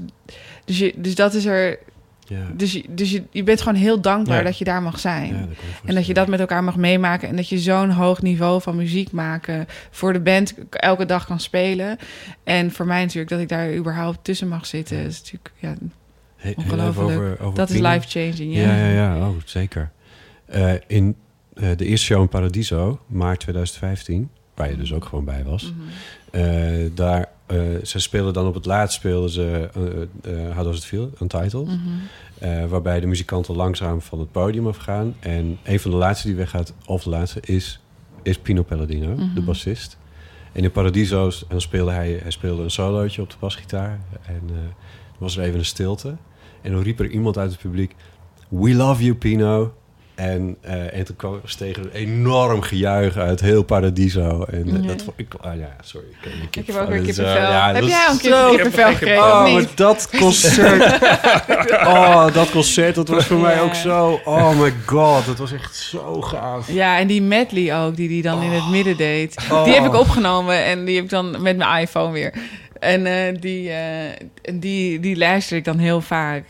dus, 0.65 0.79
je, 0.79 0.93
dus 0.97 1.15
dat 1.15 1.35
is 1.35 1.45
er. 1.45 1.79
Ja. 2.27 2.47
Dus, 2.53 2.73
je, 2.73 2.85
dus 2.89 3.11
je, 3.11 3.23
je 3.31 3.43
bent 3.43 3.61
gewoon 3.61 3.79
heel 3.79 4.01
dankbaar 4.01 4.37
Ja. 4.37 4.43
dat 4.43 4.59
je 4.59 4.65
daar 4.65 4.83
mag 4.83 4.99
zijn. 4.99 5.35
Ja, 5.35 5.41
dat 5.41 5.49
En 5.85 5.95
dat 5.95 6.07
je 6.07 6.15
dat 6.15 6.29
met 6.29 6.41
elkaar 6.41 6.65
mag 6.65 6.77
meemaken. 6.77 7.29
En 7.29 7.37
dat 7.37 7.49
je 7.49 7.59
zo'n 7.59 7.91
hoog 7.91 8.23
niveau 8.23 8.63
van 8.63 8.77
muziek 8.77 9.11
maken 9.11 9.67
voor 9.91 10.13
de 10.13 10.21
band 10.21 10.55
elke 10.71 11.07
dag 11.07 11.27
kan 11.27 11.41
spelen. 11.41 11.99
En 12.45 12.71
voor 12.71 12.87
mij 12.87 13.01
natuurlijk 13.01 13.31
dat 13.31 13.41
ik 13.41 13.49
daar 13.49 13.75
überhaupt 13.75 14.19
tussen 14.23 14.49
mag 14.49 14.67
zitten. 14.67 14.99
Is 14.99 15.19
natuurlijk, 15.19 15.51
ja, 15.59 15.75
ongelooflijk. 16.57 17.55
dat 17.55 17.71
is 17.71 17.79
life-changing. 17.79 18.55
Ja. 18.55 18.61
Ja, 18.63 18.77
ja, 18.89 19.15
ja. 19.17 19.29
Oh, 19.29 19.37
zeker. 19.45 19.91
Eh, 20.47 20.73
in 20.87 21.17
eh, 21.55 21.69
de 21.77 21.85
eerste 21.87 22.07
show 22.07 22.21
in 22.21 22.29
Paradiso, 22.29 23.01
maart 23.07 23.41
2015, 23.41 24.31
waar 24.55 24.71
je 24.71 24.77
dus 24.77 24.93
ook 24.93 25.05
gewoon 25.05 25.25
bij 25.25 25.45
was. 25.45 25.63
Mhm. 25.77 26.43
eh, 26.45 26.91
daar, 26.95 27.29
ze 27.83 27.99
speelden 27.99 28.33
dan 28.33 28.47
op 28.47 28.55
het 28.55 28.67
laatst, 28.67 28.97
speelden 28.97 29.31
ze 29.31 29.69
How 30.55 30.65
Does 30.65 30.77
It 30.77 30.85
Feel, 30.85 31.11
Untitled. 31.23 31.67
Mhm. 31.67 31.79
eh, 32.39 32.65
waarbij 32.67 33.01
de 33.01 33.07
muzikanten 33.07 33.55
langzaam 33.57 34.01
van 34.01 34.19
het 34.19 34.33
podium 34.33 34.67
afgaan. 34.67 35.15
En 35.21 35.59
een 35.63 35.81
van 35.81 35.91
de 35.91 35.97
laatste 35.97 36.27
die 36.27 36.37
weggaat, 36.37 36.73
of 36.87 37.03
de 37.03 37.11
laatste, 37.11 37.41
is, 37.41 37.81
is 38.23 38.39
Pino 38.39 38.63
Palladino, 38.63 39.09
Mhm. 39.15 39.35
de 39.35 39.41
bassist. 39.43 39.97
En 40.53 40.63
in 40.65 40.71
Paradiso's, 40.71 41.45
en 41.49 41.61
speelde 41.61 41.91
hij, 41.91 42.19
hij 42.23 42.31
speelde 42.31 42.63
een 42.63 42.71
solootje 42.71 43.23
op 43.23 43.31
de 43.31 43.37
basgitaar. 43.39 43.99
En 44.27 44.51
was 45.19 45.37
er 45.37 45.43
even 45.45 45.59
een 45.59 45.65
stilte. 45.65 46.17
En 46.63 46.73
dan 46.73 46.83
riep 46.83 47.01
er 47.01 47.11
iemand 47.11 47.39
uit 47.39 47.51
het 47.51 47.61
publiek... 47.61 47.95
We 48.49 48.75
love 48.75 49.03
you, 49.05 49.15
Pino. 49.15 49.73
En, 50.15 50.57
eh, 50.61 50.99
en 50.99 51.05
toen 51.05 51.17
kwam, 51.17 51.41
steeg 51.45 51.77
er 51.77 51.85
een 51.85 51.91
enorm 51.91 52.61
gejuich 52.63 53.17
uit 53.17 53.41
heel 53.41 53.63
Paradiso. 53.63 54.45
En 54.45 54.77
eh, 54.83 54.89
dat 54.89 55.03
vond 55.03 55.19
ik... 55.19 55.35
Ah 55.41 55.57
ja, 55.59 55.77
sorry. 55.81 56.07
Ik, 56.09 56.55
heb 56.55 56.67
Ik 56.67 56.73
heb 56.73 56.83
ook 56.83 56.89
weer 56.89 57.01
kippenvel. 57.03 57.35
eh, 57.35 57.43
ja, 57.43 57.75
Heb 57.75 57.83
jij 57.85 58.07
een 58.11 58.19
keer 58.19 58.49
kippenvel 58.51 58.93
gekregen? 58.93 59.23
Oh, 59.23 59.53
maar 59.53 59.67
dat 59.75 60.11
concert. 60.19 61.03
oh, 61.95 62.33
dat 62.33 62.51
concert, 62.51 62.95
dat 62.95 63.09
was 63.09 63.27
voor 63.27 63.39
mij 63.39 63.61
ook 63.61 63.75
zo. 63.75 64.21
Oh 64.25 64.61
my 64.61 64.73
god, 64.87 65.27
dat 65.27 65.39
was 65.39 65.53
echt 65.53 65.77
zo 65.77 66.21
gaaf. 66.21 66.73
Ja, 66.73 66.99
en 66.99 67.07
die 67.07 67.23
medley 67.23 67.85
ook, 67.85 67.97
die 67.97 68.09
die 68.09 68.23
dan 68.23 68.43
in 68.43 68.51
het 68.51 68.69
midden 68.71 68.97
deed. 68.97 69.37
Oh. 69.51 69.65
Die 69.65 69.75
heb 69.75 69.85
ik 69.85 69.95
opgenomen 69.95 70.65
en 70.65 70.85
die 70.85 70.95
heb 70.95 71.05
ik 71.05 71.11
dan 71.11 71.43
met 71.43 71.57
mijn 71.57 71.81
iPhone 71.81 72.13
weer. 72.13 72.35
En 72.83 73.07
eh, 73.07 73.41
die, 73.41 73.69
eh, 73.69 74.05
en 74.43 74.61
die, 74.61 75.01
die 75.01 75.17
luister 75.17 75.57
ik 75.57 75.65
dan 75.65 75.79
heel 75.79 76.01
vaak. 76.01 76.45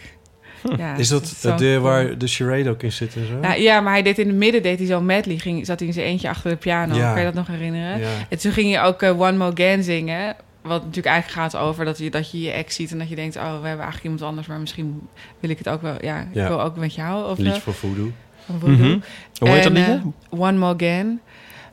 Ja, 0.77 0.97
Is 0.97 1.09
dat 1.09 1.27
zo 1.27 1.55
de, 1.55 1.65
cool. 1.65 1.81
waar 1.81 2.19
de 2.19 2.27
charade 2.27 2.71
ook 2.71 2.83
in 2.83 2.93
zit 2.93 3.17
en 3.17 3.27
zo? 3.27 3.35
Nou, 3.39 3.61
ja, 3.61 3.81
maar 3.81 3.93
hij 3.93 4.03
deed 4.03 4.19
in 4.19 4.27
het 4.29 4.37
midden 4.37 4.63
deed 4.63 4.79
hij 4.79 4.87
zo'n 4.87 5.07
medley. 5.07 5.39
Ging, 5.39 5.67
zat 5.67 5.79
hij 5.79 5.89
in 5.89 5.95
zijn 5.95 6.07
eentje 6.07 6.29
achter 6.29 6.51
de 6.51 6.57
piano. 6.57 6.95
Ja. 6.95 7.11
Kan 7.11 7.19
je 7.19 7.27
dat 7.27 7.35
nog 7.35 7.47
herinneren? 7.47 8.01
Ja. 8.01 8.09
En 8.29 8.39
toen 8.39 8.53
ging 8.53 8.71
je 8.71 8.81
ook 8.81 9.03
eh, 9.03 9.21
One 9.21 9.37
More 9.37 9.53
Again 9.53 9.83
zingen. 9.83 10.37
Wat 10.63 10.81
natuurlijk 10.81 11.07
eigenlijk 11.15 11.41
gaat 11.53 11.63
over 11.63 11.85
dat 11.85 11.99
je, 11.99 12.11
dat 12.11 12.31
je 12.31 12.41
je 12.41 12.51
ex 12.51 12.75
ziet... 12.75 12.93
en 12.93 12.99
dat 12.99 13.09
je 13.09 13.15
denkt, 13.15 13.37
oh, 13.37 13.43
we 13.43 13.49
hebben 13.49 13.69
eigenlijk 13.85 14.03
iemand 14.03 14.23
anders... 14.23 14.47
maar 14.47 14.61
misschien 14.61 15.09
wil 15.41 15.51
ik 15.51 15.59
het 15.59 15.69
ook 15.69 15.83
wel... 15.83 15.95
Ja, 16.01 16.21
ik 16.33 16.47
wil 16.47 16.63
ook 16.63 16.77
met 16.77 16.95
jou. 16.95 17.31
Of, 17.31 17.39
Liedje 17.39 17.61
voor 17.61 17.75
Voodoo. 17.75 18.11
Mhm. 18.47 18.99
Hoe 19.39 19.49
heet 19.49 19.63
dat 19.63 19.73
liedje? 19.73 20.01
One 20.31 20.59
More 20.59 20.75
Again. 20.75 21.21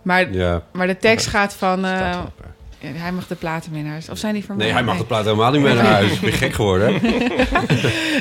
Maar, 0.01 0.33
Ja. 0.33 0.63
maar 0.73 0.87
de 0.87 0.97
tekst 0.97 1.27
gaat 1.27 1.53
van... 1.53 1.85
eh, 1.85 2.19
ja, 2.79 2.89
hij 2.93 3.11
mag 3.11 3.27
de 3.27 3.35
platen 3.35 3.71
mee 3.71 3.81
naar 3.81 3.91
huis. 3.91 4.09
Of 4.09 4.17
zijn 4.17 4.33
die 4.33 4.45
voor 4.45 4.55
Nee, 4.55 4.65
mij? 4.65 4.75
hij 4.75 4.83
mag 4.85 4.97
de 4.97 5.05
plaat 5.05 5.23
helemaal 5.23 5.51
niet 5.51 5.61
meer 5.61 5.75
naar 5.75 5.85
huis. 5.85 6.11
Ik 6.11 6.21
ben 6.21 6.31
gek 6.31 6.53
geworden. 6.53 6.93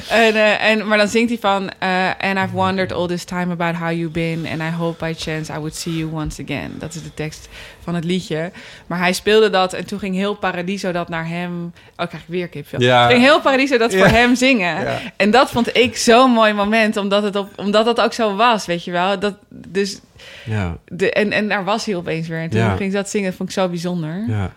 en, 0.09 0.35
eh, 0.35 0.64
en, 0.71 0.87
maar 0.87 0.99
dan 0.99 1.09
zingt 1.09 1.29
hij 1.29 1.38
van... 1.38 1.71
eh, 1.79 1.88
And 2.21 2.38
I've 2.38 2.53
wondered 2.53 2.92
all 2.92 3.07
this 3.07 3.25
time 3.25 3.53
about 3.53 3.75
how 3.75 3.90
you've 3.90 4.11
been... 4.11 4.47
and 4.53 4.61
I 4.61 4.77
hope 4.77 5.05
by 5.05 5.14
chance 5.16 5.53
I 5.53 5.57
would 5.57 5.75
see 5.77 5.97
you 5.97 6.11
once 6.12 6.42
again. 6.42 6.75
Dat 6.79 6.94
is 6.94 7.03
de 7.03 7.14
tekst 7.14 7.49
van 7.83 7.94
het 7.94 8.05
liedje. 8.05 8.51
Maar 8.87 8.99
hij 8.99 9.12
speelde 9.12 9.51
dat 9.51 9.73
en 9.73 9.87
toen 9.87 9.99
ging 9.99 10.14
heel 10.14 10.35
Paradiso 10.35 10.92
dat 10.92 11.09
naar 11.09 11.29
hem... 11.29 11.73
Oh, 11.97 12.07
krijg 12.07 12.23
ik 12.23 12.29
weer 12.29 12.49
kipvel. 12.49 12.81
Ja. 12.81 13.07
Ging 13.09 13.23
heel 13.23 13.40
Paradiso 13.40 13.79
dat 13.79 13.92
Ja. 13.92 13.99
voor 13.99 14.09
hem 14.16 14.35
zingen. 14.35 14.81
Ja. 14.85 14.99
En 15.16 15.31
dat 15.31 15.51
vond 15.51 15.77
ik 15.77 15.97
zo'n 15.97 16.31
mooi 16.31 16.53
moment, 16.53 16.97
omdat, 16.97 17.23
het 17.23 17.37
op, 17.37 17.49
omdat 17.57 17.85
dat 17.85 18.01
ook 18.01 18.12
zo 18.12 18.37
was, 18.37 18.66
weet 18.66 18.85
je 18.85 18.90
wel. 18.90 19.18
Dat, 19.18 19.35
dus 19.49 20.01
Ja, 20.49 20.77
de, 20.87 21.13
en, 21.13 21.33
en 21.33 21.49
daar 21.49 21.65
was 21.65 21.85
hij 21.85 21.95
opeens 21.97 22.29
weer. 22.29 22.41
En 22.41 22.51
toen 22.51 22.61
Ja. 22.61 22.77
ging 22.77 22.91
ze 22.91 22.97
dat 22.97 23.09
zingen, 23.11 23.27
dat 23.29 23.37
vond 23.37 23.49
ik 23.49 23.55
zo 23.55 23.69
bijzonder. 23.69 24.25
ja. 24.29 24.53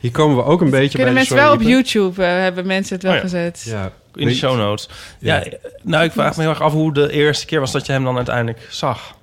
Hier 0.00 0.10
komen 0.10 0.36
we 0.36 0.42
ook 0.44 0.60
een 0.60 0.70
beetje 0.70 0.88
Kunnen 0.98 1.14
bij 1.14 1.22
de 1.24 1.28
mensen 1.30 1.36
wel 1.48 1.52
op. 1.54 1.62
YouTube, 1.62 2.22
eh, 2.24 2.28
hebben 2.30 2.66
mensen 2.66 2.94
het 2.94 3.02
wel 3.02 3.12
Oh 3.12 3.18
ja. 3.18 3.22
gezet. 3.24 3.62
Ja. 3.66 3.90
In 4.14 4.26
de 4.28 4.34
show 4.34 4.56
notes. 4.56 4.88
Ja. 5.18 5.36
Ja. 5.36 5.44
nou, 5.82 6.04
ik 6.04 6.12
vraag 6.12 6.36
me 6.36 6.42
heel 6.42 6.50
erg 6.50 6.60
af 6.62 6.72
hoe 6.72 6.92
de 6.92 7.10
eerste 7.12 7.46
keer 7.46 7.60
was 7.60 7.72
dat 7.72 7.86
je 7.86 7.92
hem 7.92 8.04
dan 8.04 8.16
uiteindelijk 8.16 8.66
zag. 8.70 9.16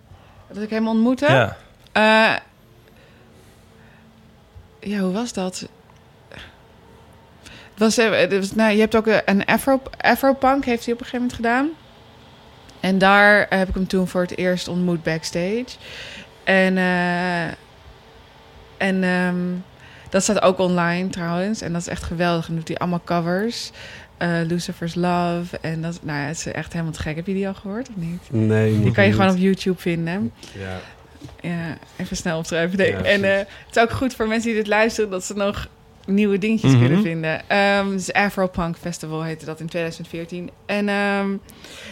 Dat 0.53 0.63
ik 0.63 0.69
hem 0.69 0.87
ontmoette. 0.87 1.25
Ja. 1.31 1.57
Eh, 1.91 2.35
ja, 4.91 4.99
hoe 4.99 5.13
was 5.13 5.33
dat? 5.33 5.67
Het 6.29 7.77
was, 7.77 7.97
eh, 7.97 8.11
het 8.11 8.33
was, 8.37 8.51
nou, 8.55 8.71
je 8.73 8.79
hebt 8.79 8.95
ook 8.95 9.07
een 9.25 9.45
Afro, 9.45 9.81
Afropunk, 9.97 10.65
heeft 10.65 10.85
hij 10.85 10.93
op 10.93 10.99
een 10.99 11.05
gegeven 11.05 11.19
moment 11.27 11.33
gedaan. 11.35 11.69
En 12.83 12.97
daar 12.97 13.45
heb 13.49 13.67
ik 13.69 13.73
hem 13.73 13.87
toen 13.87 14.07
voor 14.07 14.21
het 14.21 14.37
eerst 14.37 14.67
ontmoet 14.67 15.03
backstage. 15.03 15.65
En, 16.43 16.77
eh, 16.77 17.43
en 18.77 19.03
ehm, 19.03 19.35
dat 20.09 20.23
staat 20.23 20.41
ook 20.41 20.59
online 20.59 21.09
trouwens. 21.09 21.61
En 21.61 21.71
dat 21.73 21.81
is 21.81 21.87
echt 21.87 22.03
geweldig. 22.03 22.47
En 22.47 22.55
doet 22.55 22.67
hij 22.67 22.77
allemaal 22.77 23.01
covers. 23.05 23.71
Eh, 24.17 24.29
Lucifer's 24.47 24.95
Love. 24.95 25.57
En 25.61 25.81
dat, 25.81 25.99
nou 26.01 26.19
ja, 26.19 26.25
het 26.25 26.37
is 26.37 26.45
echt 26.45 26.71
helemaal 26.73 26.93
te 26.93 26.99
gek. 27.01 27.15
Heb 27.15 27.27
je 27.27 27.33
die 27.33 27.47
al 27.47 27.53
gehoord 27.53 27.89
of 27.89 27.95
niet? 27.95 28.21
Nee, 28.29 28.81
Die 28.81 28.91
kan 28.91 29.03
je 29.03 29.09
niet. 29.09 29.19
gewoon 29.19 29.35
op 29.35 29.41
YouTube 29.41 29.81
vinden. 29.81 30.31
Ja. 30.59 30.77
Ja, 31.41 31.77
even 31.95 32.17
snel 32.17 32.37
opschrijven. 32.37 32.85
Ja, 32.85 32.97
en 32.97 33.23
eh, 33.23 33.37
het 33.37 33.75
is 33.75 33.81
ook 33.81 33.91
goed 33.91 34.13
voor 34.15 34.27
mensen 34.27 34.49
die 34.49 34.57
dit 34.59 34.67
luisteren... 34.67 35.09
dat 35.09 35.25
ze 35.25 35.33
nog 35.33 35.67
nieuwe 36.05 36.37
dingetjes 36.37 36.71
Mhm. 36.71 36.79
kunnen 36.81 37.01
vinden. 37.01 37.49
Ehm 37.49 37.91
het 37.91 37.99
is 37.99 38.13
Afropunk 38.13 38.77
Festival 38.77 39.23
heette 39.23 39.45
dat 39.45 39.59
in 39.59 39.67
2014. 39.67 40.49
En 40.65 40.89
ehm, 40.89 41.27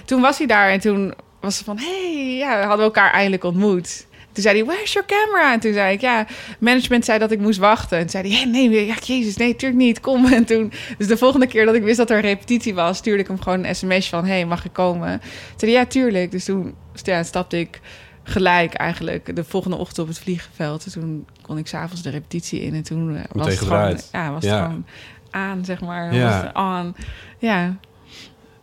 toen 0.06 0.21
was 0.21 0.38
hij 0.38 0.47
daar 0.47 0.69
en 0.69 0.80
toen 0.80 1.13
was 1.39 1.58
ze 1.58 1.63
van... 1.63 1.78
hey, 1.78 2.36
ja, 2.38 2.60
we 2.60 2.65
hadden 2.65 2.86
elkaar 2.86 3.12
eindelijk 3.12 3.43
ontmoet. 3.43 4.10
Toen 4.32 4.43
zei 4.43 4.56
hij, 4.58 4.65
where's 4.65 4.93
your 4.93 5.08
camera? 5.08 5.54
En 5.54 5.60
toen 5.60 5.74
zei 5.74 5.93
ik, 5.93 6.02
ja, 6.02 6.26
management 6.60 7.06
zei 7.06 7.19
dat 7.19 7.32
ik 7.32 7.39
moest 7.39 7.60
wachten. 7.60 7.97
En 7.97 8.02
toen 8.04 8.12
zei 8.12 8.28
hij, 8.28 8.38
hey, 8.38 8.52
nee, 8.52 8.86
ja, 8.86 8.95
jezus, 9.04 9.38
nee, 9.38 9.56
tuurlijk 9.56 9.82
niet, 9.82 10.00
kom. 10.00 10.26
En 10.34 10.45
toen, 10.45 10.71
dus 10.97 11.08
de 11.08 11.17
volgende 11.17 11.47
keer 11.47 11.65
dat 11.65 11.76
ik 11.76 11.84
wist 11.84 11.97
dat 11.97 12.10
er 12.10 12.15
een 12.15 12.21
repetitie 12.21 12.74
was... 12.74 12.97
stuurde 12.97 13.21
ik 13.21 13.28
hem 13.28 13.41
gewoon 13.41 13.63
een 13.65 13.76
sms'je 13.76 14.10
van, 14.10 14.26
hey, 14.26 14.45
mag 14.45 14.65
ik 14.65 14.74
komen? 14.74 15.19
Toen 15.19 15.30
zei 15.60 15.71
hij, 15.71 15.82
ja, 15.82 15.88
tuurlijk. 15.88 16.32
Dus 16.32 16.45
toen 16.45 16.76
ja, 17.04 17.24
stapte 17.24 17.60
ik 17.60 17.80
gelijk 18.23 18.73
eigenlijk 18.73 19.36
de 19.36 19.43
volgende 19.43 19.77
ochtend 19.77 19.99
op 19.99 20.07
het 20.07 20.19
vliegveld. 20.19 20.86
En 20.86 20.91
toen 20.91 21.25
kon 21.41 21.57
ik 21.57 21.67
s'avonds 21.67 22.01
de 22.01 22.10
repetitie 22.10 22.62
in. 22.62 22.73
En 22.73 22.84
toen 22.84 23.15
eh, 23.15 23.23
was 23.31 23.47
het 23.47 23.57
gewoon, 23.57 23.97
ja, 24.12 24.31
was 24.31 24.43
Ja. 24.43 24.55
het 24.55 24.65
gewoon 24.65 24.86
aan, 25.29 25.65
zeg 25.65 25.81
maar. 25.81 26.13
Ja. 26.15 26.53
Aan. 26.53 26.95
Ja, 27.39 27.75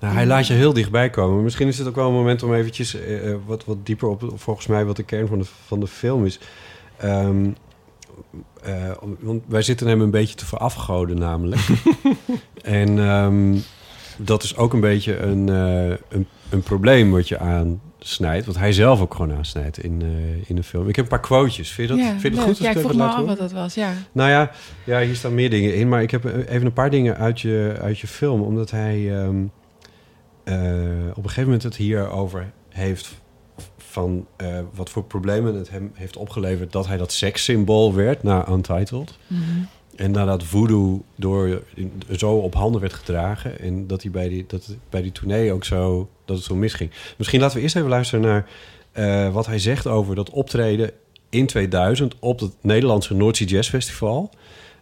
Nou, 0.00 0.14
hij 0.14 0.26
laat 0.26 0.46
je 0.46 0.54
heel 0.54 0.72
dichtbij 0.72 1.10
komen. 1.10 1.42
Misschien 1.42 1.68
is 1.68 1.78
het 1.78 1.88
ook 1.88 1.94
wel 1.94 2.06
een 2.08 2.14
moment 2.14 2.42
om 2.42 2.54
eventjes 2.54 2.94
eh, 2.94 3.30
eh, 3.30 3.38
wat, 3.46 3.64
wat 3.64 3.86
dieper 3.86 4.08
op, 4.08 4.32
volgens 4.34 4.66
mij, 4.66 4.84
wat 4.84 4.96
de 4.96 5.02
kern 5.02 5.26
van 5.26 5.38
de, 5.38 5.44
van 5.66 5.80
de 5.80 5.86
film 5.86 6.24
is. 6.24 6.38
Ehm, 6.96 7.50
eh, 8.62 8.90
want 9.20 9.42
wij 9.46 9.62
zitten 9.62 9.86
hem 9.86 10.00
een 10.00 10.10
beetje 10.10 10.34
te 10.34 10.46
verafgoden, 10.46 11.18
namelijk. 11.18 11.60
en 12.62 12.98
ehm, 12.98 13.56
dat 14.16 14.42
is 14.42 14.56
ook 14.56 14.72
een 14.72 14.80
beetje 14.80 15.16
een, 15.18 15.48
een, 15.48 16.26
een 16.50 16.62
probleem 16.62 17.10
wat 17.10 17.28
je 17.28 17.38
aansnijdt. 17.98 18.46
Wat 18.46 18.56
hij 18.56 18.72
zelf 18.72 19.00
ook 19.00 19.14
gewoon 19.14 19.36
aansnijdt 19.36 19.82
in, 19.82 20.02
eh, 20.02 20.48
in 20.48 20.56
de 20.56 20.62
film. 20.62 20.88
Ik 20.88 20.96
heb 20.96 21.04
een 21.04 21.10
paar 21.10 21.20
quotejes. 21.20 21.70
Vind 21.70 21.88
je 21.88 21.94
dat, 21.94 22.04
ja, 22.04 22.10
vind 22.10 22.22
je 22.22 22.28
dat 22.30 22.38
leuk. 22.38 22.48
goed? 22.48 22.58
als 22.58 22.66
Ja, 22.66 22.72
ik 22.72 22.78
vroeg 22.78 22.94
me 22.94 23.04
af 23.04 23.24
wat 23.24 23.38
dat 23.38 23.52
was, 23.52 23.74
ja. 23.74 23.92
Nou 24.12 24.30
ja, 24.30 24.50
ja, 24.84 25.00
hier 25.00 25.14
staan 25.14 25.34
meer 25.34 25.50
dingen 25.50 25.74
in. 25.74 25.88
Maar 25.88 26.02
ik 26.02 26.10
heb 26.10 26.24
eh, 26.24 26.54
even 26.54 26.66
een 26.66 26.72
paar 26.72 26.90
dingen 26.90 27.16
uit 27.16 27.40
je, 27.40 27.76
uit 27.80 27.98
je 27.98 28.06
film. 28.06 28.42
Omdat 28.42 28.70
hij 28.70 29.20
ehm, 29.20 29.44
eh, 30.44 30.54
op 31.10 31.16
een 31.16 31.22
gegeven 31.22 31.44
moment 31.44 31.62
het 31.62 31.76
hier 31.76 32.10
over 32.10 32.52
heeft... 32.68 33.20
van 33.76 34.26
wat 34.74 34.90
voor 34.90 35.04
problemen 35.04 35.54
het 35.54 35.70
hem 35.70 35.90
heeft 35.94 36.16
opgeleverd... 36.16 36.72
dat 36.72 36.86
hij 36.86 36.96
dat 36.96 37.12
sekssymbool 37.12 37.94
werd 37.94 38.22
na 38.22 38.48
Untitled. 38.48 39.18
Mhm. 39.26 39.42
En 39.98 40.10
nadat 40.10 40.44
voodoo 40.44 41.04
door, 41.14 41.62
zo 42.16 42.32
op 42.32 42.54
handen 42.54 42.80
werd 42.80 42.92
gedragen... 42.92 43.60
en 43.60 43.86
dat, 43.86 44.02
hij 44.02 44.10
bij 44.10 44.28
die, 44.28 44.44
dat 44.46 44.76
bij 44.90 45.02
die 45.02 45.12
tournee 45.12 45.52
ook 45.52 45.64
zo, 45.64 46.08
dat 46.24 46.36
het 46.36 46.46
zo 46.46 46.54
misging. 46.54 46.90
Misschien 47.16 47.40
laten 47.40 47.56
we 47.56 47.62
eerst 47.62 47.76
even 47.76 47.88
luisteren 47.88 48.24
naar 48.24 48.46
eh, 48.92 49.32
wat 49.32 49.46
hij 49.46 49.58
zegt 49.58 49.86
over 49.86 50.14
dat 50.14 50.30
optreden 50.30 50.90
in 51.28 51.46
2000 51.46 52.14
op 52.18 52.40
het 52.40 52.52
Nederlandse 52.60 53.14
Noordzee 53.14 53.46
Jazz 53.46 53.68
Festival. 53.68 54.30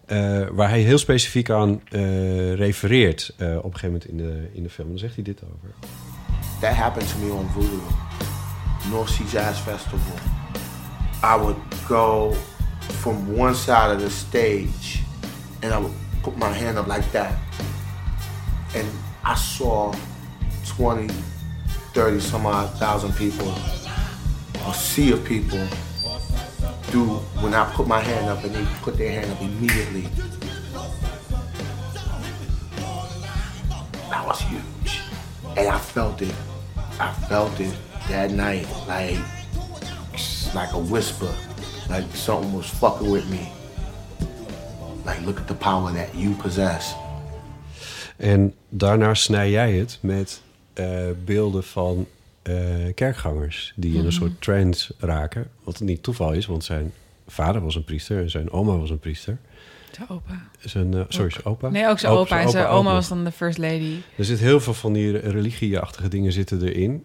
eh, 0.06 0.46
waar 0.52 0.68
hij 0.68 0.80
heel 0.80 0.98
specifiek 0.98 1.50
aan 1.50 1.80
eh, 1.90 2.54
refereert 2.54 3.34
op 3.38 3.40
een 3.40 3.78
gegeven 3.78 3.86
moment 3.86 4.08
in 4.08 4.16
de, 4.16 4.48
in 4.52 4.62
de 4.62 4.70
film. 4.70 4.88
Dan 4.88 4.98
zegt 4.98 5.14
hij 5.14 5.24
dit 5.24 5.40
over. 5.42 5.74
That 6.60 6.74
happened 6.74 7.08
to 7.08 7.26
me 7.26 7.32
on 7.32 7.46
Voodoo, 7.48 7.82
North 8.90 9.08
Sea 9.08 9.24
Jazz 9.32 9.60
Festival. 9.60 10.16
I 11.24 11.40
would 11.40 11.56
go 11.86 12.34
from 12.78 13.38
one 13.38 13.54
side 13.54 13.94
of 13.94 14.02
the 14.02 14.10
stage 14.10 15.05
and 15.62 15.72
I 15.72 15.78
would 15.78 15.92
put 16.22 16.36
my 16.36 16.52
hand 16.52 16.78
up 16.78 16.86
like 16.86 17.10
that. 17.12 17.38
And 18.74 18.88
I 19.24 19.34
saw 19.34 19.94
20, 20.66 21.08
30, 21.94 22.20
some 22.20 22.46
odd 22.46 22.70
thousand 22.78 23.14
people, 23.14 23.52
a 24.66 24.74
sea 24.74 25.12
of 25.12 25.24
people, 25.24 25.66
do 26.90 27.04
when 27.42 27.54
I 27.54 27.70
put 27.72 27.86
my 27.86 28.00
hand 28.00 28.28
up 28.28 28.44
and 28.44 28.54
they 28.54 28.64
put 28.82 28.96
their 28.96 29.20
hand 29.20 29.32
up 29.32 29.40
immediately. 29.40 30.08
That 34.10 34.26
was 34.26 34.40
huge. 34.40 35.00
And 35.56 35.68
I 35.68 35.78
felt 35.78 36.22
it. 36.22 36.34
I 36.98 37.12
felt 37.28 37.58
it 37.60 37.74
that 38.08 38.30
night, 38.30 38.66
like 38.86 39.18
like 40.54 40.72
a 40.72 40.78
whisper, 40.78 41.32
like 41.90 42.04
something 42.14 42.52
was 42.52 42.68
fucking 42.70 43.10
with 43.10 43.28
me. 43.28 43.52
Like 45.06 45.24
look 45.24 45.38
at 45.38 45.46
the 45.46 45.54
power 45.54 45.92
that 45.94 46.08
you 46.14 46.30
possess. 46.34 46.96
En 48.16 48.54
daarna 48.68 49.14
snij 49.14 49.50
jij 49.50 49.72
het 49.72 49.98
met 50.00 50.42
eh, 50.72 50.86
beelden 51.24 51.64
van 51.64 52.06
eh, 52.42 52.54
kerkgangers 52.94 53.72
die 53.76 53.98
in 53.98 54.04
een 54.04 54.12
soort 54.12 54.40
trance 54.40 54.94
raken. 54.98 55.50
Wat 55.64 55.80
niet 55.80 56.02
toeval 56.02 56.32
is, 56.32 56.46
want 56.46 56.64
zijn 56.64 56.92
vader 57.26 57.62
was 57.62 57.74
een 57.74 57.84
priester 57.84 58.22
en 58.22 58.30
zijn 58.30 58.50
oma 58.50 58.76
was 58.76 58.90
een 58.90 58.98
priester. 58.98 59.38
Zijn 59.90 60.08
opa. 60.08 60.48
Zijn, 60.58 60.94
eh, 60.94 61.00
sorry, 61.08 61.30
zijn 61.30 61.44
opa? 61.44 61.68
Nee, 61.68 61.88
ook 61.88 61.98
zijn 61.98 62.12
opa. 62.12 62.40
En 62.40 62.50
zijn 62.50 62.66
oma 62.66 62.92
was 62.92 63.08
dan 63.08 63.24
de 63.24 63.32
first 63.32 63.58
lady. 63.58 63.96
Er 64.16 64.24
zit 64.24 64.38
heel 64.38 64.60
veel 64.60 64.74
van 64.74 64.92
die 64.92 65.18
religieachtige 65.18 66.08
dingen 66.08 66.32
zitten 66.32 66.62
erin. 66.62 67.04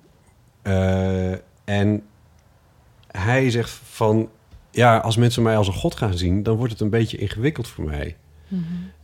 Eh, 0.62 1.32
en 1.64 2.04
hij 3.12 3.49
zegt 3.49 3.70
van... 3.84 4.30
Ja, 4.72 4.98
als 4.98 5.16
mensen 5.18 5.44
mij 5.44 5.58
als 5.58 5.68
een 5.68 5.74
god 5.74 5.96
gaan 5.96 6.18
zien... 6.18 6.44
dan 6.44 6.56
wordt 6.58 6.72
het 6.72 6.82
een 6.82 6.90
beetje 6.90 7.18
ingewikkeld 7.18 7.68
voor 7.68 7.84
mij. 7.84 8.16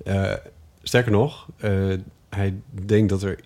Eh, 0.05 0.33
sterker 0.83 1.11
nog, 1.11 1.47
eh, 1.57 1.71
hij 2.29 2.53
denkt 2.85 3.09
dat 3.09 3.21
er, 3.23 3.39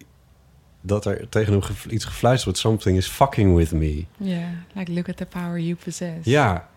dat 0.82 1.06
er 1.06 1.30
tegen 1.30 1.52
hem 1.52 1.62
ge- 1.62 1.90
iets 1.90 2.06
gefluisterd 2.06 2.44
wordt. 2.46 2.60
Something 2.60 2.98
is 2.98 3.08
fucking 3.08 3.56
with 3.56 3.72
me. 3.72 4.06
Ja, 4.18 4.50
like 4.74 4.94
look 4.94 5.10
at 5.10 5.18
the 5.18 5.26
power 5.26 5.60
you 5.60 5.76
possess. 5.84 6.18
Ja, 6.24 6.70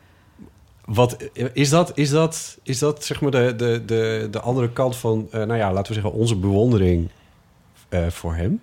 wat 0.85 1.31
is 1.53 1.69
dat? 1.71 1.93
Is 1.99 2.11
dat, 2.11 2.59
is 2.63 2.79
dat 2.79 3.05
zeg 3.05 3.21
maar 3.21 3.31
de, 3.31 3.55
de, 3.57 3.83
de, 3.87 4.29
de 4.31 4.41
andere 4.41 4.73
kant 4.73 4.97
van, 4.97 5.29
eh, 5.31 5.43
nou 5.43 5.57
ja, 5.59 5.73
laten 5.73 5.95
we 5.95 6.01
zeggen, 6.01 6.13
onze 6.21 6.37
bewondering 6.37 7.09
voor 8.09 8.35
hem? 8.35 8.61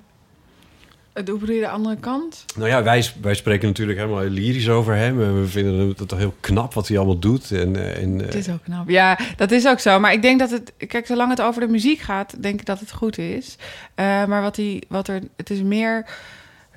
Uh, 1.13 1.23
bedoel 1.23 1.51
je 1.51 1.59
de 1.59 1.69
andere 1.69 1.95
kant? 1.95 2.45
Nou 2.55 2.69
ja, 2.69 2.83
wij, 2.83 3.05
wij 3.21 3.33
spreken 3.33 3.67
natuurlijk 3.67 3.99
helemaal 3.99 4.23
lyrisch 4.23 4.69
over 4.69 4.95
hem. 4.95 5.21
En 5.21 5.41
we 5.41 5.47
vinden 5.47 5.87
het 5.87 6.07
toch 6.07 6.19
heel 6.19 6.35
knap 6.39 6.73
wat 6.73 6.87
hij 6.87 6.97
allemaal 6.97 7.19
doet. 7.19 7.51
En, 7.51 7.75
eh, 7.75 8.03
en, 8.03 8.19
eh, 8.19 8.25
Het 8.25 8.35
is 8.35 8.49
ook 8.49 8.63
knap. 8.63 8.89
Ja, 8.89 9.19
dat 9.35 9.51
is 9.51 9.67
ook 9.67 9.79
zo. 9.79 9.99
Maar 9.99 10.13
ik 10.13 10.21
denk 10.21 10.39
dat 10.39 10.51
het... 10.51 10.73
Kijk, 10.87 11.05
zolang 11.05 11.29
het 11.29 11.41
over 11.41 11.61
de 11.61 11.67
muziek 11.67 11.99
gaat, 11.99 12.43
denk 12.43 12.59
ik 12.59 12.65
dat 12.65 12.79
het 12.79 12.91
goed 12.91 13.17
is. 13.17 13.55
Eh, 13.95 14.25
maar 14.25 14.41
wat, 14.41 14.55
die, 14.55 14.85
wat 14.87 15.07
er... 15.07 15.21
Het 15.37 15.49
is 15.49 15.61
meer... 15.61 16.05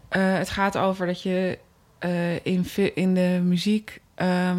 eh, 0.08 0.34
het 0.38 0.50
gaat 0.50 0.76
over 0.76 1.06
dat 1.06 1.22
je 1.22 1.58
eh, 1.98 2.34
in, 2.46 2.66
in 2.94 3.14
de 3.14 3.40
muziek... 3.44 4.00
ehm, 4.14 4.58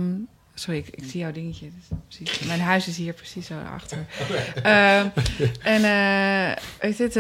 sorry, 0.54 0.80
ik, 0.80 0.88
ik 0.88 1.04
zie 1.10 1.20
jouw 1.20 1.32
dingetje. 1.32 1.68
Precies, 2.08 2.40
mijn 2.40 2.60
huis 2.60 2.88
is 2.88 2.98
hier 2.98 3.14
precies 3.14 3.46
zo 3.48 3.54
achter. 3.74 3.98
Ehm, 4.64 5.08
en 5.64 5.84
eh 5.84 6.64
weet 6.80 6.98
het... 6.98 7.16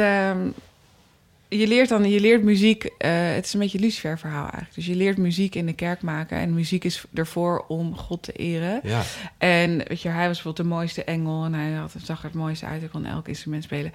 je 1.57 1.67
leert 1.67 1.89
dan, 1.89 2.09
je 2.09 2.19
leert 2.19 2.43
muziek. 2.43 2.83
eh, 2.83 3.33
het 3.33 3.45
is 3.45 3.53
een 3.53 3.59
beetje 3.59 3.77
een 3.77 3.83
Lucifer 3.83 4.19
verhaal 4.19 4.41
eigenlijk. 4.43 4.75
Dus 4.75 4.85
je 4.85 4.95
leert 4.95 5.17
muziek 5.17 5.55
in 5.55 5.65
de 5.65 5.73
kerk 5.73 6.01
maken. 6.01 6.37
En 6.37 6.53
muziek 6.53 6.83
is 6.83 7.03
ervoor 7.13 7.65
om 7.67 7.97
God 7.97 8.23
te 8.23 8.31
eren. 8.31 8.79
ja, 8.83 9.01
En 9.37 9.77
weet 9.87 10.01
je, 10.01 10.09
hij 10.09 10.27
was 10.27 10.35
bijvoorbeeld 10.41 10.67
de 10.69 10.75
mooiste 10.75 11.03
engel 11.03 11.45
en 11.45 11.53
hij 11.53 11.71
had, 11.71 11.93
zag 12.03 12.17
er 12.17 12.23
het 12.25 12.33
mooiste 12.33 12.65
uit. 12.65 12.79
Hij 12.79 12.89
kon 12.89 13.05
elk 13.05 13.27
instrument 13.27 13.63
spelen. 13.63 13.91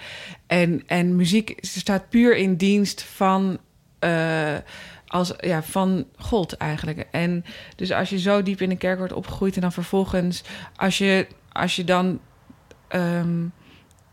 En, 0.47 0.83
en 0.87 1.17
muziek 1.17 1.55
staat 1.61 2.09
puur 2.09 2.37
in 2.37 2.57
dienst 2.57 3.03
van, 3.03 3.59
eh, 3.99 4.57
als, 5.07 5.33
ja, 5.41 5.63
van 5.63 6.05
God 6.17 6.53
eigenlijk. 6.53 7.07
En 7.11 7.45
dus 7.77 7.93
als 7.93 8.11
je 8.11 8.19
zo 8.19 8.43
diep 8.43 8.61
in 8.61 8.69
de 8.69 8.77
kerk 8.77 8.99
wordt 8.99 9.13
opgegroeid 9.13 9.55
en 9.55 9.61
dan 9.61 9.73
vervolgens, 9.73 10.43
als 10.77 10.99
je, 10.99 11.27
als 11.53 11.77
je 11.77 11.85
dan. 11.85 12.21
ehm, 12.89 13.39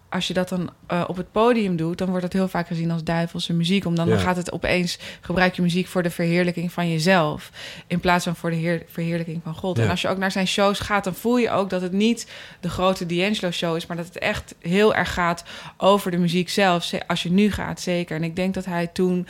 als 0.09 0.27
je 0.27 0.33
dat 0.33 0.49
dan 0.49 0.69
eh, 0.87 1.03
op 1.07 1.17
het 1.17 1.31
podium 1.31 1.75
doet, 1.75 1.97
dan 1.97 2.07
wordt 2.07 2.21
dat 2.23 2.33
heel 2.33 2.47
vaak 2.47 2.67
gezien 2.67 2.91
als 2.91 3.03
duivelse 3.03 3.53
muziek. 3.53 3.85
Omdat 3.85 4.07
dan 4.07 4.15
gaat 4.23 4.35
het 4.35 4.51
opeens, 4.51 4.97
gebruik 5.21 5.55
je 5.55 5.61
muziek 5.61 5.87
voor 5.87 6.03
de 6.03 6.09
verheerlijking 6.09 6.71
van 6.71 6.89
jezelf. 6.91 7.51
In 7.87 7.99
plaats 7.99 8.23
van 8.23 8.35
voor 8.35 8.49
de 8.49 8.55
heer, 8.55 8.83
verheerlijking 8.87 9.41
van 9.43 9.55
God. 9.55 9.77
Ja. 9.77 9.83
En 9.83 9.89
als 9.89 10.01
je 10.01 10.07
ook 10.07 10.17
naar 10.17 10.31
zijn 10.31 10.47
shows 10.47 10.79
gaat, 10.79 11.03
dan 11.03 11.15
voel 11.15 11.37
je 11.37 11.49
ook 11.51 11.69
dat 11.69 11.81
het 11.81 11.91
niet 11.91 12.27
de 12.59 12.69
grote 12.69 13.05
D'Angelo 13.05 13.51
show 13.51 13.75
is. 13.75 13.85
Maar 13.85 13.97
dat 13.97 14.05
het 14.05 14.17
echt 14.19 14.55
heel 14.61 14.95
erg 14.95 15.13
gaat 15.13 15.43
over 15.77 16.11
de 16.11 16.17
muziek 16.17 16.49
zelf. 16.49 16.83
Ze- 16.83 17.07
Als 17.07 17.23
je 17.23 17.31
nu 17.31 17.51
gaat, 17.51 17.79
zeker. 17.81 18.15
En 18.15 18.23
ik 18.23 18.35
denk 18.35 18.53
dat 18.53 18.65
hij 18.65 18.87
toen... 18.87 19.27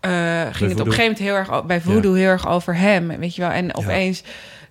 eh, 0.00 0.10
ging 0.52 0.70
het 0.70 0.80
op 0.80 0.86
een 0.86 0.92
gegeven 0.92 1.02
moment 1.02 1.18
heel 1.18 1.34
erg 1.34 1.64
bij 1.64 1.80
Voodoo 1.80 2.12
heel 2.14 2.28
erg 2.28 2.48
over 2.48 2.76
hem. 2.76 3.18
Weet 3.18 3.34
je 3.34 3.42
wel? 3.42 3.50
En 3.50 3.74
opeens 3.74 4.22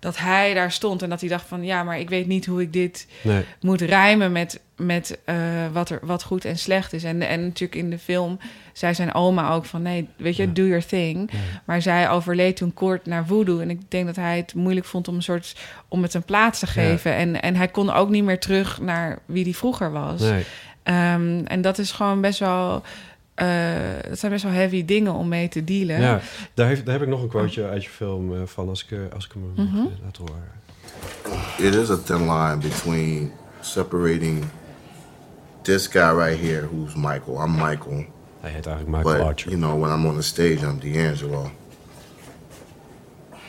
dat 0.06 0.18
hij 0.18 0.54
daar 0.54 0.72
stond 0.72 1.02
en 1.02 1.10
dat 1.10 1.20
hij 1.20 1.30
dacht 1.30 1.48
van... 1.48 1.64
ja, 1.64 1.84
maar 1.84 2.00
ik 2.00 2.10
weet 2.10 2.28
niet 2.28 2.46
hoe 2.46 2.62
ik 2.62 2.74
dit 2.74 3.08
nee. 3.22 3.46
moet 3.62 3.82
rijmen 3.82 4.32
met, 4.32 4.60
met 4.76 5.20
eh, 5.26 5.36
wat, 5.74 5.90
er, 5.90 6.00
wat 6.02 6.24
goed 6.24 6.46
en 6.46 6.58
slecht 6.58 6.94
is. 6.94 7.04
En, 7.04 7.22
en 7.22 7.44
natuurlijk 7.44 7.82
in 7.82 7.90
de 7.90 7.98
film 7.98 8.40
zei 8.74 8.94
zijn 8.94 9.14
oma 9.14 9.50
ook 9.50 9.66
van... 9.66 9.82
nee, 9.82 10.10
weet 10.18 10.36
je, 10.36 10.44
Ja. 10.44 10.54
do 10.54 10.64
your 10.64 10.86
thing. 10.86 11.30
Maar 11.66 11.82
zij 11.82 12.10
overleed 12.10 12.56
toen 12.56 12.74
kort 12.74 13.06
naar 13.06 13.26
voodoo. 13.26 13.60
En 13.60 13.70
ik 13.70 13.80
denk 13.88 14.06
dat 14.06 14.16
hij 14.16 14.38
het 14.38 14.54
moeilijk 14.54 14.86
vond 14.86 15.08
om 15.08 15.16
een 15.16 15.24
soort... 15.24 15.56
om 15.88 16.02
het 16.02 16.14
een 16.14 16.24
plaats 16.24 16.60
te 16.60 16.68
geven. 16.68 17.16
En, 17.16 17.42
en 17.42 17.56
hij 17.56 17.68
kon 17.68 17.94
ook 17.94 18.10
niet 18.10 18.24
meer 18.24 18.40
terug 18.40 18.82
naar 18.82 19.20
wie 19.26 19.44
hij 19.44 19.54
vroeger 19.54 19.92
was. 19.92 20.22
nee. 20.22 20.46
Ehm, 20.84 21.42
en 21.46 21.62
dat 21.62 21.78
is 21.78 21.92
gewoon 21.92 22.22
best 22.22 22.40
wel... 22.40 22.84
eh, 23.36 23.48
dat 24.10 24.20
zijn 24.20 24.32
best 24.32 24.44
wel 24.44 24.54
heavy 24.54 24.86
dingen 24.86 25.14
om 25.14 25.28
mee 25.28 25.48
te 25.50 25.64
dealen. 25.64 26.00
Ja, 26.02 26.20
daar, 26.54 26.68
heeft, 26.68 26.86
daar 26.86 26.94
heb 26.94 27.04
ik 27.04 27.10
nog 27.10 27.22
een 27.22 27.28
quoteje 27.30 27.68
uit 27.68 27.84
je 27.84 27.90
film 27.90 28.34
eh, 28.34 28.42
van, 28.46 28.70
als 28.70 28.84
ik, 28.84 28.92
eh, 28.92 29.00
als 29.14 29.26
ik 29.26 29.32
hem 29.32 29.66
Mhm. 29.66 29.86
laten 30.04 30.24
horen. 30.28 30.54
It 31.58 31.76
is 31.76 31.90
a 31.90 31.98
thin 31.98 32.18
line 32.32 32.58
between 32.58 33.32
separating 33.62 34.44
this 35.62 35.88
guy 35.88 36.12
right 36.18 36.40
here, 36.42 36.68
who's 36.68 36.96
Michael. 36.96 37.44
I'm 37.46 37.52
Michael. 37.52 38.06
Hij 38.40 38.52
heet 38.52 38.66
eigenlijk 38.66 38.98
Michael 38.98 39.18
But 39.18 39.28
Archer. 39.28 39.50
you 39.52 39.62
know, 39.62 39.82
when 39.82 39.92
I'm 40.00 40.06
on 40.06 40.16
the 40.16 40.22
stage, 40.22 40.56
I'm 40.62 40.80
D'Angelo. 40.80 41.50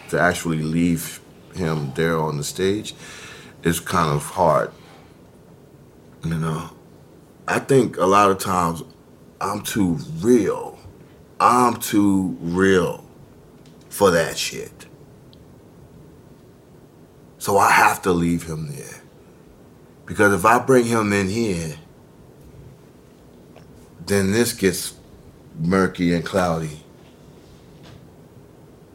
To 0.08 0.18
actually 0.18 0.62
leave 0.62 1.20
him 1.52 1.92
there 1.94 2.16
on 2.16 2.36
the 2.36 2.42
stage 2.42 2.94
is 3.60 3.82
kind 3.82 4.12
of 4.14 4.30
hard. 4.30 4.70
You 6.20 6.34
know, 6.38 6.60
I 7.48 7.58
think 7.66 7.96
a 7.98 8.06
lot 8.06 8.30
of 8.30 8.36
times 8.38 8.82
I'm 9.46 9.62
too 9.62 9.98
real. 10.20 10.78
I'm 11.38 11.76
too 11.76 12.36
real 12.40 13.04
for 13.88 14.10
that 14.10 14.36
shit. 14.36 14.86
So 17.38 17.58
I 17.58 17.70
have 17.70 18.02
to 18.02 18.12
leave 18.12 18.42
him 18.42 18.74
there. 18.74 19.02
Because 20.04 20.32
if 20.32 20.44
I 20.44 20.58
bring 20.58 20.84
him 20.84 21.12
in 21.12 21.28
here, 21.28 21.76
then 24.04 24.32
this 24.32 24.52
gets 24.52 24.94
murky 25.58 26.12
and 26.12 26.24
cloudy. 26.24 26.80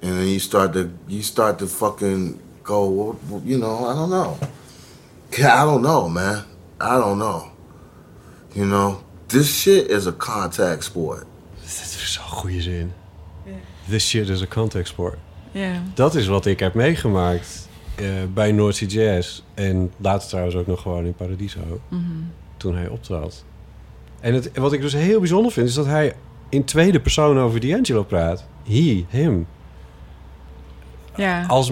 And 0.01 0.17
then 0.17 0.27
you 0.27 0.39
start 0.39 0.73
to 0.73 0.91
you 1.07 1.21
start 1.21 1.59
to 1.59 1.67
fucking 1.67 2.41
go, 2.63 3.17
you 3.45 3.57
know, 3.57 3.85
I 3.85 3.93
don't 3.93 4.09
know. 4.09 4.37
I 5.33 5.63
don't 5.63 5.81
know, 5.81 6.09
man. 6.09 6.43
I 6.79 6.97
don't 6.97 7.19
know. 7.19 7.51
You 8.53 8.65
know, 8.65 9.03
this 9.31 9.61
shit 9.61 9.89
is 9.89 10.07
a 10.07 10.11
contact 10.11 10.83
sport. 10.83 11.25
Dat 11.61 11.69
is 11.69 12.13
zo'n 12.13 12.23
goede 12.23 12.61
zin. 12.61 12.93
This 13.89 14.07
shit 14.07 14.29
is 14.29 14.41
a 14.41 14.47
contact 14.47 14.87
sport. 14.87 15.17
Ja. 15.51 15.81
Dat 15.93 16.15
is 16.15 16.27
wat 16.27 16.45
ik 16.45 16.59
heb 16.59 16.73
meegemaakt 16.73 17.67
eh, 17.95 18.07
bij 18.33 18.51
North 18.51 18.75
Sea 18.75 18.87
Jazz. 18.87 19.41
En 19.53 19.91
later 19.97 20.27
trouwens 20.27 20.55
ook 20.55 20.67
nog 20.67 20.81
gewoon 20.81 21.05
in 21.05 21.13
Paradiso. 21.13 21.81
Toen 22.57 22.75
hij 22.75 22.87
optrad. 22.87 23.43
En 24.19 24.33
het, 24.33 24.51
wat 24.53 24.73
ik 24.73 24.81
dus 24.81 24.93
heel 24.93 25.19
bijzonder 25.19 25.51
vind... 25.51 25.67
is 25.67 25.73
dat 25.73 25.85
hij 25.85 26.15
in 26.49 26.63
tweede 26.63 26.99
persoon 26.99 27.39
over 27.39 27.59
D'Angelo 27.59 28.03
praat. 28.03 28.45
He, 28.63 29.05
him. 29.09 29.47
Ja. 31.15 31.45
Als, 31.45 31.71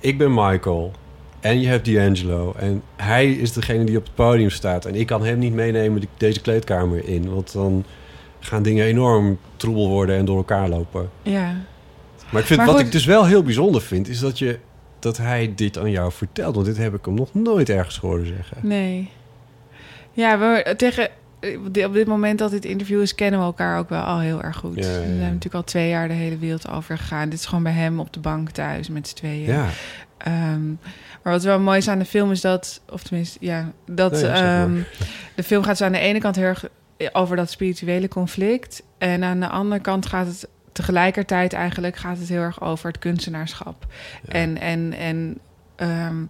ik 0.00 0.18
ben 0.18 0.34
Michael. 0.34 0.92
En 1.40 1.60
je 1.60 1.66
hebt 1.68 1.84
D'Angelo. 1.92 2.52
En 2.56 2.82
hij 2.96 3.32
is 3.32 3.52
degene 3.52 3.84
die 3.84 3.96
op 3.96 4.04
het 4.04 4.14
podium 4.14 4.50
staat. 4.50 4.84
En 4.84 4.94
ik 4.94 5.06
kan 5.06 5.24
hem 5.24 5.38
niet 5.38 5.52
meenemen 5.52 6.02
deze 6.16 6.40
kleedkamer 6.40 7.08
in. 7.08 7.30
Want 7.34 7.52
dan 7.52 7.84
gaan 8.40 8.62
dingen 8.62 8.84
enorm 8.84 9.38
troebel 9.56 9.88
worden 9.88 10.16
en 10.16 10.24
door 10.24 10.36
elkaar 10.36 10.68
lopen. 10.68 11.10
ja. 11.22 11.54
Maar 12.30 12.40
ik 12.40 12.46
vind, 12.46 12.58
Maar 12.58 12.68
wat 12.68 12.76
goed- 12.76 12.86
ik 12.86 12.92
dus 12.92 13.04
wel 13.04 13.26
heel 13.26 13.42
bijzonder 13.42 13.80
vind, 13.82 14.08
is 14.08 14.18
dat 14.18 14.38
je 14.38 14.58
dat 14.98 15.16
hij 15.16 15.52
dit 15.56 15.78
aan 15.78 15.90
jou 15.90 16.12
vertelt? 16.12 16.54
Want 16.54 16.66
dit 16.66 16.76
heb 16.76 16.94
ik 16.94 17.04
hem 17.04 17.14
nog 17.14 17.34
nooit 17.34 17.68
ergens 17.68 17.98
horen 17.98 18.26
zeggen. 18.26 18.56
Nee. 18.62 19.10
Ja, 20.12 20.38
we 20.38 20.74
tegen 20.76 21.08
op 21.86 21.92
dit 21.92 22.06
moment 22.06 22.38
dat 22.38 22.50
dit 22.50 22.64
interview 22.64 23.00
is, 23.00 23.14
kennen 23.14 23.40
we 23.40 23.46
elkaar 23.46 23.78
ook 23.78 23.88
wel 23.88 24.00
al 24.02 24.18
heel 24.20 24.42
erg 24.42 24.56
goed. 24.56 24.74
Ja, 24.76 24.90
ja, 24.90 24.92
ja. 24.92 24.98
We 25.00 25.06
zijn 25.06 25.18
natuurlijk 25.18 25.54
al 25.54 25.64
twee 25.64 25.88
jaar 25.88 26.08
de 26.08 26.14
hele 26.14 26.38
wereld 26.38 26.70
over 26.70 26.98
gegaan. 26.98 27.28
Dit 27.28 27.38
is 27.38 27.46
gewoon 27.46 27.62
bij 27.62 27.72
hem 27.72 28.00
op 28.00 28.12
de 28.12 28.20
bank 28.20 28.50
thuis 28.50 28.88
met 28.88 29.08
z'n 29.08 29.14
tweeën. 29.16 29.46
Ja, 29.52 29.66
Ehm, 30.18 30.60
maar 31.28 31.36
wat 31.36 31.46
wel 31.46 31.60
mooi 31.60 31.78
is 31.78 31.88
aan 31.88 31.98
de 31.98 32.04
film 32.04 32.30
is 32.30 32.40
dat, 32.40 32.80
of 32.90 33.02
tenminste, 33.02 33.38
ja, 33.40 33.72
dat 33.86 34.12
Nee, 34.12 34.24
ehm, 34.24 34.80
de 35.34 35.42
film 35.42 35.62
gaat 35.62 35.76
zo 35.76 35.84
aan 35.84 35.92
de 35.92 35.98
ene 35.98 36.18
kant 36.18 36.36
heel 36.36 36.44
erg 36.44 36.68
over 37.12 37.36
dat 37.36 37.50
spirituele 37.50 38.08
conflict. 38.08 38.82
En 38.98 39.24
aan 39.24 39.40
de 39.40 39.48
andere 39.48 39.80
kant 39.80 40.06
gaat 40.06 40.26
het 40.26 40.48
tegelijkertijd 40.72 41.52
eigenlijk 41.52 41.96
gaat 41.96 42.18
het 42.18 42.28
heel 42.28 42.40
erg 42.40 42.60
over 42.60 42.86
het 42.86 42.98
kunstenaarschap. 42.98 43.86
Ja. 44.22 44.32
En, 44.32 44.60
en, 44.60 44.92
en 44.92 45.38
ehm, 45.76 46.24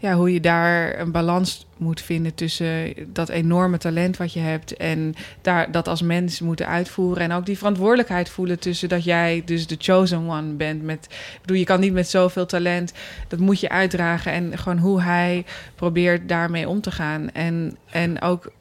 ja, 0.00 0.14
hoe 0.14 0.32
je 0.32 0.40
daar 0.40 0.98
een 1.00 1.10
balans 1.10 1.66
moet 1.76 2.00
vinden 2.00 2.34
tussen 2.34 2.94
dat 3.06 3.28
enorme 3.28 3.78
talent 3.78 4.16
wat 4.16 4.32
je 4.32 4.40
hebt 4.40 4.76
en 4.76 5.14
daar 5.40 5.72
dat 5.72 5.88
als 5.88 6.02
mens 6.02 6.40
moeten 6.40 6.66
uitvoeren 6.66 7.22
en 7.22 7.32
ook 7.32 7.46
die 7.46 7.58
verantwoordelijkheid 7.58 8.28
voelen 8.28 8.58
tussen 8.58 8.88
dat 8.88 9.04
jij 9.04 9.42
dus 9.44 9.66
de 9.66 9.76
chosen 9.78 10.28
one 10.28 10.52
bent 10.52 10.82
met 10.82 11.06
ik 11.10 11.40
bedoel 11.40 11.56
je 11.56 11.64
kan 11.64 11.80
niet 11.80 11.92
met 11.92 12.08
zoveel 12.08 12.46
talent 12.46 12.92
dat 13.28 13.38
moet 13.38 13.60
je 13.60 13.68
uitdragen 13.68 14.32
en 14.32 14.58
gewoon 14.58 14.78
hoe 14.78 15.02
hij 15.02 15.44
probeert 15.74 16.28
daarmee 16.28 16.68
om 16.68 16.80
te 16.80 16.90
gaan 16.90 17.30
en 17.30 17.76
en 17.90 18.22
ook 18.22 18.52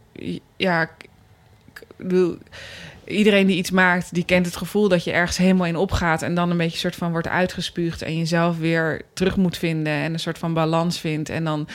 ja 0.57 0.81
ik 0.81 2.07
bedoel 2.07 2.37
iedereen 3.09 3.47
die 3.47 3.57
iets 3.57 3.71
maakt, 3.71 4.13
die 4.13 4.25
kent 4.25 4.45
het 4.45 4.55
gevoel 4.55 4.87
dat 4.87 5.03
je 5.03 5.11
ergens 5.11 5.37
helemaal 5.37 5.65
in 5.65 5.75
opgaat 5.75 6.21
en 6.21 6.35
dan 6.35 6.49
een 6.49 6.57
beetje 6.57 6.77
soort 6.77 6.95
van 6.95 7.11
wordt 7.11 7.27
uitgespuugd 7.27 8.01
en 8.01 8.17
jezelf 8.17 8.57
weer 8.57 9.01
terug 9.13 9.37
moet 9.37 9.57
vinden 9.57 9.93
en 9.93 10.13
een 10.13 10.19
soort 10.19 10.37
van 10.37 10.53
balans 10.53 10.99
vindt. 10.99 11.29
En 11.29 11.43
dan, 11.43 11.67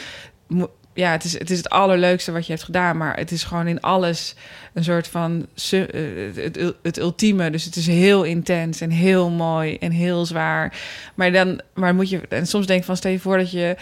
ja, 0.94 1.10
het 1.10 1.24
is, 1.24 1.38
het 1.38 1.50
is 1.50 1.56
het 1.56 1.68
allerleukste 1.68 2.32
wat 2.32 2.46
je 2.46 2.52
hebt 2.52 2.64
gedaan, 2.64 2.96
maar 2.96 3.16
het 3.16 3.30
is 3.30 3.44
gewoon 3.44 3.66
in 3.66 3.80
alles 3.80 4.34
een 4.74 4.84
soort 4.84 5.08
van 5.08 5.46
eh, 5.70 5.80
het 6.82 6.98
ultieme. 6.98 7.50
Dus 7.50 7.64
het 7.64 7.76
is 7.76 7.86
heel 7.86 8.22
intens 8.22 8.80
en 8.80 8.90
heel 8.90 9.30
mooi 9.30 9.76
en 9.76 9.90
heel 9.90 10.26
zwaar. 10.26 10.78
Maar 11.14 11.32
dan, 11.32 11.60
maar 11.74 11.94
moet 11.94 12.10
je, 12.10 12.20
en 12.28 12.46
soms 12.46 12.66
denk 12.66 12.80
ik 12.80 12.86
van, 12.86 12.96
stel 12.96 13.10
je 13.10 13.18
voor 13.18 13.36
dat 13.36 13.50
je 13.50 13.76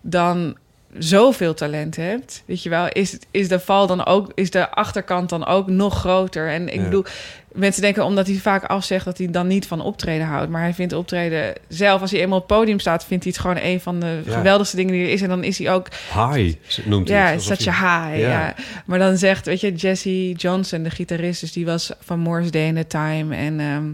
dan 0.00 0.56
zoveel 0.98 1.54
talent 1.54 1.96
hebt, 1.96 2.42
weet 2.46 2.62
je 2.62 2.68
wel, 2.68 2.88
is, 2.88 3.18
is 3.30 3.48
de 3.48 3.60
val 3.60 3.86
dan 3.86 4.06
ook, 4.06 4.32
is 4.34 4.50
de 4.50 4.70
achterkant 4.70 5.28
dan 5.28 5.46
ook 5.46 5.68
nog 5.68 5.98
groter. 5.98 6.48
En 6.50 6.68
ik 6.68 6.74
Ja. 6.74 6.82
bedoel, 6.82 7.04
mensen 7.52 7.82
denken 7.82 8.04
omdat 8.04 8.26
hij 8.26 8.36
vaak 8.36 8.64
afzegt 8.64 9.04
dat 9.04 9.18
hij 9.18 9.30
dan 9.30 9.46
niet 9.46 9.66
van 9.66 9.80
optreden 9.80 10.26
houdt, 10.26 10.50
maar 10.50 10.62
hij 10.62 10.74
vindt 10.74 10.92
optreden 10.92 11.52
zelf, 11.68 12.00
als 12.00 12.10
hij 12.10 12.20
eenmaal 12.20 12.38
op 12.38 12.48
het 12.48 12.58
podium 12.58 12.78
staat, 12.78 13.04
vindt 13.04 13.24
hij 13.24 13.32
het 13.32 13.42
gewoon 13.42 13.58
een 13.62 13.80
van 13.80 14.00
de 14.00 14.20
Ja. 14.26 14.32
geweldigste 14.36 14.76
dingen 14.76 14.92
die 14.92 15.04
er 15.06 15.12
is. 15.12 15.22
En 15.22 15.28
dan 15.28 15.44
is 15.44 15.58
hij 15.58 15.72
ook 15.72 15.88
high 16.14 16.54
noemt 16.84 17.08
hij 17.08 17.18
ja, 17.18 17.26
het. 17.30 17.42
such 17.42 17.64
hij- 17.64 18.10
high. 18.10 18.20
Ja. 18.20 18.28
Ja. 18.30 18.54
Maar 18.86 18.98
dan 18.98 19.16
zegt, 19.16 19.46
weet 19.46 19.60
je, 19.60 19.72
Jesse 19.74 20.32
Johnson, 20.32 20.82
de 20.82 20.90
gitarist, 20.90 21.40
dus 21.40 21.52
die 21.52 21.64
was 21.66 21.90
van 22.00 22.18
Morris 22.18 22.50
Day 22.50 22.66
in 22.66 22.74
the 22.74 22.86
Time. 22.86 23.36
En 23.36 23.60
ehm 23.60 23.84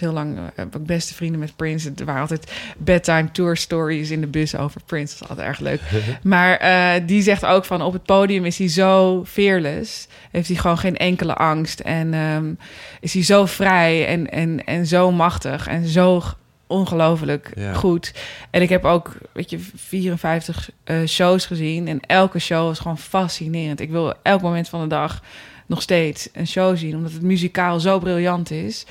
heel 0.00 0.12
lang 0.12 0.38
ook 0.74 0.86
beste 0.86 1.14
vrienden 1.14 1.40
met 1.40 1.56
Prince. 1.56 1.92
Er 1.96 2.04
waren 2.04 2.20
altijd 2.20 2.52
bedtime 2.76 3.30
tour 3.32 3.56
stories 3.56 4.10
in 4.10 4.20
de 4.20 4.26
bus 4.26 4.56
over 4.56 4.80
Prince. 4.86 5.10
Dat 5.10 5.20
was 5.20 5.28
altijd 5.28 5.48
erg 5.48 5.58
leuk. 5.58 5.80
maar 6.22 6.56
eh, 6.56 7.06
die 7.06 7.22
zegt 7.22 7.44
ook 7.44 7.64
van 7.64 7.82
op 7.82 7.92
het 7.92 8.04
podium 8.04 8.44
is 8.44 8.58
hij 8.58 8.68
zo 8.68 9.24
fearless. 9.24 10.06
Heeft 10.30 10.48
hij 10.48 10.56
gewoon 10.56 10.78
geen 10.78 10.96
enkele 10.96 11.34
angst. 11.34 11.80
En 11.80 12.14
ehm, 12.14 12.52
is 13.00 13.14
hij 13.14 13.22
zo 13.22 13.46
vrij 13.46 14.06
en, 14.06 14.30
en, 14.30 14.64
en 14.64 14.86
zo 14.86 15.12
machtig 15.12 15.66
en 15.66 15.86
zo 15.86 16.22
ongelooflijk 16.66 17.52
Ja. 17.54 17.72
goed. 17.72 18.14
En 18.50 18.62
ik 18.62 18.68
heb 18.68 18.84
ook, 18.84 19.16
weet 19.32 19.50
je, 19.50 19.58
54 19.76 20.70
eh, 20.84 20.96
shows 21.06 21.46
gezien. 21.46 21.88
En 21.88 22.00
elke 22.00 22.38
show 22.38 22.66
was 22.66 22.78
gewoon 22.78 22.98
fascinerend. 22.98 23.80
Ik 23.80 23.90
wil 23.90 24.14
elk 24.22 24.42
moment 24.42 24.68
van 24.68 24.80
de 24.80 24.86
dag 24.86 25.22
nog 25.66 25.82
steeds 25.82 26.28
een 26.32 26.46
show 26.46 26.76
zien, 26.76 26.96
omdat 26.96 27.12
het 27.12 27.22
muzikaal 27.22 27.80
zo 27.80 27.98
briljant 27.98 28.50
is. 28.50 28.86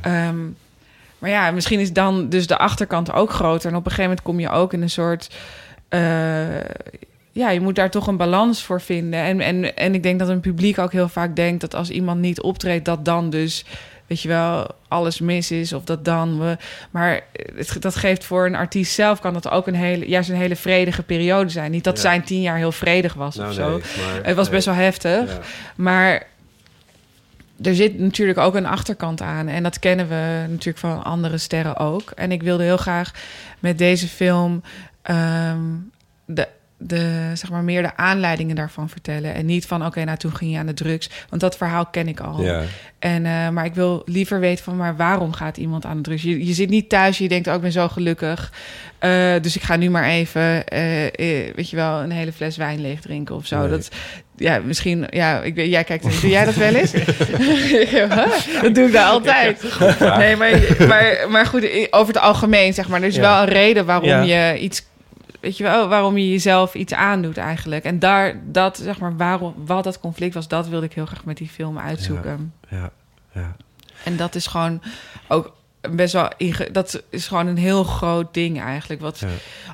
Ehm, 0.00 0.36
maar 1.18 1.30
ja, 1.30 1.50
misschien 1.50 1.80
is 1.80 1.92
dan 1.92 2.28
dus 2.28 2.46
de 2.46 2.58
achterkant 2.58 3.12
ook 3.12 3.30
groter. 3.30 3.70
En 3.70 3.76
op 3.76 3.84
een 3.84 3.90
gegeven 3.90 4.10
moment 4.10 4.22
kom 4.22 4.40
je 4.40 4.50
ook 4.50 4.72
in 4.72 4.82
een 4.82 4.90
soort. 4.90 5.34
eh, 5.88 6.00
ja, 7.32 7.50
je 7.50 7.60
moet 7.60 7.74
daar 7.74 7.90
toch 7.90 8.06
een 8.06 8.16
balans 8.16 8.62
voor 8.62 8.80
vinden. 8.80 9.20
En, 9.20 9.40
en, 9.40 9.76
en 9.76 9.94
ik 9.94 10.02
denk 10.02 10.18
dat 10.18 10.28
een 10.28 10.40
publiek 10.40 10.78
ook 10.78 10.92
heel 10.92 11.08
vaak 11.08 11.36
denkt 11.36 11.60
dat 11.60 11.74
als 11.74 11.90
iemand 11.90 12.20
niet 12.20 12.40
optreedt, 12.40 12.84
dat 12.84 13.04
dan 13.04 13.30
dus, 13.30 13.64
weet 14.06 14.20
je 14.22 14.28
wel, 14.28 14.66
alles 14.88 15.20
mis 15.20 15.50
is. 15.50 15.72
Of 15.72 15.84
dat 15.84 16.04
dan 16.04 16.38
we. 16.40 16.56
Maar 16.90 17.20
het, 17.56 17.76
dat 17.82 17.96
geeft 17.96 18.24
voor 18.24 18.46
een 18.46 18.54
artiest 18.54 18.92
zelf 18.92 19.20
kan 19.20 19.32
dat 19.32 19.48
ook 19.50 19.66
een 19.66 19.74
hele, 19.74 20.08
juist 20.08 20.28
een 20.28 20.36
hele 20.36 20.56
vredige 20.56 21.02
periode 21.02 21.50
zijn. 21.50 21.70
Niet 21.70 21.84
dat 21.84 21.94
Ja. 21.96 22.00
zijn 22.02 22.24
tien 22.24 22.40
jaar 22.42 22.56
heel 22.56 22.72
vredig 22.72 23.14
was 23.14 23.36
Nou, 23.36 23.50
of 23.50 23.56
nee, 23.56 23.66
zo. 23.66 23.70
maar- 24.12 24.24
Het 24.26 24.36
was 24.36 24.48
best 24.48 24.66
wel 24.66 24.74
heftig. 24.74 25.32
Ja. 25.32 25.38
Maar 25.76 26.26
er 27.62 27.74
zit 27.74 27.98
natuurlijk 27.98 28.38
ook 28.38 28.54
een 28.54 28.66
achterkant 28.66 29.20
aan. 29.22 29.48
En 29.48 29.62
dat 29.62 29.78
kennen 29.78 30.08
we 30.08 30.44
natuurlijk 30.48 30.78
van 30.78 31.04
andere 31.04 31.38
sterren 31.38 31.76
ook. 31.76 32.10
En 32.10 32.32
ik 32.32 32.42
wilde 32.42 32.62
heel 32.62 32.76
graag 32.76 33.10
met 33.58 33.78
deze 33.78 34.08
film 34.08 34.62
ehm, 35.02 35.60
de, 36.24 36.48
de, 36.78 37.30
zeg 37.34 37.50
maar 37.50 37.62
meer 37.62 37.82
de 37.82 37.96
aanleidingen 37.96 38.56
daarvan 38.56 38.88
vertellen. 38.88 39.34
En 39.34 39.46
niet 39.46 39.66
van, 39.66 39.86
oké, 39.86 40.04
nou 40.04 40.16
toen 40.18 40.36
ging 40.36 40.52
je 40.52 40.58
aan 40.58 40.66
de 40.66 40.74
drugs. 40.74 41.10
Want 41.28 41.40
dat 41.40 41.56
verhaal 41.56 41.86
ken 41.86 42.08
ik 42.08 42.20
al. 42.20 42.42
Ja. 42.42 42.62
En, 42.98 43.26
eh, 43.26 43.48
maar 43.48 43.64
ik 43.64 43.74
wil 43.74 44.02
liever 44.04 44.40
weten 44.40 44.64
van, 44.64 44.76
maar 44.76 44.96
waarom 44.96 45.32
gaat 45.32 45.56
iemand 45.56 45.84
aan 45.84 45.96
de 45.96 46.02
drugs? 46.02 46.22
Je, 46.22 46.46
je 46.46 46.52
zit 46.52 46.68
niet 46.68 46.88
thuis, 46.88 47.18
je 47.18 47.28
denkt, 47.28 47.48
ook 47.48 47.54
ik 47.54 47.60
ben 47.60 47.72
zo 47.72 47.88
gelukkig. 47.88 48.52
Eh, 48.98 49.32
dus 49.42 49.56
ik 49.56 49.62
ga 49.62 49.76
nu 49.76 49.90
maar 49.90 50.04
even, 50.04 50.66
eh, 50.68 50.80
weet 51.54 51.70
je 51.70 51.76
wel, 51.76 52.00
een 52.00 52.10
hele 52.10 52.32
fles 52.32 52.56
wijn 52.56 52.80
leeg 52.80 53.00
drinken 53.00 53.34
of 53.34 53.46
zo. 53.46 53.60
Nee. 53.60 53.68
Dat, 53.68 53.88
ja, 54.36 54.58
misschien, 54.64 55.06
ja, 55.10 55.42
ik, 55.42 55.54
weet- 55.54 55.70
jij 55.70 55.84
kijkt, 55.84 56.20
doe 56.20 56.30
jij 56.30 56.44
dat 56.44 56.54
wel 56.54 56.74
eens? 56.74 56.92
Dat 58.62 58.74
doe 58.74 58.86
ik 58.86 58.92
daar 58.92 59.06
altijd. 59.10 59.62
Nee, 60.18 60.36
maar, 60.36 60.50
maar, 60.88 61.26
maar 61.30 61.46
goed, 61.46 61.68
over 61.90 62.14
het 62.14 62.22
algemeen, 62.22 62.74
zeg 62.74 62.88
maar. 62.88 63.00
Er 63.00 63.06
is 63.06 63.14
Ja. 63.14 63.20
wel 63.20 63.42
een 63.42 63.48
reden 63.48 63.86
waarom 63.86 64.08
Ja. 64.08 64.20
je 64.52 64.58
iets, 64.58 64.86
weet 65.46 65.56
je 65.56 65.62
wel, 65.64 65.88
waarom 65.88 66.16
je 66.16 66.30
jezelf 66.30 66.74
iets 66.74 66.92
aandoet 66.94 67.36
eigenlijk. 67.36 67.84
En 67.84 67.98
daar, 67.98 68.40
dat, 68.44 68.76
zeg 68.76 68.98
maar, 68.98 69.16
waarom, 69.16 69.54
wat 69.66 69.84
dat 69.84 70.00
conflict 70.00 70.34
was, 70.34 70.48
dat 70.48 70.68
wilde 70.68 70.86
ik 70.86 70.92
heel 70.92 71.06
graag 71.06 71.24
met 71.24 71.36
die 71.36 71.48
film 71.48 71.78
uitzoeken. 71.78 72.52
Ja. 72.68 72.90
Ja. 73.32 73.56
En 74.04 74.16
dat 74.16 74.34
is 74.34 74.46
gewoon 74.46 74.82
ook 75.28 75.54
best 75.90 76.12
wel... 76.12 76.28
inge- 76.36 76.70
Dat 76.72 77.02
is 77.10 77.26
gewoon 77.28 77.46
een 77.46 77.56
heel 77.56 77.84
groot 77.84 78.34
ding 78.34 78.60
eigenlijk. 78.60 79.00
Wat 79.00 79.18
Ja. 79.18 79.28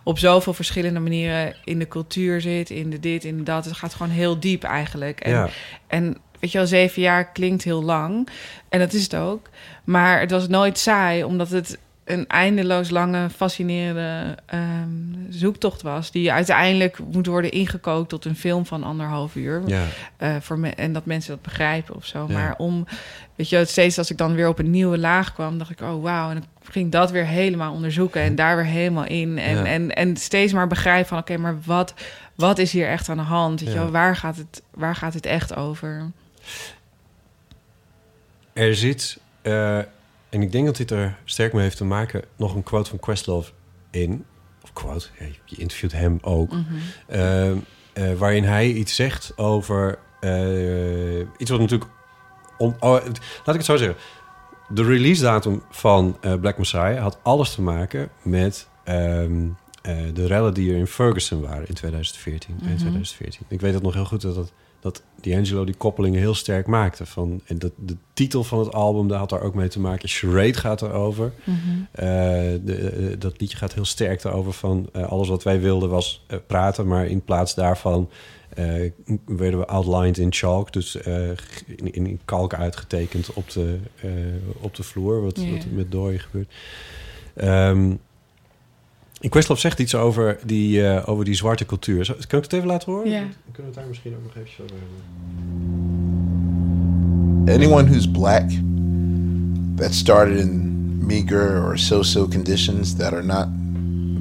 op 0.04 0.18
zoveel 0.18 0.54
verschillende 0.54 1.00
manieren 1.00 1.54
in 1.64 1.78
de 1.78 1.88
cultuur 1.88 2.40
zit. 2.40 2.70
In 2.70 2.90
de 2.90 3.00
dit, 3.00 3.24
in 3.24 3.36
de 3.36 3.42
dat. 3.42 3.64
Het 3.64 3.76
gaat 3.76 3.94
gewoon 3.94 4.12
heel 4.12 4.40
diep 4.40 4.62
eigenlijk. 4.64 5.20
En, 5.20 5.30
Ja. 5.32 5.48
en 5.86 6.16
weet 6.40 6.52
je 6.52 6.58
wel, 6.58 6.66
zeven 6.66 7.02
jaar 7.02 7.32
klinkt 7.32 7.62
heel 7.64 7.82
lang. 7.82 8.28
En 8.68 8.78
dat 8.78 8.92
is 8.92 9.02
het 9.02 9.14
ook. 9.16 9.48
Maar 9.84 10.20
het 10.20 10.30
was 10.30 10.48
nooit 10.48 10.78
saai, 10.78 11.24
omdat 11.24 11.48
het 11.50 11.78
een 12.04 12.26
eindeloos 12.26 12.90
lange, 12.90 13.30
fascinerende 13.30 14.36
ehm, 14.46 14.88
zoektocht 15.28 15.82
was. 15.82 16.10
Die 16.10 16.32
uiteindelijk 16.32 16.98
moet 17.12 17.26
worden 17.26 17.50
ingekookt 17.50 18.08
tot 18.08 18.24
een 18.24 18.36
film 18.36 18.66
van 18.66 18.82
anderhalf 18.82 19.34
uur. 19.34 19.62
Ja. 19.66 19.84
Eh, 20.16 20.36
voor 20.40 20.58
me 20.58 20.68
en 20.68 20.92
dat 20.92 21.04
mensen 21.06 21.30
dat 21.30 21.42
begrijpen 21.42 21.94
of 21.94 22.06
zo. 22.06 22.24
Ja. 22.28 22.34
Maar 22.34 22.54
om, 22.58 22.86
weet 23.34 23.48
je, 23.48 23.64
steeds 23.64 23.98
als 23.98 24.10
ik 24.10 24.16
dan 24.16 24.34
weer 24.34 24.48
op 24.48 24.58
een 24.58 24.70
nieuwe 24.70 24.98
laag 24.98 25.32
kwam, 25.34 25.58
dacht 25.58 25.70
ik, 25.70 25.80
oh 25.80 26.02
wauw. 26.02 26.28
En 26.28 26.34
dan 26.34 26.44
ging 26.70 26.86
ik 26.86 26.92
dat 26.92 27.10
weer 27.10 27.26
helemaal 27.26 27.72
onderzoeken 27.72 28.20
en 28.22 28.34
daar 28.34 28.56
weer 28.56 28.64
helemaal 28.64 29.06
in. 29.06 29.38
En, 29.38 29.56
Ja. 29.56 29.64
en, 29.64 29.90
en 29.94 30.16
steeds 30.16 30.52
maar 30.52 30.66
begrijpen 30.66 31.08
van, 31.08 31.18
oké, 31.18 31.36
maar 31.36 31.56
wat, 31.64 31.94
wat 32.34 32.58
is 32.58 32.72
hier 32.72 32.88
echt 32.88 33.08
aan 33.08 33.16
de 33.16 33.22
hand? 33.22 33.60
Weet 33.60 33.72
je 33.72 33.78
wel, 33.78 33.90
waar 33.90 34.16
gaat, 34.16 34.36
het, 34.36 34.62
waar 34.70 34.96
gaat 34.96 35.14
het 35.14 35.26
echt 35.26 35.56
over? 35.56 36.10
Er 38.52 38.74
zit, 38.74 39.18
eh, 39.42 39.78
en 40.32 40.42
ik 40.42 40.52
denk 40.52 40.66
dat 40.66 40.76
dit 40.76 40.90
er 40.90 41.18
sterk 41.24 41.52
mee 41.52 41.62
heeft 41.62 41.76
te 41.76 41.84
maken, 41.84 42.22
nog 42.36 42.54
een 42.54 42.62
quote 42.62 42.90
van 42.90 42.98
Questlove 42.98 43.52
in. 43.90 44.24
Of 44.62 44.72
quote, 44.72 45.08
je 45.44 45.56
interviewt 45.56 45.92
hem 45.92 46.18
ook. 46.22 46.52
Eh, 47.06 47.50
eh, 47.50 47.56
waarin 48.18 48.44
hij 48.44 48.70
iets 48.72 48.94
zegt 48.94 49.32
over 49.38 49.98
eh, 50.20 51.18
iets 51.36 51.50
wat 51.50 51.60
natuurlijk... 51.60 51.90
On, 52.58 52.76
oh, 52.80 52.94
het- 52.94 53.18
laat 53.36 53.48
ik 53.48 53.54
het 53.54 53.64
zo 53.64 53.76
zeggen. 53.76 53.96
De 54.68 54.84
release 54.84 55.22
datum 55.22 55.62
van 55.70 56.16
eh, 56.20 56.34
Black 56.34 56.58
Messiah 56.58 57.00
had 57.02 57.18
alles 57.22 57.54
te 57.54 57.62
maken 57.62 58.08
met 58.22 58.68
ehm, 58.84 59.48
eh, 59.82 59.96
de 60.14 60.26
rellen 60.26 60.54
die 60.54 60.72
er 60.72 60.78
in 60.78 60.86
Ferguson 60.86 61.40
waren 61.40 61.66
in 61.68 61.74
2014. 61.74 62.54
in 62.54 62.76
2014. 62.76 63.40
Ik 63.48 63.60
weet 63.60 63.74
het 63.74 63.82
nog 63.82 63.94
heel 63.94 64.04
goed 64.04 64.20
dat, 64.20 64.34
dat, 64.34 64.52
dat 64.82 65.02
D'Angelo 65.20 65.64
die 65.64 65.74
koppelingen 65.74 66.20
heel 66.20 66.34
sterk 66.34 66.66
maakte. 66.66 67.06
Van, 67.06 67.40
en 67.46 67.58
dat, 67.58 67.72
de 67.76 67.96
titel 68.12 68.44
van 68.44 68.58
het 68.58 68.72
album 68.72 69.08
daar 69.08 69.18
had 69.18 69.30
daar 69.30 69.42
ook 69.42 69.54
mee 69.54 69.68
te 69.68 69.80
maken. 69.80 70.08
Charade 70.08 70.54
gaat 70.54 70.82
erover. 70.82 71.32
Eh, 71.90 72.04
de, 72.64 72.74
eh, 72.74 73.20
dat 73.20 73.40
liedje 73.40 73.56
gaat 73.56 73.74
heel 73.74 73.84
sterk 73.84 74.24
erover 74.24 74.52
van 74.52 74.88
eh, 74.92 75.08
alles 75.08 75.28
wat 75.28 75.42
wij 75.42 75.60
wilden 75.60 75.88
was 75.88 76.26
praten, 76.46 76.86
maar 76.86 77.06
in 77.06 77.22
plaats 77.22 77.54
daarvan 77.54 78.08
werden 79.26 79.58
we 79.58 79.66
outlined 79.66 80.18
in 80.18 80.32
chalk, 80.32 80.72
dus 80.72 80.96
in, 81.66 81.92
in 81.92 82.20
kalk 82.24 82.54
uitgetekend 82.54 83.32
op 83.32 83.50
de, 83.50 83.78
op 84.60 84.74
de 84.74 84.82
vloer, 84.82 85.22
wat, 85.22 85.40
met 85.70 85.90
dooien 85.90 86.20
gebeurt. 86.20 86.52
Ehm, 87.34 87.94
Questlove 89.30 89.60
zegt 89.60 89.78
iets 89.78 89.94
over 89.94 90.38
die, 90.46 90.86
eh, 90.88 91.08
over 91.08 91.24
die 91.24 91.34
zwarte 91.34 91.66
cultuur. 91.66 92.04
Zo- 92.04 92.14
Kan 92.28 92.38
ik 92.38 92.44
het 92.44 92.52
even 92.52 92.66
laten 92.66 92.92
horen? 92.92 93.10
Ja. 93.10 93.20
Dan 93.20 93.28
kunnen 93.52 93.54
we 93.54 93.62
het 93.62 93.74
daar 93.74 93.86
misschien 93.88 94.12
ook 94.14 94.22
nog 94.22 94.36
even 94.44 94.64
over 94.64 94.76
hebben. 94.76 95.00
anyone 97.54 97.84
who's 97.88 98.06
black 98.10 98.50
that 99.76 99.92
started 99.94 100.38
in 100.38 100.70
meager 101.06 101.64
or 101.64 101.78
so-so 101.78 102.28
conditions 102.28 102.94
that 102.94 103.12
are 103.12 103.22
not 103.22 103.48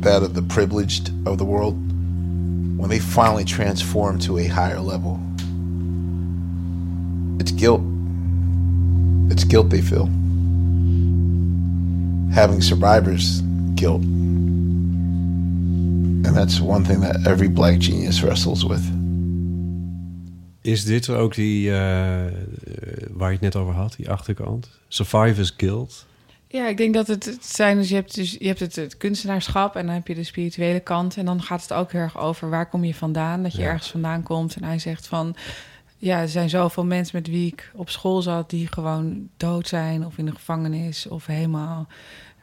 that 0.02 0.22
of 0.22 0.34
the 0.34 0.42
privileged 0.44 1.12
of 1.26 1.38
the 1.38 1.46
world 1.46 1.76
when 2.78 2.90
they 2.90 3.00
finally 3.00 3.44
transform 3.44 4.18
to 4.18 4.38
a 4.38 4.48
higher 4.48 4.80
level 4.86 5.20
it's 7.38 7.52
guilt 7.56 7.82
it's 9.30 9.44
guilt 9.48 9.70
they 9.70 9.82
feel 9.82 10.10
having 12.32 12.62
survivors 12.64 13.42
guilt 13.76 14.02
and 16.24 16.36
that's 16.36 16.60
one 16.60 16.84
thing 16.86 17.02
that 17.02 17.26
every 17.28 17.52
black 17.52 17.82
genius 17.84 18.22
wrestles 18.22 18.64
with 18.64 18.82
Is 20.62 20.84
dit 20.86 21.10
ook 21.10 21.36
die 21.36 21.70
eh, 21.72 21.76
waar 23.12 23.28
je 23.28 23.34
het 23.34 23.42
net 23.42 23.56
over 23.56 23.74
had, 23.74 23.94
die 23.98 24.10
achterkant? 24.10 24.70
Survivors 24.88 25.54
Guild. 25.58 26.06
Ja, 26.48 26.68
ik 26.68 26.78
denk 26.78 26.94
dat 26.94 27.08
het, 27.08 27.26
het 27.26 27.46
zijn. 27.46 27.78
Dus 27.78 27.90
je 27.90 27.96
hebt, 27.96 28.16
dus, 28.16 28.36
je 28.40 28.48
hebt 28.48 28.60
het, 28.60 28.76
het 28.76 28.98
kunstenaarschap 28.98 29.76
en 29.76 29.86
dan 29.86 29.96
heb 29.96 30.08
je 30.08 30.16
de 30.16 30.24
spirituele 30.24 30.80
kant. 30.80 31.18
En 31.18 31.26
dan 31.26 31.42
gaat 31.42 31.62
het 31.62 31.74
ook 31.74 31.92
heel 31.92 32.02
erg 32.02 32.18
over 32.18 32.50
waar 32.50 32.70
kom 32.70 32.84
je 32.84 32.96
vandaan. 32.96 33.44
Dat 33.44 33.54
je 33.54 33.62
Ja. 33.62 33.68
ergens 33.68 33.92
vandaan 33.92 34.24
komt. 34.24 34.56
En 34.56 34.64
hij 34.64 34.80
zegt 34.80 35.08
van. 35.08 35.36
Ja, 35.98 36.20
er 36.22 36.30
zijn 36.30 36.50
zoveel 36.50 36.86
mensen 36.86 37.18
met 37.18 37.28
wie 37.28 37.48
ik 37.48 37.72
op 37.76 37.90
school 37.90 38.22
zat 38.22 38.50
die 38.50 38.68
gewoon 38.68 39.30
dood 39.38 39.68
zijn 39.68 40.06
of 40.06 40.18
in 40.18 40.26
de 40.26 40.32
gevangenis 40.32 41.08
of 41.08 41.26
helemaal 41.26 41.88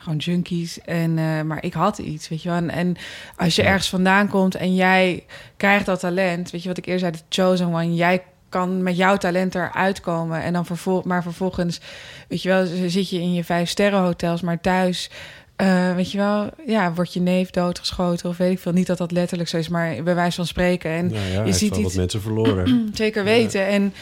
gewoon 0.08 0.34
junkies. 0.34 0.80
En, 0.80 1.18
eh, 1.18 1.42
maar 1.42 1.64
ik 1.64 1.72
had 1.72 1.98
iets, 1.98 2.28
weet 2.28 2.42
je 2.42 2.48
wel. 2.48 2.58
En, 2.58 2.70
en 2.70 2.96
als 3.36 3.56
je 3.56 3.62
ergens 3.62 3.88
vandaan 3.88 4.28
komt 4.28 4.54
en 4.54 4.74
jij 4.74 5.24
krijgt 5.56 5.86
dat 5.86 6.00
talent, 6.00 6.50
weet 6.50 6.62
je 6.62 6.68
wat 6.68 6.78
ik 6.78 6.86
eerder 6.86 7.00
zei, 7.00 7.12
de 7.12 7.18
chosen 7.40 7.66
one, 7.66 7.94
jij 7.94 8.22
kan 8.48 8.82
met 8.82 8.96
jouw 8.96 9.16
talent 9.16 9.54
eruit 9.54 10.00
komen. 10.00 10.42
En 10.42 10.52
dan 10.52 10.66
vervol 10.66 11.02
maar 11.04 11.22
vervolgens, 11.22 11.80
weet 12.28 12.42
je 12.42 12.48
wel, 12.48 12.66
zit 12.86 13.10
je 13.10 13.20
in 13.20 13.32
je 13.34 13.44
vijf 13.44 13.68
sterren 13.68 14.00
hotels, 14.00 14.40
maar 14.40 14.60
thuis. 14.60 15.10
eh, 15.56 15.94
weet 15.94 16.12
je 16.12 16.18
wel, 16.18 16.50
ja, 16.66 16.92
wordt 16.92 17.12
je 17.12 17.20
neef 17.20 17.50
doodgeschoten 17.50 18.28
of 18.28 18.36
weet 18.36 18.52
ik 18.52 18.58
veel. 18.58 18.72
Niet 18.72 18.86
dat 18.86 18.98
dat 18.98 19.12
letterlijk 19.12 19.48
zo 19.48 19.56
is, 19.56 19.68
maar 19.68 20.02
bij 20.02 20.14
wijze 20.14 20.36
van 20.36 20.46
spreken. 20.46 20.90
En 20.90 21.06
Nou 21.06 21.26
ja, 21.32 21.44
je 21.44 21.52
ziet 21.52 21.72
iets, 21.76 21.82
wat 21.82 21.94
mensen 21.94 22.20
verloren. 22.20 22.90
Zeker 22.94 23.24
weten. 23.24 23.66
En, 23.66 23.94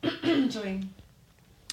sorry. 0.54 0.78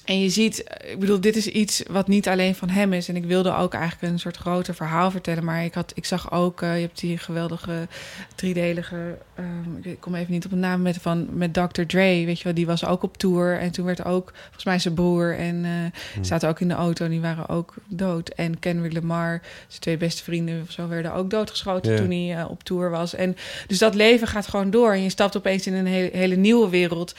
En 0.06 0.20
je 0.20 0.30
ziet, 0.30 0.64
eh, 0.64 0.92
ik 0.92 1.00
bedoel, 1.00 1.20
dit 1.20 1.36
is 1.36 1.48
iets 1.48 1.84
wat 1.90 2.08
niet 2.08 2.28
alleen 2.28 2.56
van 2.56 2.70
hem 2.70 2.94
is. 2.94 3.10
En 3.10 3.16
ik 3.16 3.26
wilde 3.26 3.56
ook 3.56 3.74
eigenlijk 3.74 4.14
een 4.14 4.20
soort 4.20 4.38
groter 4.38 4.76
verhaal 4.76 5.12
vertellen. 5.12 5.44
Maar 5.44 5.64
ik, 5.64 5.74
had, 5.74 5.92
ik 5.96 6.06
zag 6.06 6.32
ook, 6.32 6.62
eh, 6.62 6.76
je 6.76 6.82
hebt 6.82 7.00
die 7.00 7.18
geweldige 7.18 7.88
driedelige, 8.36 9.18
ehm, 9.36 9.90
ik 9.90 10.00
kom 10.00 10.16
even 10.16 10.32
niet 10.32 10.46
op 10.46 10.52
de 10.52 10.58
naam 10.58 10.82
met, 10.82 10.98
van, 10.98 11.28
met 11.32 11.54
Dr. 11.54 11.82
Dre, 11.88 12.26
weet 12.26 12.38
je 12.38 12.44
wel, 12.44 12.54
die 12.54 12.66
was 12.66 12.86
ook 12.86 13.04
op 13.04 13.18
tour. 13.18 13.60
En 13.60 13.72
toen 13.72 13.86
werd 13.86 14.06
ook, 14.06 14.32
volgens 14.42 14.64
mij 14.64 14.80
zijn 14.80 14.94
broer 14.94 15.38
en 15.38 15.66
eh 15.66 16.24
zaten 16.26 16.50
ook 16.50 16.60
in 16.60 16.68
de 16.68 16.74
auto 16.74 17.06
en 17.06 17.12
die 17.12 17.22
waren 17.22 17.50
ook 17.50 17.74
dood. 17.88 18.30
En 18.30 18.60
Kendrick 18.60 18.94
Lamar, 18.94 19.42
zijn 19.68 19.82
twee 19.82 19.98
beste 19.98 20.24
vrienden 20.24 20.62
of 20.62 20.72
zo, 20.72 20.88
werden 20.88 21.14
ook 21.14 21.30
doodgeschoten 21.30 21.96
toen 21.96 22.12
hij 22.12 22.44
op 22.44 22.64
tour 22.64 22.90
was. 22.90 23.16
En 23.16 23.38
dus 23.68 23.78
dat 23.78 23.96
leven 23.96 24.28
gaat 24.28 24.48
gewoon 24.48 24.70
door. 24.70 24.94
En 24.94 25.02
je 25.02 25.10
stapt 25.10 25.38
opeens 25.38 25.68
in 25.68 25.74
een 25.74 25.86
hele, 25.86 26.10
hele 26.14 26.36
nieuwe 26.36 26.70
wereld. 26.70 27.16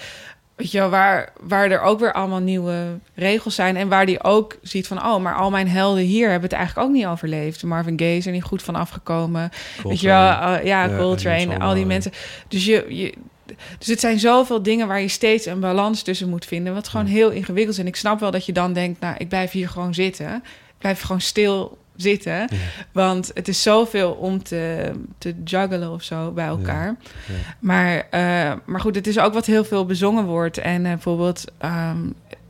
Weet 0.57 0.71
je 0.71 0.79
wel, 0.79 0.89
waar, 0.89 1.33
waar 1.41 1.71
er 1.71 1.81
ook 1.81 2.01
weer 2.01 2.13
allemaal 2.13 2.41
nieuwe 2.41 2.99
regels 3.15 3.55
zijn. 3.55 3.77
En 3.77 3.89
waar 3.89 4.07
die 4.07 4.23
ook 4.25 4.59
ziet 4.63 4.87
van, 4.87 5.05
oh, 5.05 5.23
maar 5.23 5.35
al 5.35 5.51
mijn 5.51 5.69
helden 5.69 6.03
hier 6.03 6.31
hebben 6.31 6.49
het 6.49 6.59
eigenlijk 6.59 6.89
ook 6.89 6.95
niet 6.95 7.07
overleefd. 7.07 7.63
Marvin 7.63 7.99
Gaye 7.99 8.17
is 8.17 8.27
er 8.27 8.33
niet 8.33 8.43
goed 8.43 8.63
van 8.63 8.75
afgekomen. 8.75 9.51
Weet 9.83 10.01
je 10.01 10.07
wel, 10.07 10.31
uh, 10.31 10.65
ja, 10.65 10.97
Coltrane, 10.99 11.55
is 11.55 11.59
al 11.59 11.75
die 11.75 11.87
mensen. 11.87 12.13
Dus, 12.49 12.65
je, 12.65 12.85
je, 12.89 13.15
dus 13.79 13.87
het 13.87 14.01
zijn 14.01 14.19
zoveel 14.19 14.63
dingen 14.63 14.87
waar 14.87 15.01
je 15.01 15.09
steeds 15.09 15.47
een 15.47 15.61
balans 15.61 16.03
tussen 16.03 16.29
moet 16.29 16.45
vinden. 16.45 16.75
Wat 16.75 16.89
gewoon 16.89 17.07
heel 17.07 17.31
ingewikkeld 17.31 17.75
is. 17.75 17.81
En 17.81 17.87
ik 17.87 17.97
snap 17.97 18.21
wel 18.21 18.31
dat 18.31 18.47
je 18.47 18.53
dan 18.53 18.73
denkt, 18.73 19.01
nou, 19.01 19.15
ik 19.19 19.29
blijf 19.29 19.51
hier 19.51 19.69
gewoon 19.69 19.95
zitten. 19.95 20.35
Ik 20.37 20.79
blijf 20.79 21.01
gewoon 21.01 21.21
stil 21.21 21.79
zitten. 21.97 22.49
Want 22.93 23.31
het 23.35 23.49
is 23.49 23.63
zoveel 23.63 24.13
om 24.13 24.43
te, 24.43 24.91
te 25.19 25.35
juggelen 25.45 25.91
of 25.93 26.03
zo 26.03 26.31
bij 26.31 26.47
elkaar. 26.47 26.97
Maar, 27.59 28.07
eh, 28.11 28.53
maar 28.65 28.81
goed, 28.81 28.95
het 28.95 29.07
is 29.07 29.19
ook 29.19 29.35
wat 29.35 29.47
heel 29.47 29.65
veel 29.65 29.87
bezongen 29.87 30.25
wordt. 30.25 30.59
En 30.59 30.85
eh, 30.85 30.93
bijvoorbeeld 30.93 31.45
ehm, 31.59 31.99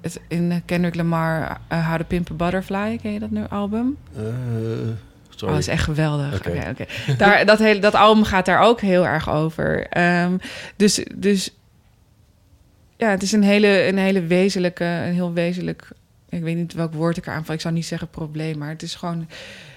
het, 0.00 0.20
in 0.28 0.62
Kendrick 0.64 0.94
Lamar, 0.94 1.60
uh, 1.72 1.88
How 1.88 1.98
to 1.98 2.04
Pimp 2.04 2.30
a 2.30 2.34
Butterfly, 2.34 2.98
ken 3.02 3.12
je 3.12 3.18
dat 3.18 3.30
nu 3.30 3.44
album? 3.48 3.96
Eh, 4.16 4.22
Oh, 5.36 5.42
sorry. 5.42 5.54
dat 5.54 5.62
is 5.68 5.72
echt 5.72 5.84
geweldig. 5.84 6.34
Oké. 6.34 6.48
Oké, 6.48 6.70
oké. 6.70 7.14
Daar, 7.16 7.46
dat, 7.46 7.58
hele, 7.58 7.80
dat 7.80 7.94
album 7.94 8.24
gaat 8.24 8.46
daar 8.46 8.60
ook 8.60 8.80
heel 8.80 9.06
erg 9.06 9.30
over. 9.30 9.86
Ehm, 9.86 10.36
dus, 10.76 11.04
dus 11.14 11.50
ja, 12.96 13.10
het 13.10 13.22
is 13.22 13.32
een 13.32 13.42
hele, 13.42 13.86
een 13.86 13.98
hele 13.98 14.22
wezenlijke, 14.22 14.84
een 14.84 15.12
heel 15.12 15.32
wezenlijk... 15.32 15.88
Ik 16.28 16.42
weet 16.42 16.56
niet 16.56 16.72
welk 16.72 16.92
woord 16.94 17.16
ik 17.16 17.26
eraan. 17.26 17.44
Ik 17.48 17.60
zou 17.60 17.74
niet 17.74 17.86
zeggen 17.86 18.08
probleem, 18.08 18.58
maar 18.58 18.68
het 18.68 18.82
is 18.82 18.94
gewoon 18.94 19.28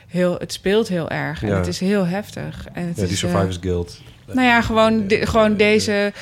heel... 0.08 0.36
Het 0.40 0.54
speelt 0.54 0.88
heel 0.88 1.10
erg 1.10 1.44
en 1.44 1.50
Ja. 1.50 1.56
het 1.58 1.68
is 1.68 1.80
heel 1.80 2.06
heftig. 2.06 2.68
En 2.74 2.88
het 2.88 2.96
ja, 2.98 3.04
die 3.04 3.12
is, 3.12 3.24
eh, 3.24 3.30
Survivors 3.30 3.58
Guild. 3.62 4.02
nou 4.26 4.48
ja, 4.48 4.62
gewoon, 4.62 5.08
de- 5.08 5.26
gewoon 5.26 5.56
deze, 5.58 6.14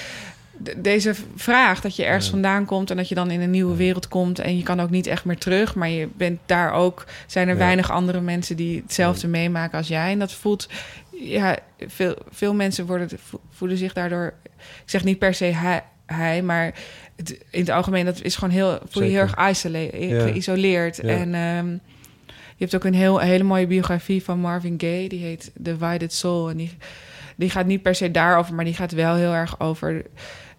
de- 0.57 0.81
deze 0.81 1.13
vraag 1.35 1.81
dat 1.81 1.95
je 1.95 2.05
ergens 2.05 2.25
Ja. 2.25 2.31
vandaan 2.31 2.65
komt 2.65 2.89
en 2.91 2.97
dat 2.97 3.09
je 3.09 3.15
dan 3.15 3.31
in 3.31 3.41
een 3.41 3.51
nieuwe 3.51 3.75
wereld 3.75 4.07
komt 4.07 4.39
en 4.39 4.57
je 4.57 4.63
kan 4.63 4.79
ook 4.79 4.89
niet 4.89 5.07
echt 5.07 5.25
meer 5.25 5.37
terug, 5.37 5.75
maar 5.75 5.89
je 5.89 6.07
bent 6.17 6.39
daar 6.45 6.71
ook. 6.73 7.05
Zijn 7.27 7.47
er 7.47 7.57
weinig 7.57 7.91
andere 7.91 8.21
mensen 8.21 8.55
die 8.55 8.81
hetzelfde 8.81 9.27
meemaken 9.27 9.77
als 9.77 9.87
jij 9.87 10.11
en 10.11 10.19
dat 10.19 10.33
voelt. 10.33 10.69
Ja, 11.11 11.57
veel, 11.87 12.15
veel 12.29 12.53
mensen 12.53 12.85
worden, 12.85 13.09
vo- 13.23 13.41
voelen 13.51 13.77
zich 13.77 13.93
daardoor. 13.93 14.33
Ik 14.83 14.89
zeg 14.89 15.03
niet 15.03 15.19
per 15.19 15.33
se 15.33 15.45
hij, 15.45 15.83
hij 16.05 16.41
maar 16.41 16.73
het, 17.17 17.37
in 17.49 17.59
het 17.59 17.69
algemeen 17.69 18.05
dat 18.05 18.21
is 18.21 18.35
gewoon 18.35 18.53
heel 18.53 18.79
voel 18.89 19.03
je 19.03 19.09
heel 19.09 19.19
erg 19.19 19.49
isole- 19.49 20.07
Ja. 20.07 20.21
geïsoleerd 20.21 20.99
en. 20.99 21.33
ehm, 21.33 21.75
je 22.57 22.63
hebt 22.63 22.75
ook 22.75 22.83
een 22.83 22.93
heel, 22.93 23.19
hele 23.19 23.43
mooie 23.43 23.67
biografie 23.67 24.23
van 24.23 24.39
Marvin 24.39 24.75
Gaye. 24.77 25.09
Die 25.09 25.23
heet 25.23 25.51
Divided 25.55 26.13
Soul. 26.13 26.49
En 26.49 26.57
die, 26.57 26.71
die 27.35 27.49
gaat 27.49 27.65
niet 27.65 27.81
per 27.81 27.95
se 27.95 28.11
daarover, 28.11 28.53
maar 28.53 28.65
die 28.65 28.73
gaat 28.73 28.91
wel 28.91 29.15
heel 29.15 29.33
erg 29.33 29.59
over... 29.59 29.91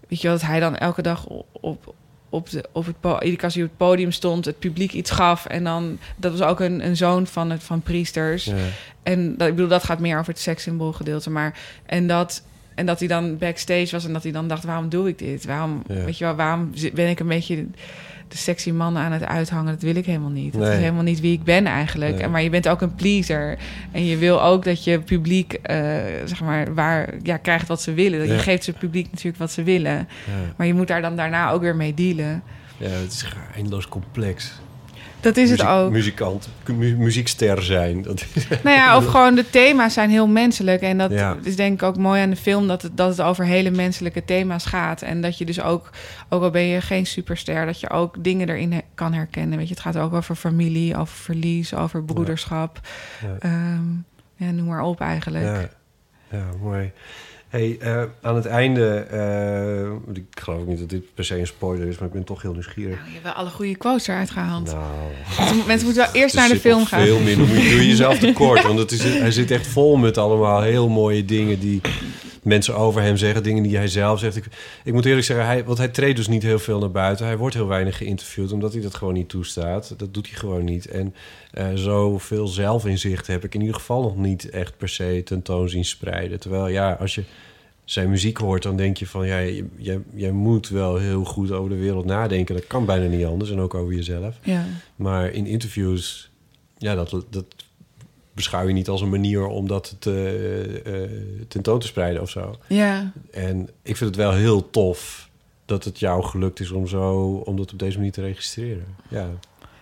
Weet 0.09 0.21
je 0.21 0.29
wel, 0.29 0.37
dat 0.37 0.47
hij 0.47 0.61
dan 0.61 0.77
elke 0.77 1.03
dag 1.03 1.27
op, 1.53 1.95
op, 2.29 2.51
de, 2.51 2.65
op 2.73 2.87
het, 2.87 2.95
iedere 3.05 3.35
keer 3.37 3.45
als 3.45 3.55
hij 3.55 3.63
op 3.63 3.69
het 3.69 3.79
podium 3.79 4.13
stond... 4.13 4.45
het 4.45 4.59
publiek 4.59 4.93
iets 4.93 5.11
gaf. 5.11 5.47
En 5.47 5.65
dan... 5.65 5.99
Dat 6.17 6.33
was 6.39 6.49
ook 6.49 6.61
een, 6.61 6.85
een 6.85 6.97
zoon 6.97 7.27
van, 7.27 7.51
het, 7.51 7.63
van 7.63 7.81
priesters. 7.81 8.45
Ja. 8.45 8.55
En 9.03 9.37
dat, 9.37 9.49
ik 9.49 9.55
bedoel, 9.55 9.71
dat 9.71 9.85
gaat 9.85 9.99
meer 10.01 10.19
over 10.19 10.33
het 10.33 10.43
sekssymbool 10.43 10.93
gedeelte. 10.93 11.31
Maar, 11.31 11.59
en, 11.87 12.07
dat, 12.07 12.43
en 12.79 12.87
dat 12.87 12.99
hij 12.99 13.09
dan 13.09 13.39
backstage 13.39 13.89
was 13.91 14.05
en 14.05 14.13
dat 14.13 14.23
hij 14.23 14.33
dan 14.33 14.49
dacht... 14.49 14.65
waarom 14.65 14.89
doe 14.89 15.09
ik 15.09 15.19
dit? 15.19 15.45
Waarom, 15.45 15.83
Ja. 15.89 15.95
weet 16.05 16.19
je 16.19 16.25
wel, 16.25 16.35
waarom 16.35 16.71
ben 16.95 17.09
ik 17.09 17.21
een 17.21 17.27
beetje 17.29 17.67
de 18.29 18.37
sexy 18.37 18.71
mannen 18.71 19.03
aan 19.03 19.13
het 19.13 19.25
uithangen? 19.25 19.73
Dat 19.73 19.83
wil 19.83 19.95
ik 19.97 20.07
helemaal 20.07 20.31
niet. 20.31 20.53
Dat 20.53 20.63
Nee. 20.63 20.73
is 20.73 20.79
helemaal 20.79 21.03
niet 21.03 21.21
wie 21.21 21.33
ik 21.33 21.43
ben 21.45 21.67
eigenlijk. 21.67 22.15
Nee. 22.15 22.23
En, 22.23 22.31
maar 22.31 22.43
je 22.43 22.51
bent 22.51 22.69
ook 22.69 22.81
een 22.81 22.95
pleaser. 22.95 23.59
En 23.93 24.05
je 24.05 24.17
wil 24.17 24.43
ook 24.43 24.65
dat 24.65 24.85
je 24.85 25.01
publiek, 25.01 25.53
eh, 25.53 25.77
zeg 26.25 26.41
maar, 26.41 26.75
waar, 26.75 27.15
ja, 27.23 27.37
krijgt 27.37 27.69
wat 27.69 27.83
ze 27.83 27.93
willen. 27.95 28.19
Dat 28.19 28.29
Ja. 28.29 28.35
Je 28.35 28.41
geeft 28.41 28.65
ze 28.65 28.73
publiek 28.73 29.07
natuurlijk 29.11 29.39
wat 29.39 29.53
ze 29.53 29.63
willen. 29.63 30.09
Maar 30.57 30.67
je 30.67 30.75
moet 30.75 30.89
daar 30.89 31.03
dan 31.03 31.17
daarna 31.17 31.51
ook 31.51 31.61
weer 31.61 31.77
mee 31.77 31.95
dealen. 31.95 32.43
ja, 32.77 32.89
het 32.89 33.13
is 33.13 33.25
eindeloos 33.55 33.89
complex. 33.89 34.53
Dat 35.21 35.37
is 35.37 35.51
het 35.51 35.65
ook. 35.67 35.91
Muzikant, 35.91 36.49
mu- 36.67 36.97
muziekster 36.97 37.63
zijn. 37.63 38.03
Dat 38.03 38.25
is, 38.35 38.49
Nou 38.49 38.77
ja, 38.77 38.97
of 38.97 39.07
gewoon 39.15 39.35
de 39.35 39.51
thema's 39.51 39.93
zijn 39.95 40.11
heel 40.11 40.27
menselijk. 40.27 40.81
En 40.83 40.99
dat 40.99 41.11
Ja. 41.11 41.37
is 41.43 41.57
denk 41.57 41.73
ik 41.73 41.83
ook 41.83 41.97
mooi 41.97 42.23
aan 42.23 42.31
de 42.31 42.37
film... 42.37 42.67
Dat 42.69 42.83
het, 42.83 42.97
dat 42.97 43.09
het 43.11 43.21
over 43.21 43.45
hele 43.45 43.71
menselijke 43.71 44.25
thema's 44.25 44.65
gaat. 44.67 45.03
En 45.03 45.21
dat 45.21 45.39
je 45.39 45.45
dus 45.45 45.61
ook, 45.61 45.91
ook 46.29 46.43
al 46.43 46.51
ben 46.51 46.63
je 46.63 46.81
geen 46.81 47.07
superster... 47.07 47.67
dat 47.67 47.81
je 47.81 47.91
ook 47.91 48.25
dingen 48.25 48.49
erin 48.49 48.73
he- 48.73 48.81
kan 48.95 49.13
herkennen. 49.13 49.59
Weet 49.59 49.69
je, 49.69 49.75
het 49.75 49.83
gaat 49.83 49.97
ook 49.97 50.13
over 50.13 50.35
familie, 50.35 50.97
over 50.97 51.17
verlies, 51.17 51.75
over 51.75 52.05
broederschap. 52.05 52.81
Ja. 53.23 53.37
Ehm, 53.39 53.85
ja, 54.37 54.51
noem 54.51 54.67
maar 54.67 54.83
op 54.83 55.01
eigenlijk. 55.01 55.45
ja, 55.45 55.69
ja, 56.39 56.45
mooi. 56.63 56.91
Hey, 57.49 57.77
eh, 57.81 58.03
aan 58.23 58.35
het 58.35 58.47
einde, 58.47 58.97
eh, 58.97 60.15
ik 60.17 60.41
geloof 60.41 60.65
niet 60.67 60.79
dat 60.79 60.89
dit 60.89 61.15
per 61.15 61.25
se 61.25 61.39
een 61.39 61.47
spoiler 61.47 61.89
is, 61.89 61.99
maar 61.99 62.07
ik 62.09 62.15
ben 62.15 62.25
toch 62.25 62.43
heel 62.43 62.53
nieuwsgierig. 62.53 62.95
Nou, 62.97 63.07
je 63.07 63.13
hebt 63.13 63.25
wel 63.25 63.33
alle 63.33 63.51
goede 63.51 63.77
quotes 63.77 64.07
eruit 64.07 64.31
gehaald. 64.31 64.67
Nou, 64.67 64.83
Mensen, 65.39 65.67
mensen 65.67 65.87
moeten 65.87 66.05
wel 66.05 66.23
eerst 66.23 66.35
er 66.35 66.41
naar 66.41 66.49
de 66.49 66.61
film 66.61 66.85
gaan. 66.87 67.03
Veel 67.05 67.19
minder. 67.21 67.47
Moet 67.47 67.57
je- 67.63 67.69
Doe 67.71 67.81
je 67.81 67.87
jezelf 67.89 68.19
tekort, 68.19 68.63
want 68.63 68.79
het 68.79 68.91
is, 68.93 69.03
hij 69.05 69.31
zit 69.31 69.51
echt 69.51 69.67
vol 69.67 69.97
met 69.97 70.19
allemaal 70.19 70.63
heel 70.63 70.89
mooie 70.89 71.25
dingen 71.25 71.59
die 71.61 71.81
mensen 72.49 72.77
over 72.77 73.03
hem 73.03 73.17
zeggen, 73.17 73.43
dingen 73.43 73.63
die 73.63 73.77
hij 73.77 73.89
zelf 73.89 74.19
zegt. 74.19 74.37
Ik, 74.37 74.45
ik 74.85 74.93
moet 74.93 75.05
eerlijk 75.05 75.27
zeggen, 75.27 75.47
hij, 75.47 75.65
want 75.65 75.79
hij 75.79 75.89
treedt 75.89 76.17
dus 76.17 76.29
niet 76.29 76.43
heel 76.43 76.59
veel 76.59 76.79
naar 76.79 76.91
buiten. 76.91 77.27
Hij 77.27 77.37
wordt 77.37 77.55
heel 77.55 77.67
weinig 77.67 77.97
geïnterviewd, 77.97 78.53
omdat 78.53 78.73
hij 78.73 78.83
dat 78.83 78.95
gewoon 78.95 79.15
niet 79.15 79.29
toestaat. 79.29 79.95
Dat 79.97 80.15
doet 80.15 80.29
hij 80.29 80.39
gewoon 80.39 80.65
niet. 80.65 80.87
En 80.87 81.15
eh 81.51 81.67
zoveel 81.75 82.47
zelfinzicht 82.47 83.27
heb 83.27 83.45
ik 83.45 83.55
in 83.55 83.61
ieder 83.61 83.77
geval 83.77 84.03
nog 84.03 84.17
niet 84.17 84.51
echt 84.51 84.77
per 84.77 84.89
se 84.89 85.23
tentoon 85.25 85.69
zien 85.69 85.85
spreiden. 85.85 86.41
Terwijl 86.41 86.69
ja, 86.69 86.93
als 86.93 87.15
je 87.15 87.25
zijn 87.85 88.11
muziek 88.11 88.37
hoort, 88.39 88.63
dan 88.63 88.77
denk 88.77 88.97
je 88.97 89.07
van 89.07 89.27
ja, 89.27 89.41
jij, 89.77 90.03
jij 90.15 90.31
moet 90.31 90.69
wel 90.69 90.97
heel 90.97 91.25
goed 91.25 91.53
over 91.53 91.71
de 91.71 91.77
wereld 91.77 92.05
nadenken. 92.05 92.55
Dat 92.55 92.67
kan 92.67 92.85
bijna 92.85 93.07
niet 93.07 93.25
anders 93.25 93.51
en 93.51 93.61
ook 93.61 93.75
over 93.75 93.95
jezelf. 93.95 94.39
Ja. 94.43 94.67
Maar 94.97 95.31
in 95.31 95.47
interviews, 95.47 96.31
ja, 96.79 96.95
dat, 96.95 97.25
dat 97.31 97.45
beschouw 98.39 98.67
je 98.67 98.73
niet 98.73 98.89
als 98.89 99.01
een 99.01 99.09
manier 99.09 99.47
om 99.47 99.69
dat 99.69 99.97
te, 99.99 100.81
eh, 100.85 100.93
tentoon 101.49 101.79
te 101.79 101.87
spreiden 101.87 102.23
of 102.23 102.31
zo. 102.31 102.57
Ja, 102.67 103.13
En 103.31 103.69
ik 103.83 103.97
vind 103.97 104.11
het 104.11 104.17
wel 104.19 104.33
heel 104.33 104.71
tof 104.71 105.29
dat 105.65 105.85
het 105.85 105.99
jou 105.99 106.23
gelukt 106.25 106.61
is 106.61 106.71
om, 106.71 106.87
zo, 106.87 107.13
om 107.45 107.57
dat 107.57 107.73
op 107.73 107.79
deze 107.79 107.97
manier 107.97 108.13
te 108.13 108.21
registreren. 108.23 108.87
Ja. 109.09 109.29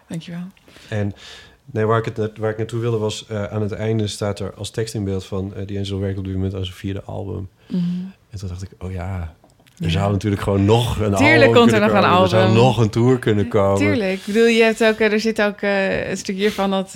dankjewel. 0.09 0.40
En 0.88 1.12
nee, 1.64 1.84
waar, 1.86 1.98
ik 1.98 2.04
het 2.04 2.16
net, 2.16 2.38
waar 2.38 2.50
ik 2.50 2.57
naartoe 2.57 2.80
wilde 2.80 2.96
was... 2.98 3.26
eh, 3.26 3.44
aan 3.44 3.62
het 3.62 3.72
einde 3.72 4.07
staat 4.07 4.38
er 4.40 4.54
als 4.54 4.70
tekst 4.70 4.94
in 4.94 5.04
beeld 5.04 5.24
van... 5.24 5.54
eh 5.54 5.66
die 5.66 5.78
Angelo 5.78 5.98
werkt 6.00 6.18
op 6.18 6.24
dit 6.24 6.34
moment 6.34 6.54
aan 6.54 6.64
zijn 6.64 6.76
vierde 6.76 7.02
album. 7.02 7.48
Mhm. 7.66 7.80
En 8.30 8.38
toen 8.38 8.48
dacht 8.48 8.62
ik, 8.62 8.70
oh 8.78 8.92
ja... 8.92 9.34
Er 9.78 9.84
Ja. 9.84 9.90
zou 9.90 10.12
natuurlijk 10.12 10.42
gewoon 10.42 10.64
nog 10.64 10.98
een 11.00 11.14
Tuurlijk 11.14 11.36
album 11.40 11.52
komt 11.54 11.72
er 11.72 11.80
nog 11.80 11.92
een 11.92 12.00
komen. 12.02 12.22
Er 12.22 12.28
zou 12.28 12.42
album. 12.42 12.57
nog 12.57 12.78
een 12.78 12.90
tour 12.90 13.18
kunnen 13.18 13.48
komen. 13.48 13.78
Tuurlijk. 13.78 14.12
Ik 14.12 14.22
bedoel, 14.26 14.46
je 14.46 14.62
hebt 14.62 14.84
ook, 14.84 15.00
er 15.00 15.20
zit 15.20 15.42
ook 15.42 15.61
eh, 15.61 16.09
een 16.11 16.16
stukje 16.16 16.52
van 16.52 16.70
dat 16.70 16.94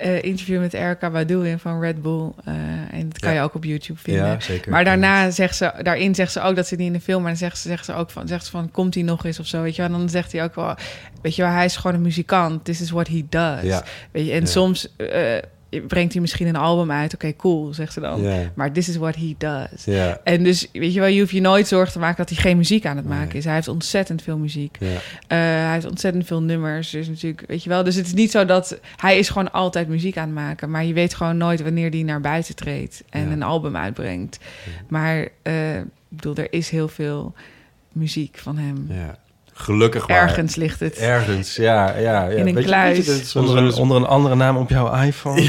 eh, 0.00 0.22
interview 0.22 0.60
met 0.60 0.74
Erica 0.74 1.10
Badu 1.10 1.48
in 1.48 1.58
van 1.58 1.80
Red 1.80 2.02
Bull. 2.02 2.30
eh, 2.44 2.54
en 2.90 3.08
dat 3.08 3.18
kan 3.18 3.30
Ja. 3.32 3.36
je 3.36 3.42
ook 3.42 3.54
op 3.54 3.64
YouTube 3.64 3.98
vinden. 4.00 4.24
Ja, 4.26 4.40
zeker. 4.40 4.70
Maar 4.70 4.84
daarna 4.84 5.30
zegt 5.30 5.56
ze, 5.56 5.72
daarin 5.82 6.14
zegt 6.14 6.32
ze 6.32 6.40
ook 6.40 6.56
dat 6.56 6.66
ze 6.66 6.76
niet 6.76 6.86
in 6.86 6.92
de 6.92 7.00
film, 7.00 7.20
maar 7.22 7.30
dan 7.30 7.38
zegt 7.40 7.58
ze, 7.58 7.68
zegt 7.68 7.84
ze 7.84 7.94
ook 7.94 8.10
van, 8.10 8.28
zegt 8.28 8.44
ze 8.44 8.50
van, 8.50 8.70
komt 8.70 8.94
hij 8.94 9.02
nog 9.02 9.24
eens 9.24 9.38
of 9.40 9.46
zo, 9.46 9.62
weet 9.62 9.76
je 9.76 9.82
wel? 9.82 9.90
En 9.92 9.98
dan 9.98 10.08
zegt 10.08 10.32
hij 10.32 10.42
ook 10.44 10.54
wel, 10.54 10.74
weet 11.22 11.36
je 11.36 11.42
wel, 11.42 11.50
hij 11.50 11.64
is 11.64 11.76
gewoon 11.76 11.96
een 11.96 12.02
muzikant. 12.02 12.64
This 12.64 12.80
is 12.80 12.90
what 12.90 13.08
he 13.08 13.24
does. 13.28 13.62
Ja. 13.62 13.82
Weet 14.12 14.26
je, 14.26 14.32
en 14.32 14.46
soms 14.46 14.96
eh, 14.96 15.36
brengt 15.86 16.12
hij 16.12 16.20
misschien 16.20 16.46
een 16.46 16.56
album 16.56 16.90
uit. 16.90 17.14
Oké, 17.14 17.36
cool, 17.36 17.74
zegt 17.74 17.92
ze 17.92 18.00
dan. 18.00 18.22
Maar 18.54 18.72
this 18.72 18.88
is 18.88 18.96
what 18.96 19.16
he 19.16 19.34
does. 19.38 19.84
Ja. 19.84 20.20
En 20.24 20.42
dus, 20.42 20.68
weet 20.72 20.94
je 20.94 21.00
wel, 21.00 21.08
je 21.08 21.20
hoeft 21.20 21.32
je 21.32 21.40
nooit 21.40 21.68
zorgen 21.68 21.92
te 21.92 21.98
maken 21.98 22.16
dat 22.16 22.28
hij 22.28 22.38
geen 22.38 22.56
muziek 22.56 22.86
aan 22.86 22.96
het 22.96 23.06
maken 23.08 23.28
Nee. 23.28 23.36
is. 23.36 23.44
Hij 23.44 23.54
heeft 23.54 23.68
ontzettend 23.68 24.22
veel 24.22 24.38
muziek. 24.38 24.76
Eh, 24.80 24.88
hij 25.38 25.72
heeft 25.72 25.86
ontzettend 25.86 26.26
veel 26.26 26.42
nummers. 26.42 26.90
Dus 26.90 27.08
natuurlijk, 27.08 27.44
weet 27.46 27.62
je 27.62 27.68
wel. 27.68 27.84
Dus 27.84 27.94
het 27.94 28.06
is 28.06 28.14
niet 28.14 28.30
zo 28.30 28.44
dat 28.44 28.78
hij 28.96 29.18
is 29.18 29.28
gewoon 29.28 29.52
altijd 29.52 29.88
muziek 29.88 30.16
aan 30.16 30.24
het 30.26 30.34
maken. 30.34 30.70
Maar 30.70 30.84
je 30.84 30.92
weet 30.92 31.14
gewoon 31.14 31.36
nooit 31.36 31.62
wanneer 31.62 31.90
hij 31.90 32.02
naar 32.02 32.20
buiten 32.20 32.54
treedt 32.56 33.02
en 33.10 33.26
Ja. 33.26 33.32
een 33.32 33.42
album 33.42 33.76
uitbrengt. 33.76 34.38
Maar 34.88 35.28
eh, 35.42 35.76
ik 35.78 35.84
bedoel, 36.08 36.34
er 36.36 36.52
is 36.52 36.70
heel 36.70 36.88
veel 36.88 37.34
muziek 37.92 38.38
van 38.38 38.58
hem. 38.58 38.86
ja. 38.88 39.18
Gelukkig 39.60 40.08
maar. 40.08 40.16
Ergens 40.16 40.54
ligt 40.54 40.80
het. 40.80 40.96
Ergens, 40.96 41.56
ja. 41.56 41.96
ja, 41.98 41.98
ja. 41.98 42.26
In 42.28 42.38
een 42.38 42.44
Weet 42.44 42.56
je- 42.56 42.62
kluis. 42.70 43.06
weet 43.06 43.32
je, 43.32 43.38
Onder 43.38 43.56
een, 43.56 43.72
onder 43.74 43.96
een 43.96 44.06
andere 44.06 44.34
naam 44.34 44.56
op 44.56 44.70
jouw 44.70 44.94
iPhone. 45.02 45.48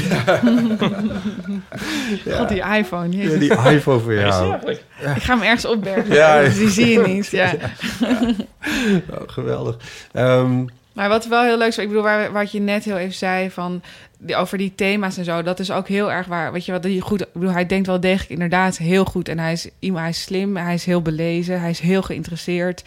God, 2.30 2.48
die 2.48 2.62
iPhone. 2.76 3.08
Jezus. 3.08 3.32
Ja, 3.32 3.38
die 3.38 3.72
iPhone 3.76 4.00
voor 4.00 4.14
jou. 4.14 4.54
Ik 5.14 5.22
ga 5.22 5.34
hem 5.34 5.42
ergens 5.42 5.64
opbergen. 5.64 6.14
Ja, 6.14 6.36
ja. 6.38 6.44
Dus 6.44 6.58
die 6.58 6.68
zie 6.68 6.86
je 6.88 7.00
niet. 7.06 7.26
Ja. 7.30 7.52
Oh, 9.10 9.20
geweldig. 9.26 9.76
Ehm, 10.12 10.64
Maar 10.92 11.08
wat 11.08 11.26
wel 11.26 11.42
heel 11.42 11.58
leuk 11.58 11.68
is, 11.68 11.78
ik 11.78 11.88
bedoel, 11.88 12.02
waar, 12.02 12.32
wat 12.32 12.52
je 12.52 12.60
net 12.60 12.84
heel 12.84 12.96
even 12.96 13.14
zei 13.14 13.50
van 13.50 13.82
die, 14.18 14.36
over 14.36 14.58
die 14.58 14.72
thema's 14.74 15.16
en 15.18 15.24
zo, 15.24 15.42
dat 15.42 15.58
is 15.58 15.70
ook 15.70 15.88
heel 15.88 16.12
erg 16.12 16.26
waar. 16.26 16.52
Weet 16.52 16.64
je 16.64 16.72
wat? 16.72 16.82
Die 16.82 17.00
goed, 17.00 17.20
ik 17.20 17.26
bedoel, 17.32 17.50
hij 17.52 17.66
denkt 17.66 17.86
wel 17.86 18.00
degelijk 18.00 18.30
inderdaad 18.30 18.76
heel 18.78 19.04
goed 19.04 19.28
en 19.28 19.38
hij 19.38 19.52
is 19.52 19.68
iemand, 19.78 20.00
hij 20.00 20.10
is 20.10 20.22
slim, 20.22 20.56
hij 20.56 20.74
is 20.74 20.84
heel 20.84 21.02
belezen, 21.02 21.60
hij 21.60 21.70
is 21.70 21.80
heel 21.80 22.02
geïnteresseerd. 22.02 22.82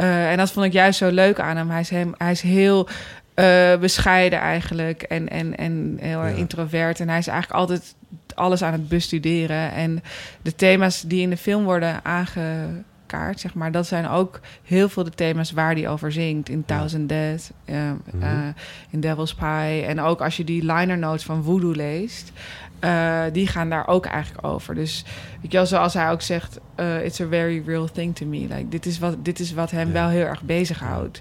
Eh, 0.00 0.30
en 0.30 0.36
dat 0.36 0.52
vond 0.52 0.66
ik 0.66 0.72
juist 0.72 0.98
zo 0.98 1.10
leuk 1.10 1.40
aan 1.40 1.56
hem. 1.56 1.70
Hij 1.70 1.80
is, 1.80 1.90
hem, 1.90 2.14
hij 2.18 2.30
is 2.30 2.40
heel 2.40 2.88
eh, 3.34 3.76
bescheiden 3.76 4.38
eigenlijk 4.38 5.02
en, 5.02 5.28
en, 5.28 5.56
en 5.56 5.96
heel 6.00 6.26
Ja. 6.26 6.34
introvert. 6.36 7.00
En 7.00 7.08
hij 7.08 7.18
is 7.18 7.26
eigenlijk 7.26 7.60
altijd 7.60 7.94
alles 8.34 8.62
aan 8.62 8.72
het 8.72 8.88
bestuderen. 8.88 9.72
En 9.72 10.02
de 10.42 10.54
thema's 10.54 11.00
die 11.02 11.20
in 11.20 11.30
de 11.30 11.36
film 11.36 11.64
worden 11.64 12.04
aangekaart, 12.04 13.40
zeg 13.40 13.54
maar, 13.54 13.72
dat 13.72 13.86
zijn 13.86 14.08
ook 14.08 14.40
heel 14.64 14.88
veel 14.88 15.04
de 15.04 15.10
thema's 15.10 15.50
waar 15.52 15.72
hij 15.74 15.88
over 15.88 16.12
zingt. 16.12 16.48
In 16.48 16.64
Thousand 16.64 17.08
Dead, 17.08 17.50
eh, 17.64 17.76
Mhm. 18.12 18.52
in 18.90 19.00
Devil's 19.00 19.34
Pie. 19.34 19.82
En 19.86 20.00
ook 20.00 20.20
als 20.20 20.36
je 20.36 20.44
die 20.44 20.64
liner 20.72 20.98
notes 20.98 21.24
van 21.24 21.44
Voodoo 21.44 21.70
leest, 21.72 22.32
eh, 22.80 23.22
die 23.32 23.46
gaan 23.46 23.70
daar 23.70 23.86
ook 23.88 24.06
eigenlijk 24.06 24.46
over. 24.46 24.74
Dus 24.74 25.04
weet 25.42 25.50
je 25.52 25.56
wel, 25.56 25.66
zoals 25.66 25.94
hij 25.94 26.10
ook 26.10 26.22
zegt, 26.22 26.58
eh, 26.74 27.04
it's 27.04 27.20
a 27.20 27.26
very 27.28 27.62
real 27.66 27.86
thing 27.86 28.16
to 28.16 28.26
me. 28.26 28.38
Like, 28.38 28.68
dit, 28.68 28.86
is 28.86 28.98
wat, 28.98 29.24
dit 29.24 29.38
is 29.38 29.52
wat 29.52 29.70
hem 29.70 29.86
Ja. 29.86 29.92
wel 29.92 30.08
heel 30.08 30.24
erg 30.26 30.42
bezighoudt. 30.42 31.20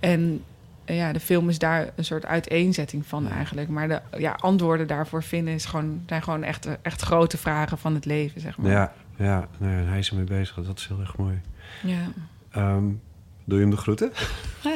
En 0.00 0.42
eh, 0.84 0.96
ja, 0.96 1.12
de 1.12 1.20
film 1.20 1.48
is 1.48 1.58
daar 1.58 1.90
een 1.96 2.04
soort 2.04 2.26
uiteenzetting 2.26 3.06
van 3.06 3.24
Ja. 3.24 3.30
eigenlijk. 3.30 3.68
Maar 3.68 3.88
de 3.88 4.00
ja, 4.18 4.32
antwoorden 4.40 4.86
daarvoor 4.86 5.22
vinden 5.22 5.54
is 5.54 5.64
gewoon, 5.64 6.02
zijn 6.06 6.22
gewoon 6.22 6.42
echt, 6.42 6.68
echt 6.82 7.00
grote 7.02 7.36
vragen 7.38 7.78
van 7.78 7.94
het 7.94 8.04
leven, 8.04 8.40
zeg 8.40 8.58
maar. 8.58 8.70
ja, 8.70 8.92
ja 9.16 9.46
nee, 9.58 9.76
en 9.76 9.88
hij 9.88 9.98
is 9.98 10.10
ermee 10.10 10.24
bezig. 10.24 10.54
Dat 10.64 10.78
is 10.78 10.86
heel 10.88 11.00
erg 11.00 11.16
mooi. 11.16 11.40
Ja. 11.82 11.96
Ehm, 12.50 12.84
doe 13.50 13.58
je 13.58 13.64
hem 13.64 13.74
de 13.74 13.80
groeten? 13.80 14.12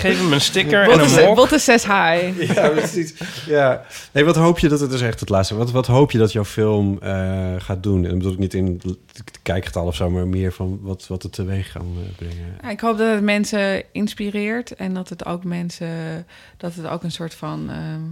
Geef 0.00 0.18
hem 0.18 0.32
een 0.32 0.40
sticker 0.40 0.82
en 0.82 0.98
Botte, 0.98 1.20
een 1.20 1.26
mok. 1.26 1.36
Botte 1.36 1.58
says 1.58 1.84
hi. 1.84 2.44
Ja, 2.54 2.68
precies. 2.68 3.14
Ja. 3.46 3.84
Nee, 4.12 4.24
wat 4.24 4.36
hoop 4.36 4.58
je 4.58 4.68
dat 4.68 4.80
het 4.80 4.92
is 4.92 5.00
echt 5.00 5.20
het 5.20 5.28
laatste. 5.28 5.54
Wat, 5.54 5.70
wat 5.70 5.86
hoop 5.86 6.10
je 6.10 6.18
dat 6.18 6.32
jouw 6.32 6.44
film 6.44 6.98
eh, 7.02 7.54
gaat 7.58 7.82
doen? 7.82 8.04
En 8.04 8.08
dat 8.08 8.18
bedoel 8.18 8.32
ik 8.32 8.38
niet 8.38 8.54
in 8.54 8.80
het 8.84 9.40
kijkgetal 9.42 9.86
of 9.86 9.94
zo, 9.94 10.10
maar 10.10 10.28
meer 10.28 10.52
van 10.52 10.78
wat, 10.82 11.06
wat 11.06 11.22
het 11.22 11.32
teweeg 11.32 11.72
kan 11.72 11.96
eh, 11.96 12.16
brengen. 12.16 12.56
Ja, 12.62 12.70
ik 12.70 12.80
hoop 12.80 12.98
dat 12.98 13.14
het 13.14 13.22
mensen 13.22 13.84
inspireert 13.92 14.74
en 14.74 14.94
dat 14.94 15.08
het 15.08 15.26
ook 15.26 15.44
mensen, 15.44 16.26
dat 16.56 16.74
het 16.74 16.86
ook 16.86 17.02
een 17.02 17.12
soort 17.12 17.34
van, 17.34 17.70
ehm, 17.70 18.04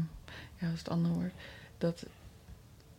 ja, 0.56 0.66
wat 0.66 0.72
is 0.72 0.78
het 0.78 0.90
andere 0.90 1.14
woord? 1.14 1.32
Dat, 1.78 2.04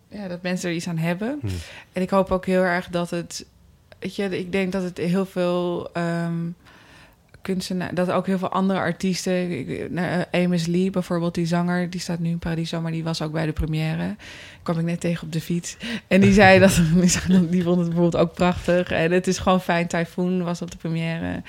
ja, 0.08 0.28
dat 0.28 0.42
mensen 0.42 0.70
er 0.70 0.76
iets 0.76 0.88
aan 0.88 0.98
hebben. 0.98 1.38
Hm. 1.42 1.48
En 1.94 2.02
ik 2.02 2.10
hoop 2.10 2.32
ook 2.32 2.46
heel 2.46 2.62
erg 2.62 2.88
dat 2.88 3.10
het, 3.10 3.46
ik 4.00 4.52
denk 4.52 4.72
dat 4.72 4.84
het 4.84 4.98
heel 4.98 5.26
veel 5.26 5.90
ehm 5.94 6.48
kunstenaar, 7.42 7.94
dat 7.94 8.12
ook 8.12 8.26
heel 8.26 8.38
veel 8.38 8.50
andere 8.50 8.80
artiesten, 8.80 9.50
nou, 9.94 10.26
eh, 10.32 10.44
Amos 10.44 10.66
Lee 10.66 10.90
bijvoorbeeld, 10.90 11.36
die 11.36 11.46
zanger, 11.46 11.90
die 11.90 12.00
staat 12.00 12.20
nu 12.20 12.30
in 12.30 12.40
Paradiso, 12.40 12.82
maar 12.82 12.92
die 12.92 13.04
was 13.04 13.22
ook 13.22 13.32
bij 13.32 13.46
de 13.46 13.52
première. 13.52 14.16
Kwam 14.64 14.80
ik 14.80 14.86
net 14.86 15.00
tegen 15.00 15.26
op 15.26 15.34
de 15.34 15.42
fiets. 15.42 15.78
En 16.08 16.22
die 16.26 16.34
zei 16.34 16.60
dat, 16.60 16.82
die 17.50 17.64
vond 17.64 17.78
het 17.78 17.88
bijvoorbeeld 17.88 18.18
ook 18.18 18.34
prachtig. 18.34 18.92
En 18.92 19.12
het 19.12 19.28
is 19.28 19.38
gewoon 19.38 19.62
fijn. 19.62 19.88
Typhoon 19.88 20.44
was 20.44 20.62
op 20.62 20.72
de 20.72 20.78
première. 20.78 21.42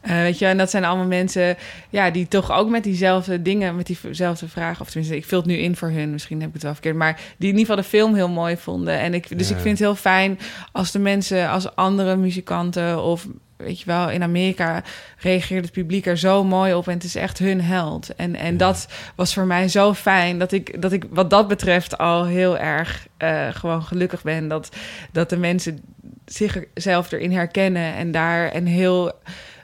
Eh, 0.00 0.16
weet 0.16 0.38
je, 0.38 0.46
en 0.46 0.58
dat 0.58 0.70
zijn 0.70 0.84
allemaal 0.84 1.06
mensen 1.06 1.56
ja, 1.90 2.10
die 2.10 2.28
toch 2.28 2.52
ook 2.52 2.68
met 2.68 2.84
diezelfde 2.84 3.42
dingen, 3.42 3.76
met 3.76 3.86
diezelfde 3.86 4.48
vragen, 4.48 4.80
of 4.80 4.90
tenminste, 4.90 5.16
ik 5.16 5.24
vul 5.24 5.38
het 5.38 5.46
nu 5.46 5.56
in 5.56 5.76
voor 5.76 5.90
hun, 5.90 6.10
misschien 6.10 6.38
heb 6.38 6.48
ik 6.48 6.54
het 6.54 6.62
wel 6.62 6.72
verkeerd, 6.72 6.96
maar 6.96 7.14
die 7.14 7.50
in 7.50 7.58
ieder 7.58 7.60
geval 7.60 7.76
de 7.76 7.88
film 7.88 8.14
heel 8.14 8.28
mooi 8.28 8.56
vonden. 8.56 8.98
En 8.98 9.14
ik, 9.14 9.38
dus 9.38 9.48
Ja. 9.48 9.54
ik 9.54 9.60
vind 9.60 9.78
het 9.78 9.86
heel 9.86 9.96
fijn 9.96 10.38
als 10.72 10.90
de 10.90 10.98
mensen, 10.98 11.48
als 11.48 11.76
andere 11.76 12.16
muzikanten 12.16 13.02
of 13.02 13.26
weet 13.62 13.78
je 13.78 13.84
wel, 13.86 14.10
in 14.10 14.22
Amerika 14.22 14.82
reageert 15.18 15.64
het 15.64 15.72
publiek 15.72 16.06
er 16.06 16.18
zo 16.18 16.44
mooi 16.44 16.74
op 16.74 16.86
en 16.88 16.94
het 16.94 17.04
is 17.04 17.14
echt 17.14 17.38
hun 17.38 17.60
held. 17.60 18.14
En, 18.14 18.36
en 18.36 18.52
Ja. 18.52 18.58
dat 18.58 18.88
was 19.14 19.34
voor 19.34 19.46
mij 19.46 19.68
zo 19.68 19.94
fijn 19.94 20.38
dat 20.38 20.52
ik, 20.52 20.82
dat 20.82 20.92
ik 20.92 21.04
wat 21.10 21.30
dat 21.30 21.48
betreft 21.48 21.98
al 21.98 22.24
heel 22.26 22.58
erg 22.58 23.06
eh, 23.16 23.48
gewoon 23.50 23.82
gelukkig 23.82 24.22
ben 24.22 24.48
dat, 24.48 24.76
dat 25.12 25.30
de 25.30 25.36
mensen 25.36 25.80
zichzelf 26.26 27.12
erin 27.12 27.32
herkennen 27.32 27.94
en 27.94 28.10
daar 28.10 28.48
en 28.48 28.66
heel 28.66 29.12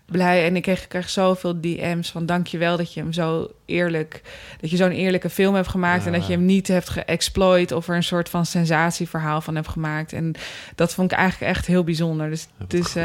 blij. 0.06 0.44
En 0.46 0.56
ik 0.56 0.62
kreeg, 0.62 0.82
ik 0.82 0.88
kreeg 0.88 1.08
zoveel 1.08 1.60
DM's 1.60 2.10
van 2.10 2.26
dankjewel 2.26 2.76
dat 2.76 2.94
je 2.94 3.00
hem 3.00 3.12
zo 3.12 3.50
eerlijk, 3.66 4.22
dat 4.60 4.70
je 4.70 4.76
zo'n 4.76 4.90
eerlijke 4.90 5.30
film 5.30 5.54
hebt 5.54 5.68
gemaakt 5.68 6.06
en 6.06 6.12
dat 6.12 6.26
je 6.26 6.32
hem 6.32 6.44
niet 6.44 6.68
hebt 6.68 6.88
geëxploit 6.88 7.72
of 7.72 7.88
er 7.88 7.96
een 7.96 8.02
soort 8.02 8.28
van 8.28 8.46
sensatieverhaal 8.46 9.40
van 9.40 9.54
hebt 9.54 9.68
gemaakt. 9.68 10.12
En 10.12 10.34
dat 10.74 10.94
vond 10.94 11.12
ik 11.12 11.18
eigenlijk 11.18 11.52
echt 11.52 11.66
heel 11.66 11.84
bijzonder. 11.84 12.30
Dus, 12.30 12.48
dus. 12.68 12.96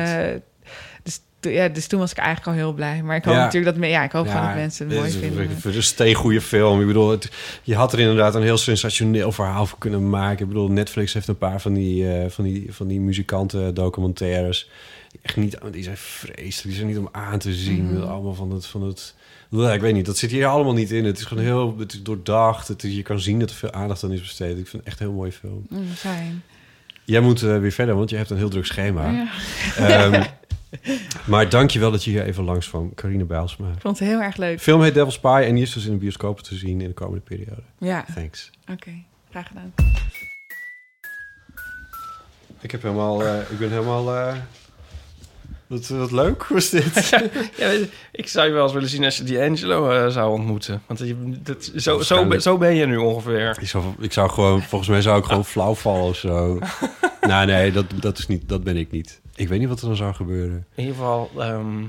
Eh, 0.63 0.71
dus, 1.03 1.19
ja, 1.53 1.67
dus 1.67 1.87
toen 1.87 1.99
was 1.99 2.11
ik 2.11 2.17
eigenlijk 2.17 2.47
al 2.47 2.53
heel 2.53 2.73
blij. 2.73 3.03
Maar 3.03 3.15
ik 3.15 3.23
hoop 3.25 3.33
Ja. 3.33 3.43
natuurlijk 3.43 3.75
dat, 3.79 3.89
ja, 3.89 4.03
ik 4.03 4.11
hoop 4.11 4.27
gewoon 4.27 4.45
dat 4.45 4.55
mensen 4.55 4.87
het 4.87 4.95
mooi 4.97 5.07
is 5.09 5.15
vinden. 5.15 5.49
Het 5.49 5.65
is 5.65 5.75
een 5.75 5.83
steengoede 5.83 6.41
film. 6.41 6.81
Ik 6.81 6.87
bedoel, 6.87 7.09
het, 7.09 7.31
je 7.63 7.75
had 7.75 7.93
er 7.93 7.99
inderdaad 7.99 8.35
een 8.35 8.41
heel 8.43 8.57
sensationeel 8.57 9.31
verhaal 9.31 9.65
voor 9.65 9.77
kunnen 9.77 10.09
maken. 10.09 10.41
Ik 10.41 10.47
bedoel, 10.47 10.67
Netflix 10.71 11.13
heeft 11.13 11.27
een 11.27 11.37
paar 11.37 11.61
van 11.61 11.73
die, 11.73 12.11
eh, 12.13 12.29
van 12.29 12.43
die, 12.43 12.67
van 12.73 12.87
die 12.87 12.99
muzikanten 12.99 13.73
documentaires. 13.73 14.69
Echt 15.21 15.35
niet, 15.37 15.57
die 15.71 15.83
zijn 15.83 15.97
vreselijk. 15.97 16.63
Die 16.63 16.73
zijn 16.75 16.87
niet 16.87 16.97
om 16.97 17.09
aan 17.11 17.39
te 17.39 17.53
zien. 17.53 17.93
Mhm. 17.93 18.03
Allemaal 18.03 18.33
van 18.33 18.51
het, 18.51 18.65
van 18.65 18.81
het... 18.83 19.15
Ja, 19.49 19.73
ik 19.73 19.81
weet 19.81 19.93
niet, 19.93 20.05
dat 20.05 20.17
zit 20.17 20.31
hier 20.31 20.45
allemaal 20.45 20.73
niet 20.73 20.91
in. 20.91 21.05
Het 21.05 21.17
is 21.17 21.23
gewoon 21.25 21.43
heel 21.43 21.75
het 21.79 21.93
is 21.93 22.03
doordacht. 22.03 22.67
Het, 22.67 22.83
is- 22.83 22.95
je 22.95 23.01
kan 23.01 23.19
zien 23.19 23.39
dat 23.39 23.49
er 23.49 23.55
veel 23.55 23.71
aandacht 23.71 24.03
aan 24.03 24.11
is 24.11 24.19
besteed. 24.21 24.57
Ik 24.57 24.67
vind 24.67 24.71
het 24.83 24.83
echt 24.85 24.99
een 24.99 25.05
heel 25.05 25.15
mooie 25.15 25.31
film. 25.31 25.65
Mm, 25.69 25.85
fijn. 25.95 26.43
Jij 27.05 27.19
moet 27.19 27.43
eh, 27.43 27.59
weer 27.59 27.71
verder, 27.71 27.95
want 27.95 28.09
je 28.09 28.15
hebt 28.15 28.29
een 28.29 28.37
heel 28.37 28.49
druk 28.49 28.65
schema. 28.65 29.09
Ja. 29.11 29.27
Ehm, 29.77 30.23
maar 31.31 31.49
dank 31.49 31.69
je 31.69 31.79
wel 31.79 31.91
dat 31.91 32.03
je 32.03 32.11
hier 32.11 32.23
even 32.23 32.43
langs 32.43 32.69
kwam, 32.69 32.93
Carine 32.95 33.23
Bijlsma. 33.25 33.67
Ik 33.67 33.81
vond 33.81 33.99
het 33.99 34.07
heel 34.07 34.21
erg 34.21 34.37
leuk. 34.37 34.59
Film 34.61 34.81
heet 34.81 34.93
Devil's 34.93 35.19
Pie 35.19 35.31
en 35.31 35.53
die 35.55 35.63
is 35.63 35.73
dus 35.73 35.85
in 35.85 35.91
de 35.91 35.97
bioscopen 35.97 36.43
te 36.43 36.55
zien 36.55 36.81
in 36.81 36.87
de 36.87 36.93
komende 36.93 37.21
periode. 37.21 37.61
Ja, 37.77 38.05
Thanks. 38.13 38.49
oké. 38.71 38.91
Graag 39.29 39.47
gedaan. 39.47 39.73
Ik 42.61 42.71
heb 42.71 42.81
helemaal, 42.81 43.25
eh, 43.25 43.51
ik 43.51 43.59
ben 43.59 43.69
helemaal, 43.69 44.15
eh, 44.15 44.35
wat, 45.67 45.87
wat 45.87 46.11
leuk 46.11 46.47
was 46.47 46.69
dit. 46.69 47.09
Ja, 47.57 47.69
je, 47.69 47.87
ik 48.11 48.27
zou 48.27 48.47
je 48.47 48.53
wel 48.53 48.63
eens 48.63 48.73
willen 48.73 48.89
zien 48.89 49.03
als 49.03 49.17
je 49.17 49.23
D'Angelo 49.23 49.91
eh 49.91 50.07
zou 50.07 50.31
ontmoeten. 50.31 50.81
Want 50.87 50.99
je, 50.99 51.15
dat, 51.43 51.63
zo, 51.63 51.79
zo, 51.79 51.95
Waarschijnlijk. 51.95 52.41
zo 52.41 52.57
ben 52.57 52.75
je 52.75 52.85
nu 52.85 52.97
ongeveer. 52.97 53.57
ik, 53.61 53.67
zou, 53.67 53.83
ik 53.99 54.13
zou 54.13 54.29
gewoon, 54.29 54.61
volgens 54.61 54.89
mij 54.89 55.01
zou 55.01 55.19
ik 55.19 55.25
gewoon 55.25 55.45
flauw 55.55 55.73
vallen 55.73 56.03
of 56.03 56.15
zo. 56.15 56.59
nou 57.21 57.45
nee, 57.45 57.71
dat, 57.71 57.85
dat, 57.99 58.17
is 58.17 58.27
niet, 58.27 58.49
dat 58.49 58.63
ben 58.63 58.77
ik 58.77 58.91
niet. 58.91 59.21
Ik 59.35 59.47
weet 59.47 59.59
niet 59.59 59.67
wat 59.67 59.81
er 59.81 59.87
dan 59.87 59.95
zou 59.95 60.13
gebeuren. 60.13 60.65
In 60.75 60.83
ieder 60.83 60.95
geval 60.95 61.29
ehm, 61.37 61.83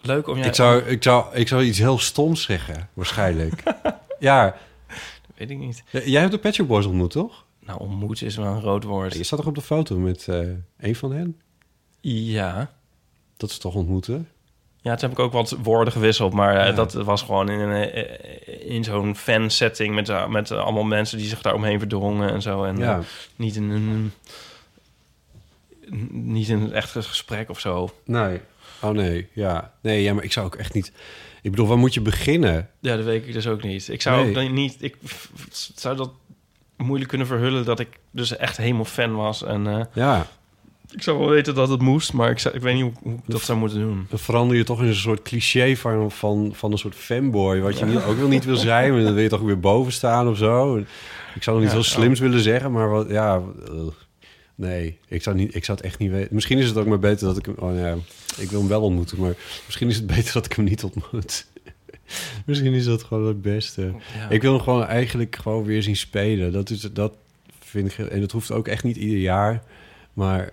leuk 0.00 0.28
om 0.28 0.36
jij... 0.36 0.46
Ik, 0.46 0.54
zou, 0.54 0.82
ik, 0.82 1.02
zou, 1.02 1.34
ik 1.34 1.48
zou 1.48 1.62
iets 1.62 1.78
heel 1.78 1.98
stoms 1.98 2.42
zeggen, 2.42 2.88
waarschijnlijk. 2.92 3.62
ja, 4.18 4.56
weet 5.34 5.50
ik 5.50 5.58
niet. 5.58 5.82
Jij 6.04 6.20
hebt 6.20 6.32
de 6.32 6.38
Pet 6.38 6.54
Shop 6.54 6.68
Boys 6.68 6.86
ontmoet, 6.86 7.10
toch? 7.10 7.44
Nou, 7.66 7.80
ontmoet 7.80 8.22
is 8.22 8.36
wel 8.36 8.46
een 8.46 8.60
groot 8.60 8.84
woord. 8.84 9.14
Je 9.14 9.22
staat 9.22 9.38
toch 9.38 9.48
op 9.48 9.54
de 9.54 9.60
foto 9.60 9.96
met 9.96 10.28
eh, 10.28 10.38
een 10.78 10.96
van 10.96 11.12
hen? 11.12 11.40
Ja. 12.00 12.70
Dat 13.36 13.50
is 13.50 13.58
toch 13.58 13.74
ontmoeten? 13.74 14.28
Ja, 14.80 14.94
toen 14.94 15.08
heb 15.08 15.18
ik 15.18 15.24
ook 15.24 15.32
wat 15.32 15.56
woorden 15.62 15.92
gewisseld. 15.92 16.32
Maar 16.32 16.56
eh, 16.56 16.66
Ja. 16.66 16.72
dat 16.72 16.92
was 16.92 17.22
gewoon 17.22 17.48
in, 17.50 17.58
een, 17.58 17.90
eh, 17.90 18.70
in 18.74 18.84
zo'n 18.84 19.16
fan-setting... 19.16 19.94
Met, 19.94 20.08
eh, 20.08 20.26
met 20.28 20.50
allemaal 20.50 20.84
mensen 20.84 21.18
die 21.18 21.26
zich 21.28 21.42
daar 21.42 21.54
omheen 21.54 21.78
verdrongen 21.78 22.30
en 22.32 22.42
zo. 22.42 22.64
En 22.64 22.76
Ja. 22.76 22.96
eh, 22.98 23.04
niet 23.36 23.56
in 23.56 23.70
een... 23.70 24.12
Niet 26.10 26.48
in 26.48 26.60
een 26.60 26.72
echt 26.72 26.90
gesprek 26.90 27.50
of 27.50 27.60
zo. 27.60 27.90
Nee. 28.04 28.40
Oh 28.82 28.90
nee, 28.90 29.28
ja. 29.32 29.72
Nee, 29.80 30.02
ja, 30.02 30.14
maar 30.14 30.24
ik 30.24 30.32
zou 30.32 30.46
ook 30.46 30.54
echt 30.54 30.74
niet... 30.74 30.92
Ik 31.42 31.50
bedoel, 31.50 31.66
waar 31.66 31.78
moet 31.78 31.94
je 31.94 32.00
beginnen? 32.00 32.70
Ja, 32.80 32.96
dat 32.96 33.04
weet 33.04 33.26
ik 33.26 33.32
dus 33.32 33.46
ook 33.46 33.62
niet. 33.62 33.88
Ik 33.88 34.02
zou 34.02 34.16
Nee. 34.20 34.28
ook 34.28 34.34
dan 34.34 34.52
niet... 34.52 34.76
Ik 34.82 34.96
zou 35.74 35.96
dat 35.96 36.10
moeilijk 36.76 37.08
kunnen 37.08 37.26
verhullen... 37.26 37.64
dat 37.64 37.80
ik 37.80 37.88
dus 38.10 38.36
echt 38.36 38.56
helemaal 38.56 38.84
fan 38.84 39.14
was. 39.14 39.42
En 39.42 39.66
eh, 39.66 39.80
Ja, 39.92 40.26
ik 40.90 41.02
zou 41.02 41.18
wel 41.18 41.28
weten 41.28 41.54
dat 41.54 41.68
het 41.68 41.80
moest... 41.80 42.12
maar 42.12 42.30
ik, 42.30 42.38
zou, 42.38 42.54
ik 42.54 42.60
weet 42.60 42.74
niet 42.74 42.82
hoe, 42.82 42.92
hoe 43.02 43.12
ik 43.12 43.20
dat 43.26 43.40
zou 43.40 43.58
moeten 43.58 43.78
doen. 43.78 44.06
dan 44.08 44.18
verander 44.18 44.56
je 44.56 44.64
toch 44.64 44.80
in 44.80 44.86
een 44.86 44.94
soort 44.94 45.22
cliché 45.22 45.76
van, 45.76 46.10
van, 46.10 46.50
van 46.54 46.72
een 46.72 46.78
soort 46.78 46.94
fanboy... 46.94 47.60
wat 47.60 47.78
je 47.78 47.84
niet, 47.84 48.02
ook 48.02 48.18
wel 48.18 48.28
niet 48.28 48.44
wil 48.44 48.56
zijn, 48.56 48.92
maar 48.92 49.02
dan 49.02 49.14
wil 49.14 49.22
je 49.22 49.28
toch 49.28 49.40
weer 49.40 49.60
boven 49.60 49.92
staan 49.92 50.28
of 50.28 50.36
zo. 50.36 50.76
Ik 51.34 51.42
zou 51.42 51.56
nog 51.56 51.58
niet 51.58 51.74
Ja, 51.74 51.80
heel 51.80 51.82
slims 51.82 52.20
willen 52.20 52.40
zeggen, 52.40 52.72
maar 52.72 52.90
wat, 52.90 53.08
ja... 53.08 53.42
eh, 53.68 53.72
nee, 54.54 54.98
ik 55.08 55.22
zou, 55.22 55.36
niet, 55.36 55.54
ik 55.54 55.64
zou 55.64 55.76
het 55.76 55.86
echt 55.86 55.98
niet 55.98 56.10
weten. 56.10 56.34
Misschien 56.34 56.58
is 56.58 56.68
het 56.68 56.76
ook 56.76 56.86
maar 56.86 56.98
beter 56.98 57.26
dat 57.26 57.36
ik 57.36 57.46
hem... 57.46 57.54
Oh 57.58 57.78
ja, 57.78 57.96
ik 58.36 58.50
wil 58.50 58.58
hem 58.58 58.68
wel 58.68 58.82
ontmoeten, 58.82 59.20
maar 59.20 59.34
misschien 59.66 59.88
is 59.88 59.96
het 59.96 60.06
beter 60.16 60.32
dat 60.32 60.46
ik 60.46 60.52
hem 60.52 60.64
niet 60.64 60.84
ontmoet. 60.84 61.46
misschien 62.46 62.74
is 62.74 62.84
dat 62.84 63.02
gewoon 63.02 63.26
het 63.26 63.42
beste. 63.42 63.92
Ik 64.28 64.42
wil 64.42 64.52
hem 64.52 64.62
gewoon 64.62 64.84
eigenlijk 64.84 65.36
gewoon 65.36 65.64
weer 65.64 65.82
zien 65.82 65.96
spelen. 65.96 66.52
Dat, 66.52 66.70
is, 66.70 66.80
dat 66.80 67.12
vind 67.60 67.92
ik... 67.92 67.98
En 67.98 68.20
dat 68.20 68.32
hoeft 68.32 68.50
ook 68.50 68.68
echt 68.68 68.84
niet 68.84 68.96
ieder 68.96 69.18
jaar. 69.18 69.62
Maar 70.12 70.52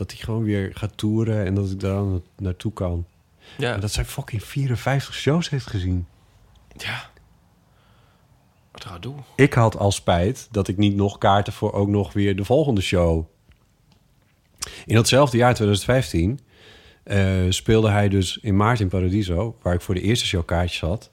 dat 0.00 0.10
hij 0.10 0.20
gewoon 0.20 0.44
weer 0.44 0.70
gaat 0.74 0.96
toeren 0.96 1.44
en 1.44 1.54
dat 1.54 1.70
ik 1.70 1.80
daar 1.80 2.04
naartoe 2.36 2.72
kan. 2.72 3.06
ja. 3.58 3.74
En 3.74 3.80
dat 3.80 3.92
zij 3.92 4.04
fucking 4.04 4.44
54 4.44 5.14
shows 5.14 5.50
heeft 5.50 5.66
gezien. 5.66 6.06
ja. 6.76 7.10
Wat 8.70 8.84
ga 8.84 8.94
ik 8.94 9.02
doen? 9.02 9.16
Ik 9.36 9.52
had 9.52 9.76
al 9.78 9.92
spijt 9.92 10.48
dat 10.50 10.68
ik 10.68 10.76
niet 10.76 10.96
nog 10.96 11.18
kaarten 11.18 11.52
voor 11.52 11.72
ook 11.72 11.88
nog 11.88 12.12
weer 12.12 12.36
de 12.36 12.44
volgende 12.44 12.80
show. 12.80 13.24
In 14.86 14.94
datzelfde 14.94 15.36
jaar, 15.36 15.54
2015, 15.54 16.40
eh, 17.02 17.20
speelde 17.48 17.90
hij 17.90 18.08
dus 18.08 18.38
in 18.42 18.56
maart 18.56 18.80
in 18.80 18.88
Paradiso, 18.88 19.56
waar 19.62 19.74
ik 19.74 19.80
voor 19.80 19.94
de 19.94 20.00
eerste 20.00 20.26
show 20.26 20.44
kaartjes 20.44 20.80
had. 20.80 21.10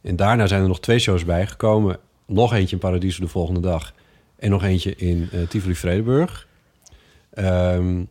En 0.00 0.16
daarna 0.16 0.46
zijn 0.46 0.62
er 0.62 0.68
nog 0.68 0.80
twee 0.80 0.98
shows 0.98 1.24
bijgekomen. 1.24 1.98
Nog 2.26 2.52
eentje 2.52 2.74
in 2.74 2.80
Paradiso 2.80 3.20
de 3.20 3.28
volgende 3.28 3.60
dag. 3.60 3.94
En 4.36 4.50
nog 4.50 4.62
eentje 4.62 4.96
in 4.96 5.28
eh 5.32 5.40
Tivoli 5.48 5.74
Vredenburg. 5.74 6.46
Ehm, 7.34 8.04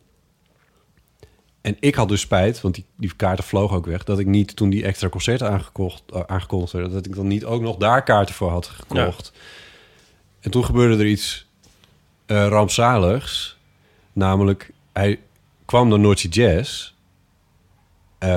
en 1.64 1.76
ik 1.80 1.94
had 1.94 2.08
dus 2.08 2.20
spijt, 2.20 2.60
want 2.60 2.74
die, 2.74 2.84
die 2.96 3.16
kaarten 3.16 3.44
vlogen 3.44 3.76
ook 3.76 3.86
weg... 3.86 4.04
dat 4.04 4.18
ik 4.18 4.26
niet 4.26 4.56
toen 4.56 4.70
die 4.70 4.84
extra 4.84 5.08
concerten 5.08 5.50
aangekocht, 5.50 6.02
eh, 6.12 6.20
aangekondigd 6.26 6.72
werden... 6.72 6.92
dat 6.92 7.06
ik 7.06 7.14
dan 7.14 7.26
niet 7.26 7.44
ook 7.44 7.62
nog 7.62 7.76
daar 7.76 8.02
kaarten 8.02 8.34
voor 8.34 8.50
had 8.50 8.66
gekocht. 8.66 9.32
En 10.40 10.50
toen 10.50 10.64
gebeurde 10.64 11.02
er 11.02 11.08
iets 11.08 11.46
eh, 12.26 12.46
rampzaligs. 12.46 13.58
Namelijk, 14.12 14.70
hij 14.92 15.20
kwam 15.64 15.88
naar 15.88 15.98
Noordse 15.98 16.28
Jazz... 16.28 16.92
eh 18.18 18.28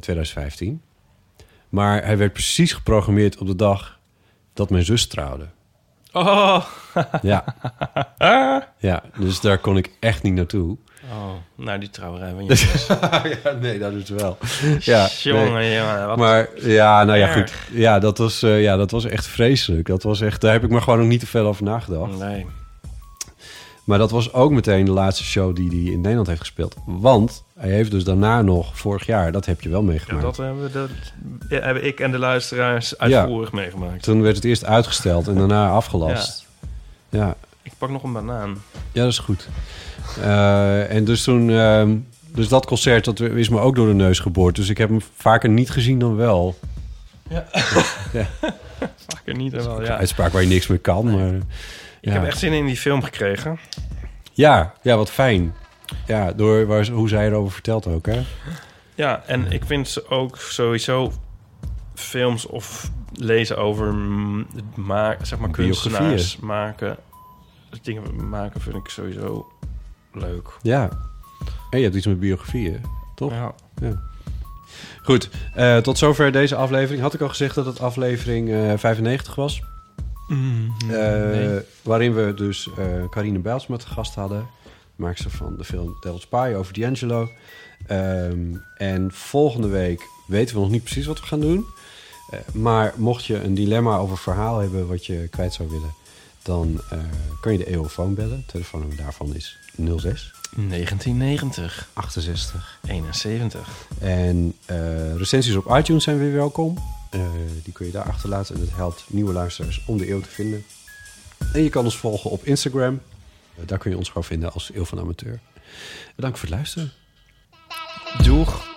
2015. 0.00 0.82
Maar 1.68 2.04
hij 2.04 2.18
werd 2.18 2.32
precies 2.32 2.72
geprogrammeerd 2.72 3.38
op 3.38 3.46
de 3.46 3.56
dag 3.56 3.98
dat 4.52 4.70
mijn 4.70 4.84
zus 4.84 5.06
trouwde. 5.06 5.48
Oh. 6.12 6.66
Ja. 7.22 7.44
ja, 8.78 9.02
dus 9.18 9.40
daar 9.40 9.58
kon 9.58 9.76
ik 9.76 9.90
echt 10.00 10.22
niet 10.22 10.34
naartoe. 10.34 10.76
Oh, 11.12 11.64
nou 11.64 11.78
die 11.78 11.90
trouwerij 11.90 12.32
van 12.32 12.44
je 12.48 13.38
ja, 13.44 13.52
nee, 13.60 13.78
dat 13.78 13.92
is 13.92 14.08
wel. 14.08 14.38
Ja, 14.80 15.08
Jongen, 15.22 15.52
nee. 15.52 15.76
jongen, 15.76 16.06
wat 16.06 16.16
Maar 16.16 16.48
ja, 16.56 17.04
nou 17.04 17.18
ja, 17.18 17.32
goed. 17.32 17.52
Ja 17.72 17.98
dat, 17.98 18.18
was, 18.18 18.42
eh, 18.42 18.62
ja, 18.62 18.76
dat 18.76 18.90
was 18.90 19.04
echt 19.04 19.26
vreselijk. 19.26 19.86
Dat 19.86 20.02
was 20.02 20.20
echt, 20.20 20.40
daar 20.40 20.52
heb 20.52 20.64
ik 20.64 20.70
maar 20.70 20.82
gewoon 20.82 20.98
nog 20.98 21.08
niet 21.08 21.20
te 21.20 21.26
veel 21.26 21.46
over 21.46 21.64
nagedacht. 21.64 22.18
Nee. 22.18 22.46
Maar 23.84 23.98
dat 23.98 24.10
was 24.10 24.32
ook 24.32 24.50
meteen 24.50 24.84
de 24.84 24.90
laatste 24.90 25.24
show 25.24 25.56
die 25.56 25.68
hij 25.68 25.92
in 25.92 26.00
Nederland 26.00 26.26
heeft 26.26 26.40
gespeeld. 26.40 26.76
Want 26.84 27.44
hij 27.58 27.70
heeft 27.70 27.90
dus 27.90 28.04
daarna 28.04 28.42
nog, 28.42 28.78
vorig 28.78 29.06
jaar, 29.06 29.32
dat 29.32 29.46
heb 29.46 29.60
je 29.60 29.68
wel 29.68 29.80
Ja, 29.80 29.86
meegemaakt. 29.86 30.22
dat 30.22 30.36
hebben, 30.36 30.62
we, 30.62 30.70
dat 30.70 30.90
ja, 31.48 31.60
hebben 31.60 31.84
ik 31.84 32.00
en 32.00 32.10
de 32.10 32.18
luisteraars 32.18 32.98
uitvoerig 32.98 33.52
meegemaakt. 33.52 34.02
Toen 34.02 34.22
werd 34.22 34.36
het 34.36 34.44
eerst 34.44 34.64
uitgesteld 34.64 35.28
en 35.28 35.34
daarna 35.34 35.68
afgelast. 35.70 36.46
Ja, 37.08 37.36
Ik 37.62 37.72
pak 37.78 37.90
nog 37.90 38.02
een 38.02 38.12
banaan. 38.12 38.62
Ja 38.94 39.02
dat 39.02 39.12
is 39.12 39.18
goed. 39.18 39.48
Eh, 40.20 40.90
en 40.90 41.04
dus 41.04 41.22
toen... 41.22 41.50
ehm, 41.50 41.96
dus 42.34 42.48
dat 42.48 42.66
concert, 42.66 43.04
dat 43.04 43.20
is 43.20 43.48
me 43.48 43.58
ook 43.58 43.74
door 43.74 43.86
de 43.86 43.94
neus 43.94 44.18
geboord. 44.18 44.56
Dus 44.56 44.68
ik 44.68 44.78
heb 44.78 44.88
hem 44.88 45.00
vaker 45.16 45.48
niet 45.48 45.70
gezien 45.70 45.98
dan 45.98 46.16
wel. 46.16 46.58
Vaker 49.06 49.34
niet 49.36 49.52
en 49.52 49.64
wel, 49.64 49.82
ja. 49.82 49.96
Uitspraak 49.96 50.32
waar 50.32 50.42
je 50.42 50.48
niks 50.48 50.66
meer 50.66 50.78
kan, 50.78 51.04
maar... 51.04 51.34
Ik 51.34 51.42
ja. 52.00 52.12
heb 52.12 52.24
echt 52.24 52.38
zin 52.38 52.52
in 52.52 52.66
die 52.66 52.76
film 52.76 53.02
gekregen. 53.02 53.58
Ja, 54.32 54.74
ja, 54.82 54.96
wat 54.96 55.10
fijn. 55.10 55.54
Ja, 56.06 56.32
door 56.32 56.66
waar, 56.66 56.86
hoe 56.86 57.08
zij 57.08 57.26
erover 57.26 57.52
vertelt 57.52 57.86
ook, 57.86 58.06
hè? 58.06 58.22
Ja, 58.94 59.22
en 59.26 59.52
ik 59.52 59.64
vind 59.64 59.88
ze 59.88 60.08
ook 60.08 60.38
sowieso 60.38 61.12
films 61.94 62.46
of 62.46 62.90
lezen 63.12 63.56
over 63.58 63.92
mm, 63.92 64.46
het 64.54 64.76
ma 64.76 65.16
zeg 65.22 65.38
maar 65.38 65.50
kunstenaars 65.50 66.36
maken. 66.36 66.96
Dingen 67.82 68.28
maken 68.28 68.60
vind 68.60 68.76
ik 68.76 68.88
sowieso 68.88 69.52
leuk. 70.12 70.48
Ja. 70.62 70.88
En 71.70 71.78
je 71.78 71.84
hebt 71.84 71.96
iets 71.96 72.06
met 72.06 72.20
biografieën, 72.20 72.80
toch? 73.14 73.32
Ja. 73.32 73.54
Goed, 75.02 75.30
eh, 75.54 75.76
tot 75.76 75.98
zover 75.98 76.32
deze 76.32 76.56
aflevering. 76.56 77.02
Had 77.02 77.14
ik 77.14 77.20
al 77.20 77.28
gezegd 77.28 77.54
dat 77.54 77.66
het 77.66 77.80
aflevering 77.80 78.50
eh 78.50 78.72
95 78.76 79.34
was? 79.34 79.62
Eh, 80.28 80.36
nee. 80.88 81.60
Waarin 81.82 82.14
we 82.14 82.34
dus 82.34 82.68
eh 82.78 83.08
Carine 83.10 83.38
Bijlsma 83.38 83.76
te 83.76 83.86
gast 83.86 84.14
hadden. 84.14 84.46
Maakster 84.96 85.30
van 85.30 85.56
de 85.56 85.64
film 85.64 85.96
Devil's 86.00 86.22
Spy 86.22 86.54
over 86.56 86.80
D'Angelo. 86.80 87.28
Ehm, 87.86 88.54
en 88.76 89.12
volgende 89.12 89.68
week 89.68 90.02
weten 90.26 90.54
we 90.54 90.60
nog 90.60 90.70
niet 90.70 90.82
precies 90.82 91.06
wat 91.06 91.20
we 91.20 91.26
gaan 91.26 91.40
doen. 91.40 91.64
Eh, 92.30 92.38
maar 92.52 92.94
mocht 92.96 93.24
je 93.24 93.42
een 93.42 93.54
dilemma 93.54 93.96
over 93.96 94.18
verhaal 94.18 94.58
hebben 94.58 94.88
wat 94.88 95.06
je 95.06 95.28
kwijt 95.30 95.52
zou 95.52 95.68
willen... 95.68 95.94
dan 96.44 96.80
eh, 96.90 96.98
kan 97.40 97.52
je 97.52 97.58
de 97.58 97.64
EOFoon 97.64 98.14
bellen. 98.14 98.36
Het 98.36 98.48
telefoonnummer 98.48 98.96
daarvan 98.96 99.34
is 99.34 99.58
06 99.96 100.32
1990, 100.56 101.88
68 101.92 102.78
71. 102.86 103.86
En 104.00 104.54
eh, 104.64 105.16
recensies 105.16 105.56
op 105.56 105.76
iTunes 105.76 106.04
zijn 106.04 106.18
weer 106.18 106.32
welkom. 106.32 106.78
Eh, 107.10 107.20
die 107.62 107.72
kun 107.72 107.86
je 107.86 107.92
daar 107.92 108.04
achterlaten 108.04 108.54
en 108.54 108.60
het 108.60 108.74
helpt 108.74 109.04
nieuwe 109.06 109.32
luisteraars 109.32 109.84
om 109.86 109.98
de 109.98 110.10
eeuw 110.10 110.20
te 110.20 110.28
vinden. 110.28 110.64
En 111.52 111.62
je 111.62 111.68
kan 111.68 111.84
ons 111.84 111.96
volgen 111.96 112.30
op 112.30 112.44
Instagram. 112.44 113.00
Daar 113.66 113.78
kun 113.78 113.90
je 113.90 113.96
ons 113.96 114.08
gewoon 114.08 114.24
vinden 114.24 114.52
als 114.52 114.70
Eeuw 114.74 114.84
van 114.84 114.98
Amateur. 114.98 115.40
Bedankt 116.14 116.38
voor 116.38 116.48
het 116.48 116.56
luisteren. 116.56 116.92
Doeg. 118.22 118.73